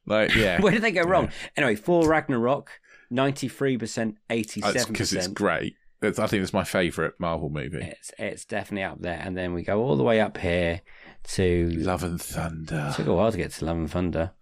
Like 0.06 0.34
yeah, 0.34 0.60
Where 0.62 0.72
did 0.72 0.82
they 0.82 0.92
go 0.92 1.02
wrong? 1.02 1.30
Anyway, 1.56 1.76
for 1.76 2.06
Ragnarok, 2.06 2.70
ninety 3.10 3.48
three 3.48 3.78
percent, 3.78 4.16
eighty 4.30 4.60
seven 4.60 4.92
because 4.92 5.12
it's 5.12 5.28
great. 5.28 5.76
That's, 6.00 6.18
I 6.18 6.26
think 6.26 6.42
it's 6.42 6.52
my 6.52 6.64
favourite 6.64 7.12
Marvel 7.18 7.48
movie. 7.48 7.78
It's 7.80 8.10
it's 8.18 8.44
definitely 8.44 8.84
up 8.84 9.00
there, 9.00 9.18
and 9.22 9.36
then 9.36 9.54
we 9.54 9.62
go 9.62 9.80
all 9.80 9.96
the 9.96 10.02
way 10.02 10.20
up 10.20 10.36
here 10.36 10.82
to. 11.24 11.70
Love 11.76 12.02
and 12.04 12.20
Thunder. 12.20 12.88
It 12.90 12.96
Took 12.96 13.06
a 13.06 13.12
while 13.14 13.30
to 13.32 13.36
get 13.38 13.52
to 13.52 13.64
Love 13.64 13.76
and 13.76 13.90
Thunder. 13.90 14.32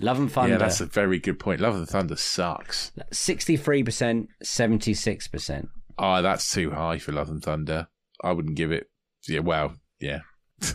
Love 0.00 0.18
and 0.18 0.32
Thunder. 0.32 0.52
Yeah, 0.52 0.58
that's 0.58 0.80
a 0.80 0.86
very 0.86 1.18
good 1.18 1.38
point. 1.38 1.60
Love 1.60 1.74
and 1.76 1.88
Thunder 1.88 2.16
sucks. 2.16 2.92
Sixty-three 3.12 3.84
percent, 3.84 4.28
seventy-six 4.42 5.28
percent. 5.28 5.68
Oh, 5.98 6.22
that's 6.22 6.50
too 6.52 6.70
high 6.70 6.98
for 6.98 7.12
Love 7.12 7.28
and 7.28 7.42
Thunder. 7.42 7.88
I 8.24 8.32
wouldn't 8.32 8.56
give 8.56 8.72
it. 8.72 8.88
Yeah, 9.28 9.40
well, 9.40 9.74
yeah. 10.00 10.20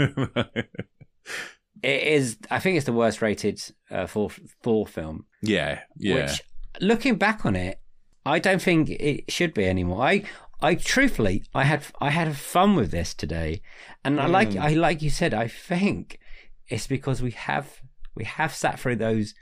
It 1.84 2.04
is. 2.04 2.38
I 2.50 2.60
think 2.60 2.78
it's 2.78 2.86
the 2.88 2.94
worst 2.94 3.22
rated 3.22 3.62
uh, 3.92 4.08
Thor, 4.08 4.32
Thor 4.64 4.88
film. 4.88 5.26
yeah, 5.44 5.82
yeah. 5.96 6.26
Which, 6.26 6.42
looking 6.82 7.18
back 7.18 7.46
on 7.46 7.56
it, 7.56 7.80
I 8.26 8.40
don't 8.40 8.62
think 8.62 8.90
it 8.90 9.32
should 9.32 9.54
be 9.54 9.66
anymore. 9.66 10.02
I, 10.04 10.24
I 10.62 10.76
truthfully, 10.76 11.44
I 11.54 11.64
had, 11.66 11.84
I 12.02 12.10
had 12.10 12.36
fun 12.36 12.76
with 12.76 12.92
this 12.92 13.14
today, 13.14 13.62
and 14.04 14.20
I 14.20 14.26
like, 14.26 14.50
Mm. 14.50 14.62
I 14.62 14.70
like 14.74 15.02
you 15.02 15.10
said, 15.10 15.34
I 15.34 15.48
think 15.48 16.20
it's 16.68 16.88
because 16.88 17.22
we 17.22 17.32
have, 17.32 17.82
we 18.16 18.24
have 18.24 18.54
sat 18.54 18.80
through 18.80 18.96
those. 18.98 19.34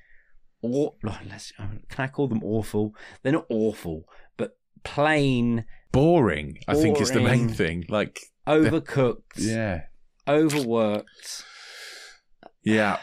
Aw, 0.62 0.90
let's, 1.30 1.52
can 1.54 1.80
I 1.98 2.08
call 2.08 2.28
them 2.28 2.44
awful? 2.44 2.96
They're 3.22 3.32
not 3.32 3.46
awful, 3.50 4.08
but 4.36 4.58
plain, 4.84 5.66
Boring, 5.92 6.60
I 6.68 6.74
think, 6.76 7.00
is 7.00 7.12
the 7.12 7.22
main 7.22 7.48
thing. 7.48 7.86
Like, 7.88 8.20
overcooked, 8.46 9.38
yeah. 9.38 9.84
overworked. 10.28 11.44
Yeah. 12.64 13.00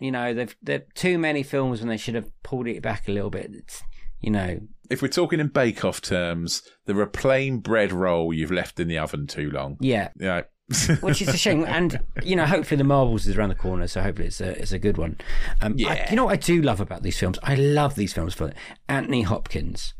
You 0.00 0.10
know, 0.10 0.34
they've 0.34 0.54
they're 0.60 0.84
too 0.94 1.16
many 1.16 1.42
films 1.42 1.80
when 1.80 1.88
they 1.88 1.96
should 1.96 2.16
have 2.16 2.30
pulled 2.42 2.66
it 2.66 2.82
back 2.82 3.08
a 3.08 3.12
little 3.12 3.30
bit. 3.30 3.52
It's, 3.54 3.82
you 4.20 4.30
know, 4.30 4.60
If 4.90 5.00
we're 5.02 5.08
talking 5.08 5.40
in 5.40 5.48
Bake 5.48 5.84
Off 5.84 6.00
terms, 6.00 6.62
they're 6.86 7.00
a 7.00 7.06
plain 7.06 7.58
bread 7.58 7.92
roll 7.92 8.32
you've 8.34 8.50
left 8.50 8.78
in 8.80 8.88
the 8.88 8.98
oven 8.98 9.26
too 9.26 9.50
long. 9.50 9.76
yeah, 9.80 10.08
Yeah. 10.18 10.42
which 11.00 11.20
is 11.20 11.28
a 11.28 11.36
shame. 11.36 11.62
And 11.64 12.00
you 12.22 12.36
know, 12.36 12.46
hopefully 12.46 12.78
the 12.78 12.84
Marvels 12.84 13.26
is 13.26 13.36
around 13.36 13.50
the 13.50 13.54
corner, 13.54 13.86
so 13.86 14.00
hopefully 14.00 14.28
it's 14.28 14.40
a 14.40 14.58
it's 14.60 14.72
a 14.72 14.78
good 14.78 14.96
one. 14.96 15.18
Um, 15.60 15.72
I- 15.72 15.76
Yeah. 15.76 16.10
you 16.10 16.16
know 16.16 16.24
what 16.24 16.32
I 16.32 16.36
do 16.36 16.62
love 16.62 16.80
about 16.80 17.02
these 17.02 17.18
films? 17.18 17.38
I 17.42 17.54
love 17.54 17.94
these 17.96 18.12
films 18.14 18.32
for 18.34 18.50
Anthony 18.88 19.22
Hopkins, 19.22 19.92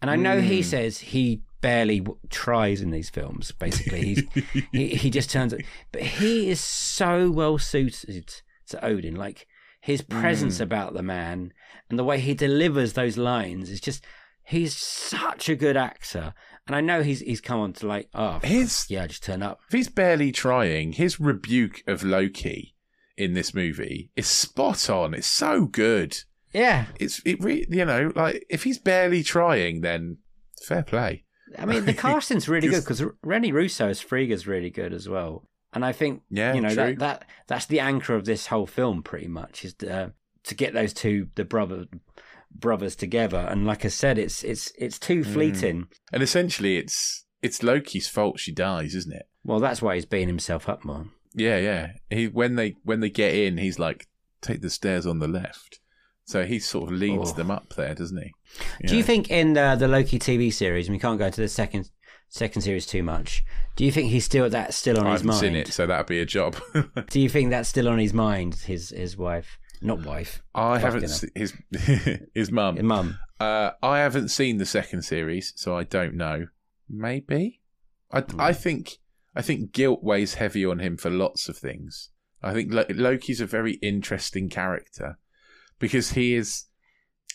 and 0.00 0.08
I 0.10 0.14
know 0.16 0.40
he 0.40 0.62
says 0.62 0.98
he 0.98 1.42
barely 1.60 1.98
w- 2.00 2.18
tries 2.30 2.80
in 2.82 2.90
these 2.92 3.10
films. 3.10 3.50
Basically, 3.52 4.00
he's 4.04 4.22
he, 4.72 4.88
he 4.94 5.10
just 5.10 5.28
turns 5.30 5.52
it, 5.52 5.64
but 5.90 6.02
he 6.02 6.50
is 6.50 6.60
so 6.60 7.28
well 7.30 7.58
suited 7.58 8.32
to 8.68 8.84
Odin. 8.84 9.16
Like 9.16 9.48
his 9.86 10.02
presence 10.02 10.56
hmm. 10.56 10.64
about 10.64 10.94
the 10.94 11.02
man 11.02 11.52
and 11.88 11.96
the 11.96 12.04
way 12.04 12.18
he 12.18 12.34
delivers 12.34 12.92
those 12.94 13.16
lines 13.16 13.70
is 13.70 13.80
just. 13.80 14.04
He's 14.48 14.76
such 14.76 15.48
a 15.48 15.56
good 15.56 15.76
actor, 15.76 16.32
and 16.68 16.76
I 16.76 16.80
know 16.80 17.02
he's 17.02 17.18
he's 17.18 17.40
come 17.40 17.58
on 17.58 17.72
to 17.72 17.86
like, 17.88 18.08
oh, 18.14 18.38
His 18.44 18.86
yeah, 18.88 19.08
just 19.08 19.24
turn 19.24 19.42
up. 19.42 19.58
if 19.66 19.72
he's 19.72 19.88
barely 19.88 20.30
trying, 20.30 20.92
his 20.92 21.18
rebuke 21.18 21.82
of 21.88 22.04
Loki 22.04 22.76
in 23.16 23.34
this 23.34 23.52
movie 23.52 24.12
is 24.14 24.28
spot 24.28 24.88
on. 24.88 25.14
It's 25.14 25.26
so 25.26 25.64
good. 25.66 26.18
Yeah, 26.52 26.84
It's 27.00 27.20
it 27.24 27.42
re- 27.42 27.66
you 27.68 27.84
know 27.84 28.12
like 28.14 28.46
if 28.48 28.62
he's 28.62 28.78
barely 28.78 29.24
trying, 29.24 29.80
then 29.80 30.18
fair 30.62 30.84
play. 30.84 31.24
I 31.58 31.66
mean 31.66 31.84
the 31.84 31.92
casting's 32.06 32.48
really 32.48 32.68
good 32.68 32.84
Because- 32.84 33.00
because 33.00 33.14
Rene 33.24 33.50
Russo 33.50 33.88
as 33.88 34.00
Frigga's 34.00 34.46
really 34.46 34.70
good 34.70 34.92
as 34.92 35.08
well, 35.08 35.48
and 35.76 35.84
I 35.84 35.92
think 35.92 36.22
Yeah, 36.30 36.54
you 36.54 36.60
know 36.60 36.68
true. 36.74 36.96
that, 36.96 36.98
that 36.98 37.24
that's 37.46 37.66
the 37.66 37.78
anchor 37.80 38.14
of 38.16 38.24
this 38.24 38.46
whole 38.48 38.66
film 38.66 39.02
pretty 39.04 39.28
much 39.28 39.64
is 39.64 39.74
uh, 39.88 40.08
to 40.44 40.54
get 40.54 40.72
those 40.74 40.92
two 40.92 41.28
the 41.36 41.44
brother 41.44 41.86
brothers 42.50 42.96
together, 42.96 43.46
and 43.50 43.66
like 43.66 43.84
I 43.84 43.88
said, 43.88 44.18
it's 44.18 44.42
it's 44.42 44.72
it's 44.78 44.98
too 44.98 45.20
Mm. 45.22 45.26
fleeting. 45.32 45.88
And 46.12 46.22
essentially, 46.22 46.78
it's 46.78 47.24
it's 47.42 47.62
Loki's 47.62 48.08
fault 48.08 48.40
she 48.40 48.52
dies, 48.52 48.94
isn't 48.94 49.12
it? 49.14 49.28
Well, 49.44 49.60
that's 49.60 49.82
why 49.82 49.94
he's 49.94 50.06
beating 50.06 50.28
himself 50.28 50.68
up 50.68 50.84
more. 50.84 51.06
Yeah, 51.34 51.58
yeah. 51.58 51.92
He 52.10 52.28
when 52.28 52.56
they 52.56 52.76
when 52.82 53.00
they 53.00 53.10
get 53.10 53.34
in, 53.34 53.58
he's 53.58 53.78
like, 53.78 54.08
take 54.40 54.62
the 54.62 54.70
stairs 54.70 55.06
on 55.06 55.18
the 55.18 55.28
left. 55.28 55.80
So 56.24 56.44
he 56.44 56.58
sort 56.58 56.90
of 56.90 56.98
leads 56.98 57.30
Oh. 57.30 57.34
them 57.34 57.50
up 57.52 57.74
there, 57.76 57.94
doesn't 57.94 58.20
he? 58.20 58.32
Do 58.88 58.96
you 58.96 59.02
think 59.04 59.30
in 59.30 59.52
the, 59.52 59.76
the 59.78 59.86
Loki 59.86 60.18
TV 60.18 60.52
series, 60.52 60.88
and 60.88 60.94
we 60.96 60.98
can't 60.98 61.18
go 61.20 61.26
into 61.26 61.40
the 61.40 61.48
second 61.48 61.88
second 62.28 62.62
series 62.62 62.86
too 62.86 63.02
much? 63.02 63.44
Do 63.76 63.84
you 63.84 63.92
think 63.92 64.10
he's 64.10 64.24
still 64.24 64.48
that's 64.50 64.76
still 64.76 64.98
on 64.98 65.06
I 65.06 65.12
his 65.12 65.20
haven't 65.20 65.26
mind? 65.28 65.40
seen 65.40 65.56
it, 65.56 65.68
so 65.72 65.86
that'd 65.86 66.06
be 66.06 66.20
a 66.20 66.26
job. 66.26 66.56
Do 67.10 67.20
you 67.20 67.28
think 67.28 67.50
that's 67.50 67.68
still 67.68 67.88
on 67.88 67.98
his 67.98 68.12
mind? 68.14 68.54
His 68.54 68.90
his 68.90 69.16
wife, 69.16 69.58
not 69.82 70.04
wife, 70.04 70.42
I 70.54 70.78
haven't 70.78 71.08
se- 71.08 71.28
his 71.34 71.54
his 72.34 72.50
mum. 72.50 72.76
his 72.76 72.84
mum. 72.84 73.18
Uh, 73.38 73.72
I 73.82 73.98
haven't 73.98 74.28
seen 74.28 74.56
the 74.58 74.64
second 74.66 75.02
series, 75.02 75.52
so 75.56 75.76
I 75.76 75.84
don't 75.84 76.14
know. 76.14 76.46
Maybe. 76.88 77.60
I 78.10 78.20
Hmm. 78.20 78.40
I 78.40 78.52
think 78.52 78.98
I 79.34 79.42
think 79.42 79.72
guilt 79.72 80.02
weighs 80.02 80.34
heavy 80.34 80.64
on 80.64 80.78
him 80.78 80.96
for 80.96 81.10
lots 81.10 81.48
of 81.48 81.56
things. 81.58 82.10
I 82.42 82.52
think 82.54 82.72
Lo- 82.72 82.84
Loki's 82.88 83.40
a 83.40 83.46
very 83.46 83.74
interesting 83.82 84.48
character 84.48 85.18
because 85.78 86.12
he 86.12 86.34
is, 86.34 86.64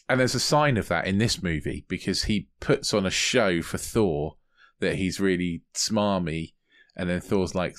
and 0.10 0.20
there's 0.20 0.34
a 0.36 0.40
sign 0.40 0.78
of 0.78 0.88
that 0.88 1.06
in 1.06 1.18
this 1.20 1.44
movie 1.44 1.86
because 1.88 2.24
he 2.24 2.48
puts 2.60 2.94
on 2.94 3.06
a 3.06 3.12
show 3.12 3.62
for 3.62 3.78
Thor 3.78 4.38
that 4.82 4.96
he's 4.96 5.20
really 5.20 5.64
smarmy, 5.74 6.54
and 6.96 7.10
then 7.10 7.22
Thor's 7.22 7.56
like, 7.56 7.76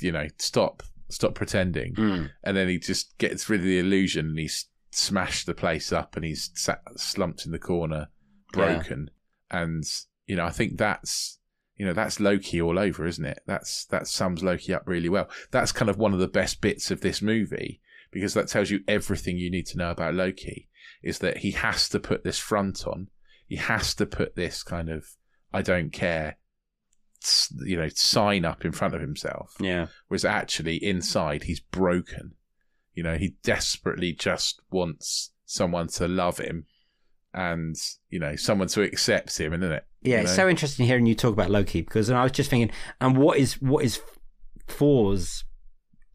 you 0.00 0.12
know, 0.12 0.26
stop, 0.38 0.82
stop 1.08 1.34
pretending, 1.34 1.94
Mm. 1.94 2.30
and 2.44 2.56
then 2.56 2.68
he 2.68 2.78
just 2.78 3.18
gets 3.18 3.48
rid 3.50 3.60
of 3.60 3.66
the 3.66 3.78
illusion 3.80 4.28
and 4.30 4.38
he's 4.38 4.66
smashed 4.92 5.46
the 5.46 5.54
place 5.54 5.92
up 5.92 6.16
and 6.16 6.24
he's 6.24 6.50
sat 6.54 6.80
slumped 6.96 7.44
in 7.46 7.52
the 7.52 7.58
corner 7.58 8.08
broken. 8.52 9.10
And 9.50 9.84
you 10.26 10.36
know 10.36 10.44
i 10.44 10.50
think 10.50 10.78
that's 10.78 11.38
you 11.76 11.84
know 11.84 11.92
that's 11.92 12.20
loki 12.20 12.60
all 12.60 12.78
over 12.78 13.04
isn't 13.06 13.24
it? 13.24 13.40
That's 13.46 13.84
that 13.86 14.06
sums 14.06 14.42
loki 14.44 14.72
up 14.74 14.82
really 14.86 15.08
well. 15.08 15.28
That's 15.50 15.72
kind 15.72 15.88
of 15.88 15.96
one 15.98 16.12
of 16.12 16.18
the 16.20 16.28
best 16.28 16.60
bits 16.60 16.90
of 16.90 17.00
this 17.00 17.20
movie 17.22 17.80
because 18.12 18.34
that 18.34 18.48
tells 18.48 18.70
you 18.70 18.80
everything 18.86 19.38
you 19.38 19.50
need 19.50 19.66
to 19.66 19.78
know 19.78 19.90
about 19.90 20.14
loki 20.14 20.68
is 21.02 21.18
that 21.20 21.38
he 21.38 21.52
has 21.52 21.88
to 21.90 21.98
put 22.00 22.22
this 22.24 22.38
front 22.38 22.86
on. 22.86 23.08
He 23.46 23.56
has 23.56 23.94
to 23.94 24.06
put 24.06 24.36
this 24.36 24.62
kind 24.62 24.88
of 24.90 25.06
i 25.52 25.62
don't 25.62 25.92
care 25.92 26.36
you 27.64 27.76
know 27.76 27.88
sign 27.94 28.44
up 28.44 28.64
in 28.64 28.72
front 28.72 28.94
of 28.94 29.00
himself 29.00 29.54
Yeah. 29.60 29.88
whereas 30.08 30.24
actually 30.24 30.76
inside 30.82 31.42
he's 31.44 31.60
broken. 31.60 32.34
You 32.94 33.04
know, 33.04 33.16
he 33.16 33.36
desperately 33.44 34.12
just 34.12 34.60
wants 34.70 35.30
someone 35.46 35.86
to 35.88 36.08
love 36.08 36.38
him 36.38 36.66
and, 37.32 37.76
you 38.10 38.18
know, 38.18 38.34
someone 38.36 38.66
to 38.68 38.82
accept 38.82 39.38
him, 39.38 39.54
isn't 39.54 39.72
it? 39.72 39.86
Yeah, 40.02 40.16
You 40.16 40.22
it's 40.22 40.32
know? 40.32 40.42
so 40.44 40.48
interesting 40.48 40.86
hearing 40.86 41.06
you 41.06 41.14
talk 41.14 41.32
about 41.32 41.50
Loki 41.50 41.82
because 41.82 42.08
and 42.08 42.18
I 42.18 42.24
was 42.24 42.32
just 42.32 42.50
thinking, 42.50 42.74
and 43.00 43.16
what 43.16 43.38
is 43.38 43.54
what 43.62 43.84
is 43.84 44.00
Thor's 44.66 45.44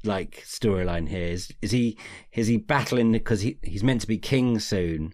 like 0.04 0.44
storyline 0.46 1.08
here? 1.10 1.28
Is 1.28 1.52
is 1.62 1.72
he 1.72 1.98
is 2.34 2.48
he 2.48 2.58
battling 2.58 3.12
because 3.14 3.42
he 3.42 3.58
he's 3.64 3.84
meant 3.84 4.02
to 4.02 4.08
be 4.08 4.18
king 4.18 4.60
soon, 4.60 5.14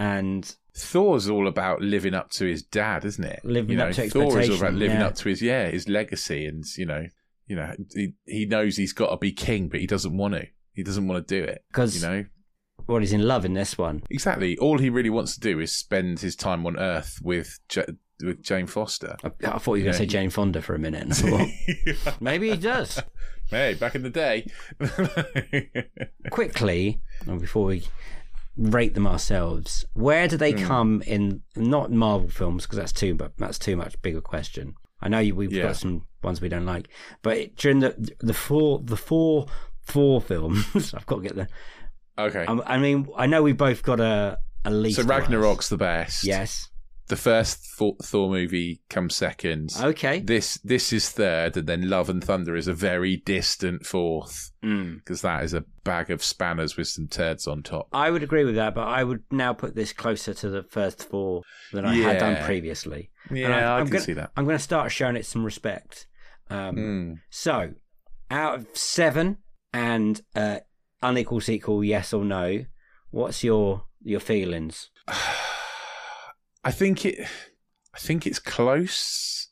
and 0.00 0.56
Thor's 0.74 1.28
all 1.28 1.46
about 1.46 1.82
living 1.82 2.14
up 2.14 2.30
to 2.30 2.46
his 2.46 2.62
dad, 2.62 3.04
isn't 3.04 3.22
it? 3.22 3.44
Living 3.44 3.72
you 3.72 3.76
know, 3.76 3.88
up 3.88 3.94
to 3.94 4.08
Thor 4.08 4.40
is 4.40 4.48
all 4.48 4.56
about 4.56 4.72
living 4.72 4.98
yeah. 4.98 5.08
up 5.08 5.14
to 5.16 5.28
his 5.28 5.42
yeah, 5.42 5.68
his 5.68 5.88
legacy 5.90 6.46
and 6.46 6.64
you 6.78 6.86
know, 6.86 7.06
you 7.46 7.54
know, 7.54 7.74
he, 7.94 8.14
he 8.24 8.46
knows 8.46 8.78
he's 8.78 8.94
got 8.94 9.10
to 9.10 9.18
be 9.18 9.30
king, 9.30 9.68
but 9.68 9.78
he 9.78 9.86
doesn't 9.86 10.16
want 10.16 10.34
to. 10.34 10.46
He 10.72 10.82
doesn't 10.82 11.06
want 11.06 11.28
to 11.28 11.40
do 11.40 11.44
it. 11.44 11.64
because 11.70 12.00
You 12.02 12.08
know, 12.08 12.24
what 12.86 13.02
he's 13.02 13.12
in 13.12 13.28
love 13.28 13.44
in 13.44 13.52
this 13.52 13.76
one. 13.76 14.02
exactly. 14.08 14.56
All 14.56 14.78
he 14.78 14.88
really 14.88 15.10
wants 15.10 15.34
to 15.34 15.40
do 15.40 15.60
is 15.60 15.70
spend 15.70 16.20
his 16.20 16.34
time 16.34 16.64
on 16.64 16.78
Earth 16.78 17.18
with 17.22 17.58
J- 17.68 17.84
with 18.24 18.42
Jane 18.42 18.66
Foster. 18.68 19.16
I, 19.22 19.28
I 19.44 19.58
thought 19.58 19.74
you 19.74 19.84
were 19.84 19.90
going 19.90 19.92
to 19.92 19.98
say 19.98 20.06
Jane 20.06 20.30
Fonda 20.30 20.62
for 20.62 20.74
a 20.74 20.78
minute. 20.78 21.22
Maybe 22.20 22.50
he 22.50 22.56
does. 22.56 23.02
hey, 23.50 23.74
back 23.74 23.94
in 23.94 24.02
the 24.02 24.08
day. 24.08 24.46
Quickly, 26.30 27.02
before 27.26 27.66
we 27.66 27.82
rate 28.60 28.94
them 28.94 29.06
ourselves, 29.06 29.84
where 29.94 30.28
do 30.28 30.36
they 30.36 30.52
hmm. 30.52 30.66
come 30.66 31.02
in? 31.06 31.42
Not 31.56 31.90
Marvel 31.90 32.28
films 32.28 32.64
because 32.64 32.78
that's 32.78 32.92
too, 32.92 33.14
but 33.14 33.32
that's 33.38 33.58
too 33.58 33.76
much 33.76 34.00
bigger 34.02 34.20
question. 34.20 34.74
I 35.00 35.08
know 35.08 35.18
you, 35.18 35.34
we've 35.34 35.52
Yeah. 35.52 35.64
got 35.64 35.76
some 35.76 36.06
ones 36.22 36.40
we 36.40 36.50
don't 36.50 36.66
like, 36.66 36.88
but 37.22 37.36
it, 37.38 37.56
during 37.56 37.80
the 37.80 38.14
the 38.20 38.34
four 38.34 38.80
the 38.84 38.96
four 38.96 39.46
four 39.80 40.20
films, 40.20 40.66
I've 40.94 41.06
got 41.06 41.16
to 41.16 41.22
get 41.22 41.36
the. 41.36 41.48
Okay. 42.18 42.44
I, 42.46 42.74
I 42.74 42.78
mean, 42.78 43.08
I 43.16 43.26
know 43.26 43.42
we 43.42 43.52
both 43.52 43.82
got 43.82 43.98
a 43.98 44.38
a 44.64 44.70
least. 44.70 44.96
so. 44.96 45.04
Ragnarok's 45.04 45.70
the 45.70 45.78
best. 45.78 46.24
Yes. 46.24 46.69
The 47.10 47.16
first 47.16 47.58
Thor, 47.76 47.96
Thor 48.00 48.30
movie 48.30 48.82
comes 48.88 49.16
second. 49.16 49.74
Okay. 49.82 50.20
This 50.20 50.58
this 50.62 50.92
is 50.92 51.10
third, 51.10 51.56
and 51.56 51.66
then 51.66 51.90
Love 51.90 52.08
and 52.08 52.22
Thunder 52.22 52.54
is 52.54 52.68
a 52.68 52.72
very 52.72 53.16
distant 53.16 53.84
fourth 53.84 54.52
Mm. 54.62 54.96
because 54.98 55.20
that 55.22 55.42
is 55.42 55.52
a 55.52 55.64
bag 55.82 56.10
of 56.12 56.22
spanners 56.22 56.76
with 56.76 56.86
some 56.86 57.08
turds 57.08 57.48
on 57.48 57.64
top. 57.64 57.88
I 57.92 58.10
would 58.12 58.22
agree 58.22 58.44
with 58.44 58.54
that, 58.54 58.76
but 58.76 58.86
I 58.86 59.02
would 59.02 59.24
now 59.32 59.52
put 59.54 59.74
this 59.74 59.92
closer 59.92 60.34
to 60.34 60.48
the 60.50 60.62
first 60.62 61.02
four 61.02 61.42
than 61.72 61.84
I 61.84 61.96
had 61.96 62.18
done 62.18 62.44
previously. 62.44 63.10
Yeah, 63.28 63.46
And 63.46 63.54
I, 63.54 63.78
I'm 63.78 63.86
can 63.86 63.92
gonna, 63.94 64.04
see 64.04 64.12
that. 64.12 64.30
I'm 64.36 64.44
going 64.44 64.56
to 64.58 64.62
start 64.62 64.92
showing 64.92 65.16
it 65.16 65.26
some 65.26 65.44
respect. 65.44 66.06
Um, 66.48 66.76
Mm. 66.76 67.14
So, 67.30 67.72
out 68.30 68.54
of 68.56 68.66
seven 68.74 69.38
and 69.72 70.20
uh, 70.36 70.58
unequal 71.02 71.40
sequel, 71.40 71.82
yes 71.82 72.12
or 72.12 72.24
no, 72.24 72.66
what's 73.10 73.42
your 73.42 73.86
your 74.02 74.20
feelings? 74.20 74.90
I 76.64 76.70
think 76.70 77.04
it. 77.04 77.26
I 77.94 77.98
think 77.98 78.26
it's 78.26 78.38
close. 78.38 79.48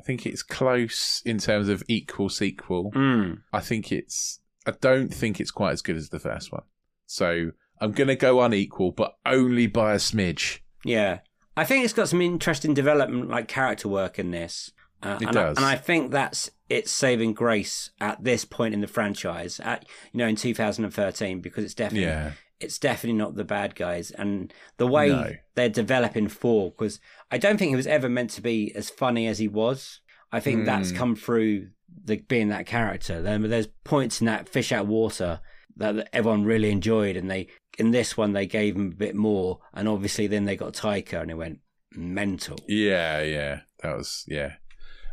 I 0.00 0.04
think 0.04 0.26
it's 0.26 0.42
close 0.42 1.22
in 1.24 1.38
terms 1.38 1.68
of 1.68 1.82
equal 1.88 2.28
sequel. 2.28 2.90
Mm. 2.92 3.42
I 3.52 3.60
think 3.60 3.92
it's. 3.92 4.40
I 4.66 4.72
don't 4.80 5.12
think 5.12 5.40
it's 5.40 5.50
quite 5.50 5.72
as 5.72 5.82
good 5.82 5.96
as 5.96 6.10
the 6.10 6.18
first 6.18 6.52
one. 6.52 6.62
So 7.06 7.50
I'm 7.80 7.92
going 7.92 8.08
to 8.08 8.16
go 8.16 8.40
unequal, 8.40 8.92
but 8.92 9.14
only 9.26 9.66
by 9.66 9.94
a 9.94 9.96
smidge. 9.96 10.60
Yeah, 10.84 11.20
I 11.56 11.64
think 11.64 11.84
it's 11.84 11.92
got 11.92 12.08
some 12.08 12.22
interesting 12.22 12.74
development, 12.74 13.28
like 13.28 13.48
character 13.48 13.88
work 13.88 14.18
in 14.18 14.30
this. 14.30 14.70
Uh, 15.02 15.18
It 15.20 15.28
and 15.28 15.36
I- 15.38 15.42
does. 15.42 15.56
and 15.56 15.66
I 15.66 15.76
think 15.76 16.10
that's 16.12 16.50
its 16.68 16.90
saving 16.90 17.34
grace 17.34 17.90
at 18.00 18.22
this 18.24 18.44
point 18.44 18.72
in 18.74 18.80
the 18.80 18.86
franchise. 18.86 19.60
At 19.60 19.84
you 20.12 20.18
know, 20.18 20.26
in 20.28 20.36
2013, 20.36 21.40
because 21.40 21.64
it's 21.64 21.74
definitely 21.74 22.06
Yeah. 22.06 22.32
it's 22.60 22.78
definitely 22.78 23.18
not 23.18 23.34
the 23.34 23.44
bad 23.44 23.74
guys 23.74 24.12
and 24.12 24.52
the 24.76 24.86
way 24.86 25.08
No. 25.08 25.32
they're 25.56 25.68
developing 25.68 26.28
Thor 26.28 26.70
because 26.70 27.00
i 27.32 27.36
don't 27.36 27.56
think 27.58 27.70
he 27.70 27.74
was 27.76 27.88
ever 27.88 28.08
meant 28.08 28.30
to 28.30 28.40
be 28.40 28.72
as 28.76 28.88
funny 28.88 29.26
as 29.26 29.38
he 29.40 29.48
was 29.48 30.00
i 30.30 30.38
think 30.38 30.64
that's 30.64 30.90
Hmm. 30.92 30.96
come 30.96 31.16
through 31.16 31.70
the 32.04 32.18
being 32.18 32.50
that 32.50 32.64
character 32.66 33.20
there's 33.20 33.66
points 33.82 34.20
in 34.20 34.26
that 34.26 34.48
fish 34.48 34.70
out 34.70 34.82
of 34.84 34.88
water 34.88 35.40
that 35.76 36.08
everyone 36.12 36.44
really 36.44 36.70
enjoyed 36.70 37.16
and 37.16 37.28
they 37.28 37.48
in 37.78 37.90
this 37.90 38.16
one 38.16 38.32
they 38.32 38.46
gave 38.46 38.76
him 38.76 38.92
a 38.92 38.96
bit 38.96 39.16
more 39.16 39.58
and 39.74 39.88
obviously 39.88 40.28
then 40.28 40.44
they 40.44 40.54
got 40.54 40.72
Taika 40.72 41.20
and 41.20 41.32
it 41.32 41.34
went 41.34 41.58
mental 41.96 42.58
Yeah, 42.68 43.22
yeah. 43.22 43.60
That 43.82 43.96
was 43.96 44.24
yeah. 44.28 44.52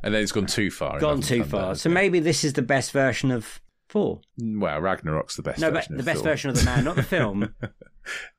And 0.03 0.13
then 0.13 0.21
it's 0.23 0.31
gone 0.31 0.45
too 0.45 0.69
far. 0.71 0.99
gone 0.99 1.21
too 1.21 1.43
far 1.43 1.75
so 1.75 1.89
maybe 1.89 2.19
this 2.19 2.43
is 2.43 2.53
the 2.53 2.61
best 2.61 2.91
version 2.91 3.31
of 3.31 3.59
Thor 3.89 4.21
Well, 4.37 4.79
Ragnarok's 4.79 5.35
the 5.35 5.41
best 5.41 5.59
no 5.59 5.71
but 5.71 5.87
the 5.89 6.03
best 6.03 6.23
version 6.23 6.49
of 6.49 6.57
the 6.57 6.63
man 6.65 6.83
not 6.83 6.95
the 6.95 7.03
film 7.03 7.53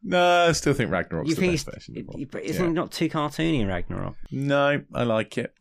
No, 0.03 0.47
I 0.49 0.53
still 0.53 0.73
think 0.75 0.91
Ragnarok's 0.91 1.29
you 1.29 1.35
the 1.37 1.41
think 1.43 1.53
best 1.53 1.67
version. 1.73 1.97
of 1.99 2.31
but 2.33 2.43
isn't 2.43 2.65
Yeah. 2.65 2.71
it 2.71 2.75
not 2.75 2.91
too 2.91 3.09
cartoony 3.09 3.65
ragnarok 3.67 4.17
No, 4.33 4.83
I 4.93 5.03
like 5.05 5.39
it. 5.39 5.55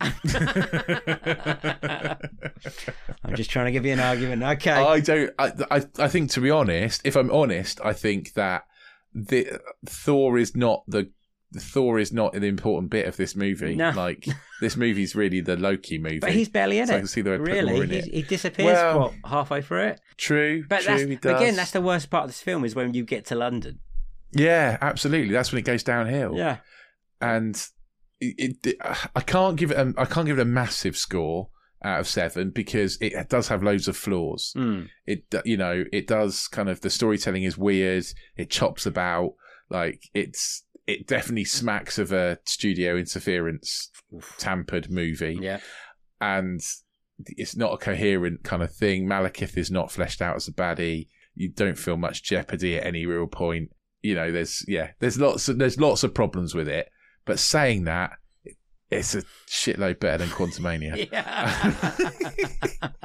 I'm 3.24 3.34
just 3.34 3.50
trying 3.50 3.66
to 3.66 3.72
give 3.72 3.86
you 3.86 3.92
an 3.92 4.00
argument. 4.00 4.42
Okay. 4.42 4.70
I 4.72 5.00
don't. 5.00 5.30
I, 5.38 5.52
I. 5.70 5.82
I 5.98 6.08
think 6.08 6.30
to 6.32 6.40
be 6.40 6.50
honest, 6.50 7.02
if 7.04 7.16
I'm 7.16 7.30
honest, 7.30 7.80
I 7.84 7.92
think 7.92 8.32
that 8.34 8.64
the 9.14 9.60
Thor 9.86 10.38
is 10.38 10.56
not 10.56 10.82
the. 10.88 11.10
Thor 11.58 11.98
is 11.98 12.12
not 12.12 12.34
an 12.34 12.44
important 12.44 12.90
bit 12.90 13.06
of 13.06 13.16
this 13.16 13.34
movie. 13.34 13.74
No. 13.74 13.90
Like 13.90 14.26
this 14.60 14.76
movie's 14.76 15.14
really 15.16 15.40
the 15.40 15.56
Loki 15.56 15.98
movie. 15.98 16.20
but 16.20 16.32
he's 16.32 16.48
barely 16.48 16.78
in 16.78 16.86
So 16.86 16.94
I 16.94 16.96
it. 16.96 17.00
can 17.00 17.08
see 17.08 17.20
they 17.22 17.30
would 17.30 17.40
put 17.44 17.48
more 17.48 17.56
really, 17.74 17.80
in 17.84 17.90
He's- 17.90 18.06
it. 18.06 18.14
he 18.14 18.22
disappears 18.22 18.66
Well- 18.74 19.00
what 19.00 19.12
halfway 19.24 19.62
through 19.62 19.84
it. 19.84 20.00
true. 20.16 20.64
But 20.68 20.82
true. 20.82 20.94
that's 20.94 21.02
again, 21.40 21.56
that's 21.56 21.72
the 21.72 21.80
worst 21.80 22.08
part 22.10 22.24
of 22.24 22.30
this 22.30 22.40
film 22.40 22.64
is 22.64 22.74
when 22.74 22.94
you 22.94 23.04
get 23.04 23.24
to 23.26 23.34
London. 23.34 23.80
yeah, 24.32 24.78
absolutely. 24.80 25.32
That's 25.32 25.50
when 25.52 25.58
it 25.58 25.64
goes 25.64 25.82
downhill. 25.82 26.34
Yeah, 26.36 26.58
and 27.20 27.60
it, 28.20 28.64
it, 28.66 28.76
I 29.16 29.20
can't 29.20 29.56
give 29.56 29.70
it. 29.72 29.76
A, 29.78 29.92
I 29.98 30.04
can't 30.04 30.26
give 30.26 30.38
it 30.38 30.42
a 30.42 30.44
massive 30.44 30.96
score 30.96 31.48
out 31.82 31.98
of 32.00 32.06
seven 32.06 32.50
because 32.50 32.98
it 33.00 33.28
does 33.30 33.48
have 33.48 33.62
loads 33.62 33.88
of 33.88 33.96
flaws. 33.96 34.52
Mm. 34.56 34.88
It 35.06 35.24
you 35.44 35.56
know 35.56 35.84
it 35.92 36.06
does 36.06 36.46
kind 36.48 36.68
of 36.68 36.80
the 36.82 36.90
storytelling 36.90 37.42
is 37.42 37.56
weird. 37.58 38.04
It 38.36 38.50
chops 38.50 38.86
about 38.86 39.32
like 39.70 40.02
it's 40.14 40.64
it 40.90 41.06
definitely 41.06 41.44
smacks 41.44 41.98
of 41.98 42.12
a 42.12 42.38
studio 42.44 42.96
interference 42.96 43.90
tampered 44.38 44.90
movie 44.90 45.38
yeah. 45.40 45.60
and 46.20 46.60
it's 47.26 47.56
not 47.56 47.72
a 47.72 47.78
coherent 47.78 48.42
kind 48.44 48.62
of 48.62 48.72
thing. 48.72 49.06
Malekith 49.06 49.56
is 49.56 49.70
not 49.70 49.90
fleshed 49.90 50.22
out 50.22 50.36
as 50.36 50.48
a 50.48 50.52
baddie. 50.52 51.08
You 51.34 51.50
don't 51.50 51.78
feel 51.78 51.96
much 51.96 52.22
jeopardy 52.22 52.76
at 52.78 52.86
any 52.86 53.06
real 53.06 53.26
point. 53.26 53.70
You 54.02 54.14
know, 54.14 54.32
there's 54.32 54.64
yeah, 54.66 54.92
there's 55.00 55.20
lots 55.20 55.48
of, 55.48 55.58
there's 55.58 55.78
lots 55.78 56.02
of 56.02 56.14
problems 56.14 56.54
with 56.54 56.68
it. 56.68 56.88
But 57.26 57.38
saying 57.38 57.84
that, 57.84 58.12
it's 58.90 59.14
a 59.14 59.22
shitload 59.48 60.00
better 60.00 60.18
than 60.18 60.28
Quantumania. 60.28 61.08
Yeah. 61.12 62.98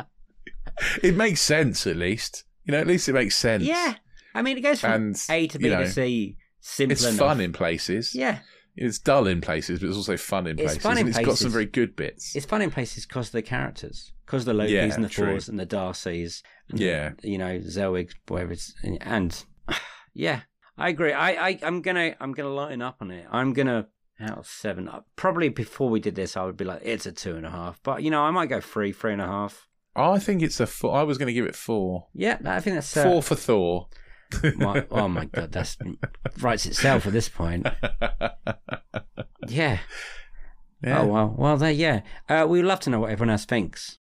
it 1.04 1.16
makes 1.16 1.42
sense 1.42 1.86
at 1.86 1.98
least. 1.98 2.46
You 2.64 2.72
know, 2.72 2.80
at 2.80 2.88
least 2.88 3.10
it 3.10 3.14
makes 3.14 3.36
sense. 3.36 3.64
yeah. 3.64 3.96
I 4.34 4.42
mean, 4.42 4.58
it 4.58 4.62
goes 4.62 4.82
from 4.82 4.92
And 4.92 5.24
A 5.30 5.48
to 5.48 5.60
B 5.60 5.66
you 5.66 5.72
know, 5.72 5.84
to 5.84 5.90
C. 5.90 6.38
Simple 6.68 6.94
it's 6.94 7.04
enough. 7.04 7.18
fun 7.20 7.42
in 7.42 7.54
places. 7.54 8.16
Yeah, 8.16 8.40
It's 8.76 8.98
dull 8.98 9.28
in 9.28 9.40
places, 9.40 9.80
but 9.80 9.88
it's 9.88 9.98
also 9.98 10.18
fun 10.18 10.48
in 10.48 10.54
It's 10.58 10.64
places. 10.64 10.82
fun 10.84 10.94
in 10.98 11.06
and 11.06 11.10
it's 11.16 11.26
got 11.26 11.38
some 11.38 11.52
very 11.52 11.68
good 11.68 11.96
bits. 11.96 12.36
it's 12.36 12.46
fun 12.48 12.62
in 12.64 12.72
places 12.72 13.06
because 13.06 13.28
of 13.28 13.34
the 13.34 13.42
characters, 13.44 14.12
because 14.26 14.48
of 14.48 14.56
the 14.58 14.64
Lokis 14.64 14.70
Yeah, 14.72 14.94
and 14.96 15.04
the 15.04 15.10
true. 15.10 15.28
Thors 15.28 15.48
and 15.48 15.60
the 15.60 15.68
Darcys. 15.68 16.42
And, 16.70 16.80
Yeah. 16.80 17.12
you 17.22 17.38
know, 17.38 17.60
Zellwig, 17.60 18.12
whatever 18.28 18.54
it's, 18.54 18.74
and 19.02 19.44
yeah, 20.16 20.42
I 20.78 20.90
agree. 20.90 21.14
I, 21.14 21.50
I, 21.50 21.60
I'm 21.62 21.82
gonna, 21.82 22.16
I'm 22.20 22.32
gonna 22.34 22.50
line 22.54 22.82
up 22.82 22.98
on 23.02 23.12
it. 23.12 23.28
I'm 23.32 23.54
gonna 23.54 23.88
out 24.20 24.38
of 24.40 24.48
seven. 24.48 24.88
uh, 24.88 25.02
Probably 25.16 25.50
before 25.50 25.90
we 25.90 26.00
did 26.00 26.16
this, 26.16 26.36
I 26.36 26.46
would 26.46 26.58
be 26.58 26.66
like, 26.66 26.82
it's 26.84 27.06
a 27.06 27.12
two 27.12 27.36
and 27.36 27.46
a 27.46 27.52
half. 27.52 27.80
But 27.84 28.02
you 28.02 28.10
know, 28.10 28.24
I 28.24 28.32
might 28.32 28.48
go 28.50 28.60
three, 28.60 28.92
three 28.92 29.14
and 29.14 29.22
a 29.22 29.28
half. 29.28 29.68
I 29.96 30.20
think 30.20 30.42
it's 30.42 30.60
a 30.60 30.66
four. 30.68 30.96
I 30.98 31.04
was 31.04 31.18
going 31.18 31.28
to 31.28 31.34
give 31.34 31.46
it 31.46 31.56
four. 31.56 32.08
Yeah, 32.14 32.38
I 32.44 32.60
think 32.60 32.76
that's 32.76 32.98
uh, 32.98 33.04
Four 33.04 33.22
for 33.24 33.36
Thor. 33.36 33.88
My- 34.58 34.86
oh 34.92 35.08
my 35.08 35.26
god, 35.26 35.52
that's 35.52 35.78
writes 36.40 36.66
itself 36.66 37.06
at 37.08 37.14
this 37.14 37.30
point. 37.30 37.68
Yeah. 39.48 39.78
Yeah. 40.84 41.02
Oh 41.02 41.06
well. 41.06 41.36
Well, 41.38 41.58
there. 41.58 41.72
Yeah. 41.72 42.02
Uh, 42.28 42.48
we'd 42.50 42.64
love 42.64 42.80
to 42.82 42.90
know 42.90 43.02
what 43.02 43.12
everyone 43.12 43.30
else 43.30 43.46
thinks. 43.46 44.00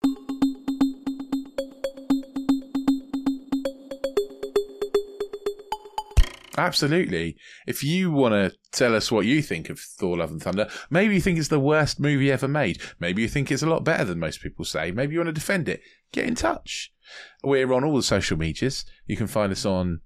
Absolutely. 6.58 7.38
If 7.66 7.82
you 7.84 8.12
want 8.12 8.34
to 8.34 8.56
tell 8.72 8.94
us 8.94 9.10
what 9.12 9.26
you 9.26 9.42
think 9.42 9.70
of 9.70 9.80
Thor 9.80 10.18
Love 10.18 10.32
and 10.32 10.42
Thunder, 10.44 10.70
maybe 10.90 11.16
you 11.16 11.22
think 11.22 11.40
it's 11.40 11.48
the 11.48 11.60
worst 11.60 12.00
movie 12.00 12.32
ever 12.32 12.48
made. 12.48 12.82
Maybe 13.00 13.22
you 13.22 13.30
think 13.30 13.50
it's 13.52 13.64
a 13.64 13.70
lot 13.70 13.86
better 13.86 14.04
than 14.04 14.20
most 14.20 14.42
people 14.42 14.66
say. 14.66 14.92
Maybe 14.92 15.14
you 15.14 15.20
want 15.20 15.30
to 15.30 15.34
defend 15.34 15.70
it. 15.70 15.82
Get 16.12 16.26
in 16.28 16.36
touch. 16.36 16.92
We're 17.44 17.72
on 17.72 17.86
all 17.86 17.96
the 17.96 18.04
social 18.04 18.38
medias. 18.38 18.84
You 19.08 19.16
can 19.16 19.28
find 19.28 19.52
us 19.52 19.66
on 19.66 20.02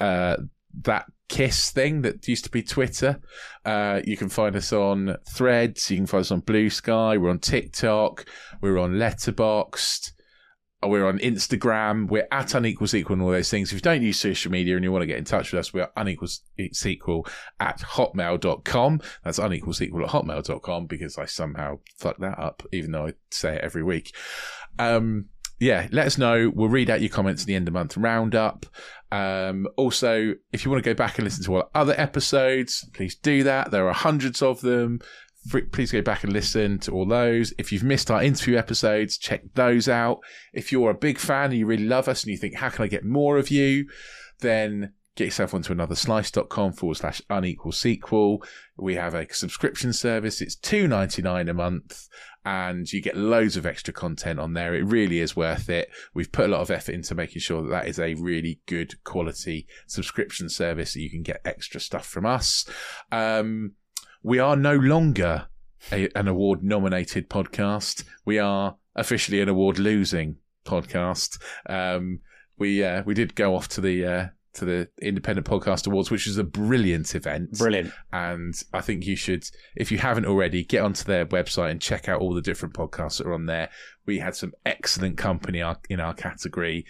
uh, 0.00 0.36
that 0.82 1.06
Kiss 1.28 1.70
thing 1.70 2.02
that 2.02 2.28
used 2.28 2.44
to 2.44 2.50
be 2.50 2.62
Twitter. 2.62 3.18
Uh, 3.64 4.00
you 4.04 4.16
can 4.16 4.28
find 4.28 4.54
us 4.54 4.72
on 4.72 5.16
Threads. 5.28 5.90
You 5.90 5.96
can 5.96 6.06
find 6.06 6.20
us 6.20 6.30
on 6.30 6.40
Blue 6.40 6.68
Sky. 6.68 7.16
We're 7.16 7.30
on 7.30 7.38
TikTok. 7.38 8.26
We're 8.60 8.78
on 8.78 8.94
Letterboxd. 8.94 10.12
Uh, 10.84 10.88
We're 10.88 11.06
on 11.06 11.18
Instagram. 11.18 12.08
We're 12.08 12.28
at 12.30 12.54
unequal 12.54 12.88
sequel 12.88 13.14
and 13.14 13.22
all 13.22 13.30
those 13.30 13.50
things. 13.50 13.70
If 13.70 13.76
you 13.76 13.80
don't 13.80 14.02
use 14.02 14.20
social 14.20 14.52
media 14.52 14.76
and 14.76 14.84
you 14.84 14.92
want 14.92 15.02
to 15.02 15.06
get 15.06 15.18
in 15.18 15.24
touch 15.24 15.50
with 15.50 15.60
us, 15.60 15.72
we 15.72 15.80
are 15.80 15.90
unequal 15.96 16.28
sequel 16.72 17.26
at 17.58 17.80
hotmail.com. 17.80 19.00
That's 19.24 19.38
unequal 19.38 19.72
sequel 19.72 20.04
at 20.04 20.10
hotmail.com 20.10 20.86
because 20.86 21.16
I 21.16 21.24
somehow 21.24 21.78
fuck 21.96 22.18
that 22.18 22.38
up, 22.38 22.62
even 22.72 22.92
though 22.92 23.06
I 23.06 23.12
say 23.30 23.54
it 23.54 23.64
every 23.64 23.82
week. 23.82 24.14
Um, 24.78 25.30
yeah, 25.64 25.88
let 25.92 26.06
us 26.06 26.18
know. 26.18 26.52
We'll 26.54 26.68
read 26.68 26.90
out 26.90 27.00
your 27.00 27.08
comments 27.08 27.42
in 27.42 27.46
the 27.46 27.54
end 27.54 27.66
of 27.66 27.72
the 27.72 27.78
month 27.78 27.96
roundup. 27.96 28.66
Um, 29.10 29.66
also, 29.78 30.34
if 30.52 30.62
you 30.62 30.70
want 30.70 30.84
to 30.84 30.90
go 30.90 30.94
back 30.94 31.16
and 31.16 31.24
listen 31.24 31.42
to 31.44 31.56
all 31.56 31.70
other 31.74 31.94
episodes, 31.96 32.86
please 32.92 33.14
do 33.14 33.42
that. 33.44 33.70
There 33.70 33.88
are 33.88 33.94
hundreds 33.94 34.42
of 34.42 34.60
them. 34.60 35.00
Please 35.72 35.90
go 35.90 36.02
back 36.02 36.22
and 36.22 36.34
listen 36.34 36.78
to 36.80 36.92
all 36.92 37.06
those. 37.06 37.54
If 37.56 37.72
you've 37.72 37.82
missed 37.82 38.10
our 38.10 38.22
interview 38.22 38.56
episodes, 38.58 39.16
check 39.16 39.42
those 39.54 39.88
out. 39.88 40.20
If 40.52 40.70
you're 40.70 40.90
a 40.90 40.94
big 40.94 41.18
fan 41.18 41.46
and 41.46 41.54
you 41.54 41.64
really 41.64 41.86
love 41.86 42.08
us 42.08 42.24
and 42.24 42.30
you 42.30 42.36
think, 42.36 42.56
how 42.56 42.68
can 42.68 42.84
I 42.84 42.88
get 42.88 43.04
more 43.04 43.38
of 43.38 43.50
you? 43.50 43.86
Then 44.40 44.92
get 45.16 45.26
yourself 45.26 45.54
onto 45.54 45.72
another 45.72 45.94
slice.com 45.94 46.74
forward 46.74 46.96
slash 46.96 47.22
unequal 47.30 47.72
sequel. 47.72 48.42
We 48.76 48.96
have 48.96 49.14
a 49.14 49.32
subscription 49.32 49.94
service. 49.94 50.42
It's 50.42 50.56
two 50.56 50.88
ninety 50.88 51.22
nine 51.22 51.48
a 51.48 51.54
month 51.54 52.06
and 52.44 52.92
you 52.92 53.00
get 53.00 53.16
loads 53.16 53.56
of 53.56 53.66
extra 53.66 53.94
content 53.94 54.38
on 54.38 54.52
there. 54.52 54.74
It 54.74 54.84
really 54.84 55.20
is 55.20 55.34
worth 55.34 55.68
it. 55.68 55.90
We've 56.12 56.30
put 56.30 56.46
a 56.46 56.48
lot 56.48 56.60
of 56.60 56.70
effort 56.70 56.94
into 56.94 57.14
making 57.14 57.40
sure 57.40 57.62
that 57.62 57.70
that 57.70 57.88
is 57.88 57.98
a 57.98 58.14
really 58.14 58.60
good 58.66 59.02
quality 59.04 59.66
subscription 59.86 60.48
service 60.48 60.94
that 60.94 61.00
you 61.00 61.10
can 61.10 61.22
get 61.22 61.40
extra 61.44 61.80
stuff 61.80 62.06
from 62.06 62.26
us. 62.26 62.66
Um, 63.10 63.72
we 64.22 64.38
are 64.38 64.56
no 64.56 64.76
longer 64.76 65.48
a, 65.92 66.08
an 66.16 66.28
award 66.28 66.62
nominated 66.62 67.28
podcast. 67.28 68.04
We 68.24 68.38
are 68.38 68.76
officially 68.94 69.40
an 69.40 69.48
award 69.48 69.78
losing 69.78 70.36
podcast. 70.64 71.40
Um, 71.66 72.20
we 72.58 72.84
uh, 72.84 73.02
we 73.04 73.14
did 73.14 73.34
go 73.34 73.56
off 73.56 73.68
to 73.68 73.80
the 73.80 74.06
uh, 74.06 74.26
to 74.54 74.64
the 74.64 74.88
Independent 75.00 75.46
Podcast 75.46 75.86
Awards, 75.86 76.10
which 76.10 76.26
is 76.26 76.38
a 76.38 76.44
brilliant 76.44 77.14
event. 77.14 77.58
Brilliant. 77.58 77.92
And 78.12 78.54
I 78.72 78.80
think 78.80 79.06
you 79.06 79.16
should, 79.16 79.48
if 79.76 79.92
you 79.92 79.98
haven't 79.98 80.26
already, 80.26 80.64
get 80.64 80.82
onto 80.82 81.04
their 81.04 81.26
website 81.26 81.70
and 81.70 81.80
check 81.80 82.08
out 82.08 82.20
all 82.20 82.34
the 82.34 82.42
different 82.42 82.74
podcasts 82.74 83.18
that 83.18 83.26
are 83.26 83.34
on 83.34 83.46
there. 83.46 83.70
We 84.06 84.18
had 84.18 84.36
some 84.36 84.52
excellent 84.64 85.18
company 85.18 85.62
in 85.88 86.00
our 86.00 86.14
category. 86.14 86.86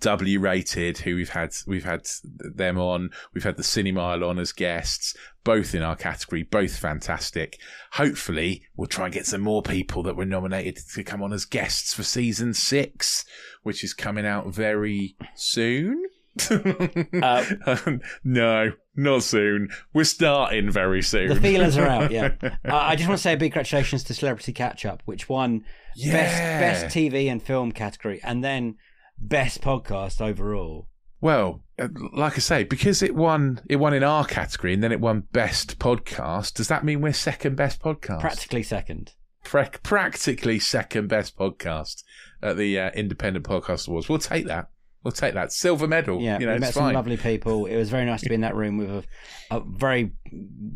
W 0.00 0.38
rated, 0.38 0.98
who 0.98 1.16
we've 1.16 1.30
had 1.30 1.56
we've 1.66 1.86
had 1.86 2.06
them 2.24 2.78
on, 2.78 3.08
we've 3.32 3.44
had 3.44 3.56
the 3.56 3.62
Cinemile 3.62 4.28
on 4.28 4.38
as 4.38 4.52
guests, 4.52 5.16
both 5.44 5.74
in 5.74 5.80
our 5.82 5.96
category, 5.96 6.42
both 6.42 6.76
fantastic. 6.76 7.58
Hopefully, 7.92 8.66
we'll 8.76 8.86
try 8.86 9.06
and 9.06 9.14
get 9.14 9.24
some 9.24 9.40
more 9.40 9.62
people 9.62 10.02
that 10.02 10.14
were 10.14 10.26
nominated 10.26 10.76
to 10.92 11.02
come 11.02 11.22
on 11.22 11.32
as 11.32 11.46
guests 11.46 11.94
for 11.94 12.02
season 12.02 12.52
six, 12.52 13.24
which 13.62 13.82
is 13.82 13.94
coming 13.94 14.26
out 14.26 14.52
very 14.52 15.16
soon. 15.34 16.04
Uh, 17.22 17.44
no, 18.24 18.72
not 18.96 19.22
soon. 19.22 19.68
We're 19.92 20.04
starting 20.04 20.70
very 20.70 21.02
soon. 21.02 21.28
The 21.28 21.40
feelers 21.40 21.76
are 21.76 21.86
out. 21.86 22.10
Yeah, 22.10 22.34
uh, 22.42 22.50
I 22.64 22.96
just 22.96 23.08
want 23.08 23.18
to 23.18 23.22
say 23.22 23.34
a 23.34 23.36
big 23.36 23.52
congratulations 23.52 24.04
to 24.04 24.14
Celebrity 24.14 24.52
Catch 24.52 24.84
Up, 24.84 25.02
which 25.04 25.28
won 25.28 25.64
yeah. 25.96 26.12
best 26.12 26.38
best 26.82 26.96
TV 26.96 27.30
and 27.30 27.42
film 27.42 27.72
category, 27.72 28.20
and 28.22 28.42
then 28.42 28.76
best 29.18 29.60
podcast 29.60 30.20
overall. 30.20 30.88
Well, 31.20 31.64
uh, 31.78 31.88
like 32.12 32.34
I 32.34 32.38
say, 32.38 32.64
because 32.64 33.02
it 33.02 33.14
won, 33.14 33.60
it 33.68 33.76
won 33.76 33.92
in 33.92 34.04
our 34.04 34.24
category, 34.24 34.72
and 34.72 34.82
then 34.82 34.92
it 34.92 35.00
won 35.00 35.24
best 35.32 35.78
podcast. 35.78 36.54
Does 36.54 36.68
that 36.68 36.84
mean 36.84 37.00
we're 37.00 37.12
second 37.12 37.56
best 37.56 37.80
podcast? 37.82 38.20
Practically 38.20 38.62
second. 38.62 39.14
Practically 39.42 40.58
second 40.58 41.08
best 41.08 41.36
podcast 41.36 42.04
at 42.42 42.56
the 42.56 42.78
uh, 42.78 42.90
Independent 42.90 43.46
Podcast 43.46 43.88
Awards. 43.88 44.08
We'll 44.08 44.18
take 44.18 44.46
that. 44.46 44.68
We'll 45.04 45.12
take 45.12 45.34
that 45.34 45.52
silver 45.52 45.86
medal. 45.86 46.20
Yeah, 46.20 46.40
you 46.40 46.46
know, 46.46 46.54
we 46.54 46.58
met 46.58 46.74
some 46.74 46.92
lovely 46.92 47.16
people. 47.16 47.66
It 47.66 47.76
was 47.76 47.88
very 47.88 48.04
nice 48.04 48.20
to 48.22 48.28
be 48.28 48.34
in 48.34 48.40
that 48.40 48.56
room 48.56 48.78
with 48.78 48.90
a, 48.90 49.04
a 49.56 49.60
very 49.60 50.12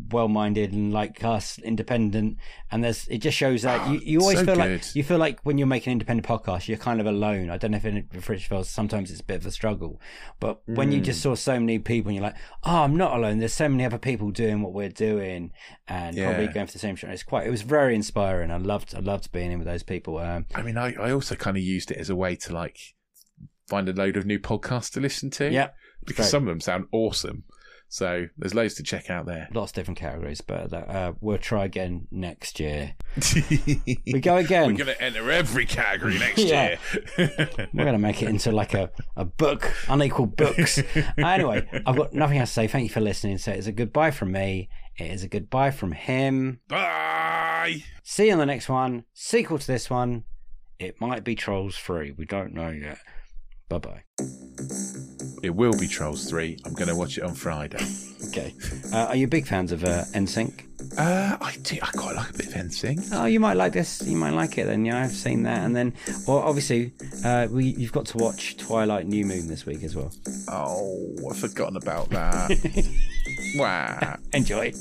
well-minded 0.09 0.71
and 0.71 0.93
like 0.93 1.23
us, 1.25 1.59
independent. 1.59 2.37
And 2.71 2.81
there's 2.81 3.05
it 3.09 3.17
just 3.17 3.37
shows 3.37 3.63
that 3.63 3.85
you, 3.91 3.99
you 3.99 4.21
always 4.21 4.39
so 4.39 4.45
feel 4.45 4.55
good. 4.55 4.81
like 4.81 4.95
you 4.95 5.03
feel 5.03 5.17
like 5.17 5.41
when 5.43 5.57
you're 5.57 5.67
making 5.67 5.91
an 5.91 5.95
independent 5.95 6.25
podcast, 6.25 6.69
you're 6.69 6.77
kind 6.77 7.01
of 7.01 7.05
alone. 7.05 7.49
I 7.49 7.57
don't 7.57 7.71
know 7.71 7.77
if 7.77 7.85
in 7.85 8.07
British 8.11 8.47
feels 8.47 8.69
sometimes 8.69 9.11
it's 9.11 9.19
a 9.19 9.25
bit 9.25 9.41
of 9.41 9.45
a 9.45 9.51
struggle, 9.51 9.99
but 10.39 10.65
mm. 10.67 10.75
when 10.75 10.93
you 10.93 11.01
just 11.01 11.19
mm. 11.19 11.23
saw 11.23 11.35
so 11.35 11.59
many 11.59 11.77
people 11.79 12.09
and 12.09 12.15
you're 12.15 12.23
like, 12.23 12.37
oh, 12.63 12.83
I'm 12.83 12.95
not 12.95 13.17
alone. 13.17 13.39
There's 13.39 13.53
so 13.53 13.67
many 13.67 13.83
other 13.83 13.97
people 13.97 14.31
doing 14.31 14.61
what 14.61 14.71
we're 14.71 14.87
doing 14.87 15.51
and 15.87 16.15
yeah. 16.15 16.29
probably 16.29 16.47
going 16.47 16.67
for 16.67 16.73
the 16.73 16.79
same 16.79 16.95
show. 16.95 17.09
It's 17.09 17.23
quite. 17.23 17.45
It 17.45 17.51
was 17.51 17.61
very 17.61 17.93
inspiring. 17.93 18.51
I 18.51 18.57
loved. 18.57 18.95
I 18.95 18.99
loved 18.99 19.33
being 19.33 19.51
in 19.51 19.59
with 19.59 19.67
those 19.67 19.83
people. 19.83 20.17
Um, 20.17 20.45
I 20.55 20.61
mean, 20.61 20.77
I, 20.77 20.93
I 20.93 21.11
also 21.11 21.35
kind 21.35 21.57
of 21.57 21.63
used 21.63 21.91
it 21.91 21.97
as 21.97 22.09
a 22.09 22.15
way 22.15 22.37
to 22.37 22.53
like 22.53 22.79
find 23.73 23.89
a 23.89 23.93
load 23.93 24.17
of 24.17 24.25
new 24.25 24.39
podcasts 24.39 24.91
to 24.91 24.99
listen 24.99 25.31
to. 25.31 25.51
Yeah. 25.51 25.69
Because 26.05 26.25
great. 26.25 26.31
some 26.31 26.43
of 26.43 26.47
them 26.49 26.61
sound 26.61 26.85
awesome. 26.91 27.43
So 27.87 28.27
there's 28.37 28.53
loads 28.53 28.73
to 28.75 28.83
check 28.83 29.09
out 29.09 29.25
there. 29.25 29.47
Lots 29.53 29.71
of 29.71 29.75
different 29.75 29.99
categories, 29.99 30.41
but 30.41 30.73
uh, 30.73 31.13
we'll 31.21 31.37
try 31.37 31.65
again 31.65 32.07
next 32.11 32.59
year. 32.59 32.95
we 33.87 34.19
go 34.19 34.37
again. 34.37 34.67
We're 34.67 34.83
going 34.83 34.95
to 34.95 35.01
enter 35.01 35.29
every 35.29 35.65
category 35.65 36.17
next 36.17 36.39
year. 36.43 36.77
We're 37.17 37.67
going 37.73 37.93
to 37.93 37.99
make 37.99 38.21
it 38.21 38.29
into 38.29 38.51
like 38.51 38.73
a, 38.73 38.89
a 39.15 39.25
book, 39.25 39.71
unequal 39.87 40.27
books. 40.27 40.81
anyway, 41.17 41.67
I've 41.85 41.95
got 41.95 42.13
nothing 42.13 42.39
else 42.39 42.49
to 42.49 42.53
say. 42.53 42.67
Thank 42.67 42.83
you 42.83 42.89
for 42.89 43.01
listening. 43.01 43.37
So 43.37 43.51
it's 43.51 43.67
a 43.67 43.71
goodbye 43.71 44.11
from 44.11 44.31
me. 44.31 44.69
It 44.97 45.11
is 45.11 45.23
a 45.23 45.27
goodbye 45.27 45.71
from 45.71 45.91
him. 45.91 46.61
Bye. 46.67 47.83
See 48.03 48.27
you 48.27 48.33
on 48.33 48.39
the 48.39 48.45
next 48.45 48.69
one. 48.69 49.05
Sequel 49.13 49.59
to 49.59 49.67
this 49.67 49.89
one. 49.89 50.23
It 50.79 50.99
might 50.99 51.23
be 51.23 51.35
Trolls 51.35 51.77
3. 51.77 52.11
We 52.17 52.25
don't 52.25 52.53
know 52.53 52.69
yet. 52.69 52.97
Bye 53.73 53.79
bye. 53.79 54.03
It 55.41 55.55
will 55.55 55.77
be 55.77 55.87
Trolls 55.87 56.29
3. 56.29 56.59
I'm 56.63 56.73
going 56.73 56.89
to 56.89 56.95
watch 56.95 57.17
it 57.17 57.23
on 57.23 57.33
Friday. 57.33 57.83
Okay. 58.27 58.53
Uh, 58.93 59.07
are 59.07 59.15
you 59.15 59.27
big 59.27 59.47
fans 59.47 59.71
of 59.71 59.83
uh, 59.83 60.03
NSYNC? 60.13 60.97
Uh, 60.97 61.37
I 61.41 61.55
do. 61.63 61.77
I 61.81 61.87
quite 61.87 62.15
like 62.15 62.29
a 62.29 62.33
bit 62.33 62.47
of 62.47 62.53
NSYNC. 62.53 63.09
Oh, 63.13 63.25
you 63.25 63.39
might 63.39 63.57
like 63.57 63.73
this. 63.73 64.01
You 64.05 64.15
might 64.15 64.33
like 64.33 64.59
it 64.59 64.67
then. 64.67 64.85
Yeah, 64.85 65.03
I've 65.03 65.11
seen 65.11 65.43
that. 65.43 65.63
And 65.65 65.75
then, 65.75 65.93
well, 66.27 66.37
obviously, 66.37 66.93
uh, 67.25 67.47
we 67.49 67.65
you've 67.65 67.91
got 67.91 68.05
to 68.07 68.17
watch 68.17 68.57
Twilight 68.57 69.07
New 69.07 69.25
Moon 69.25 69.47
this 69.47 69.65
week 69.65 69.83
as 69.83 69.95
well. 69.95 70.11
Oh, 70.49 71.07
I've 71.29 71.39
forgotten 71.39 71.75
about 71.77 72.09
that. 72.11 72.95
wow. 73.55 74.17
Enjoy. 74.33 74.71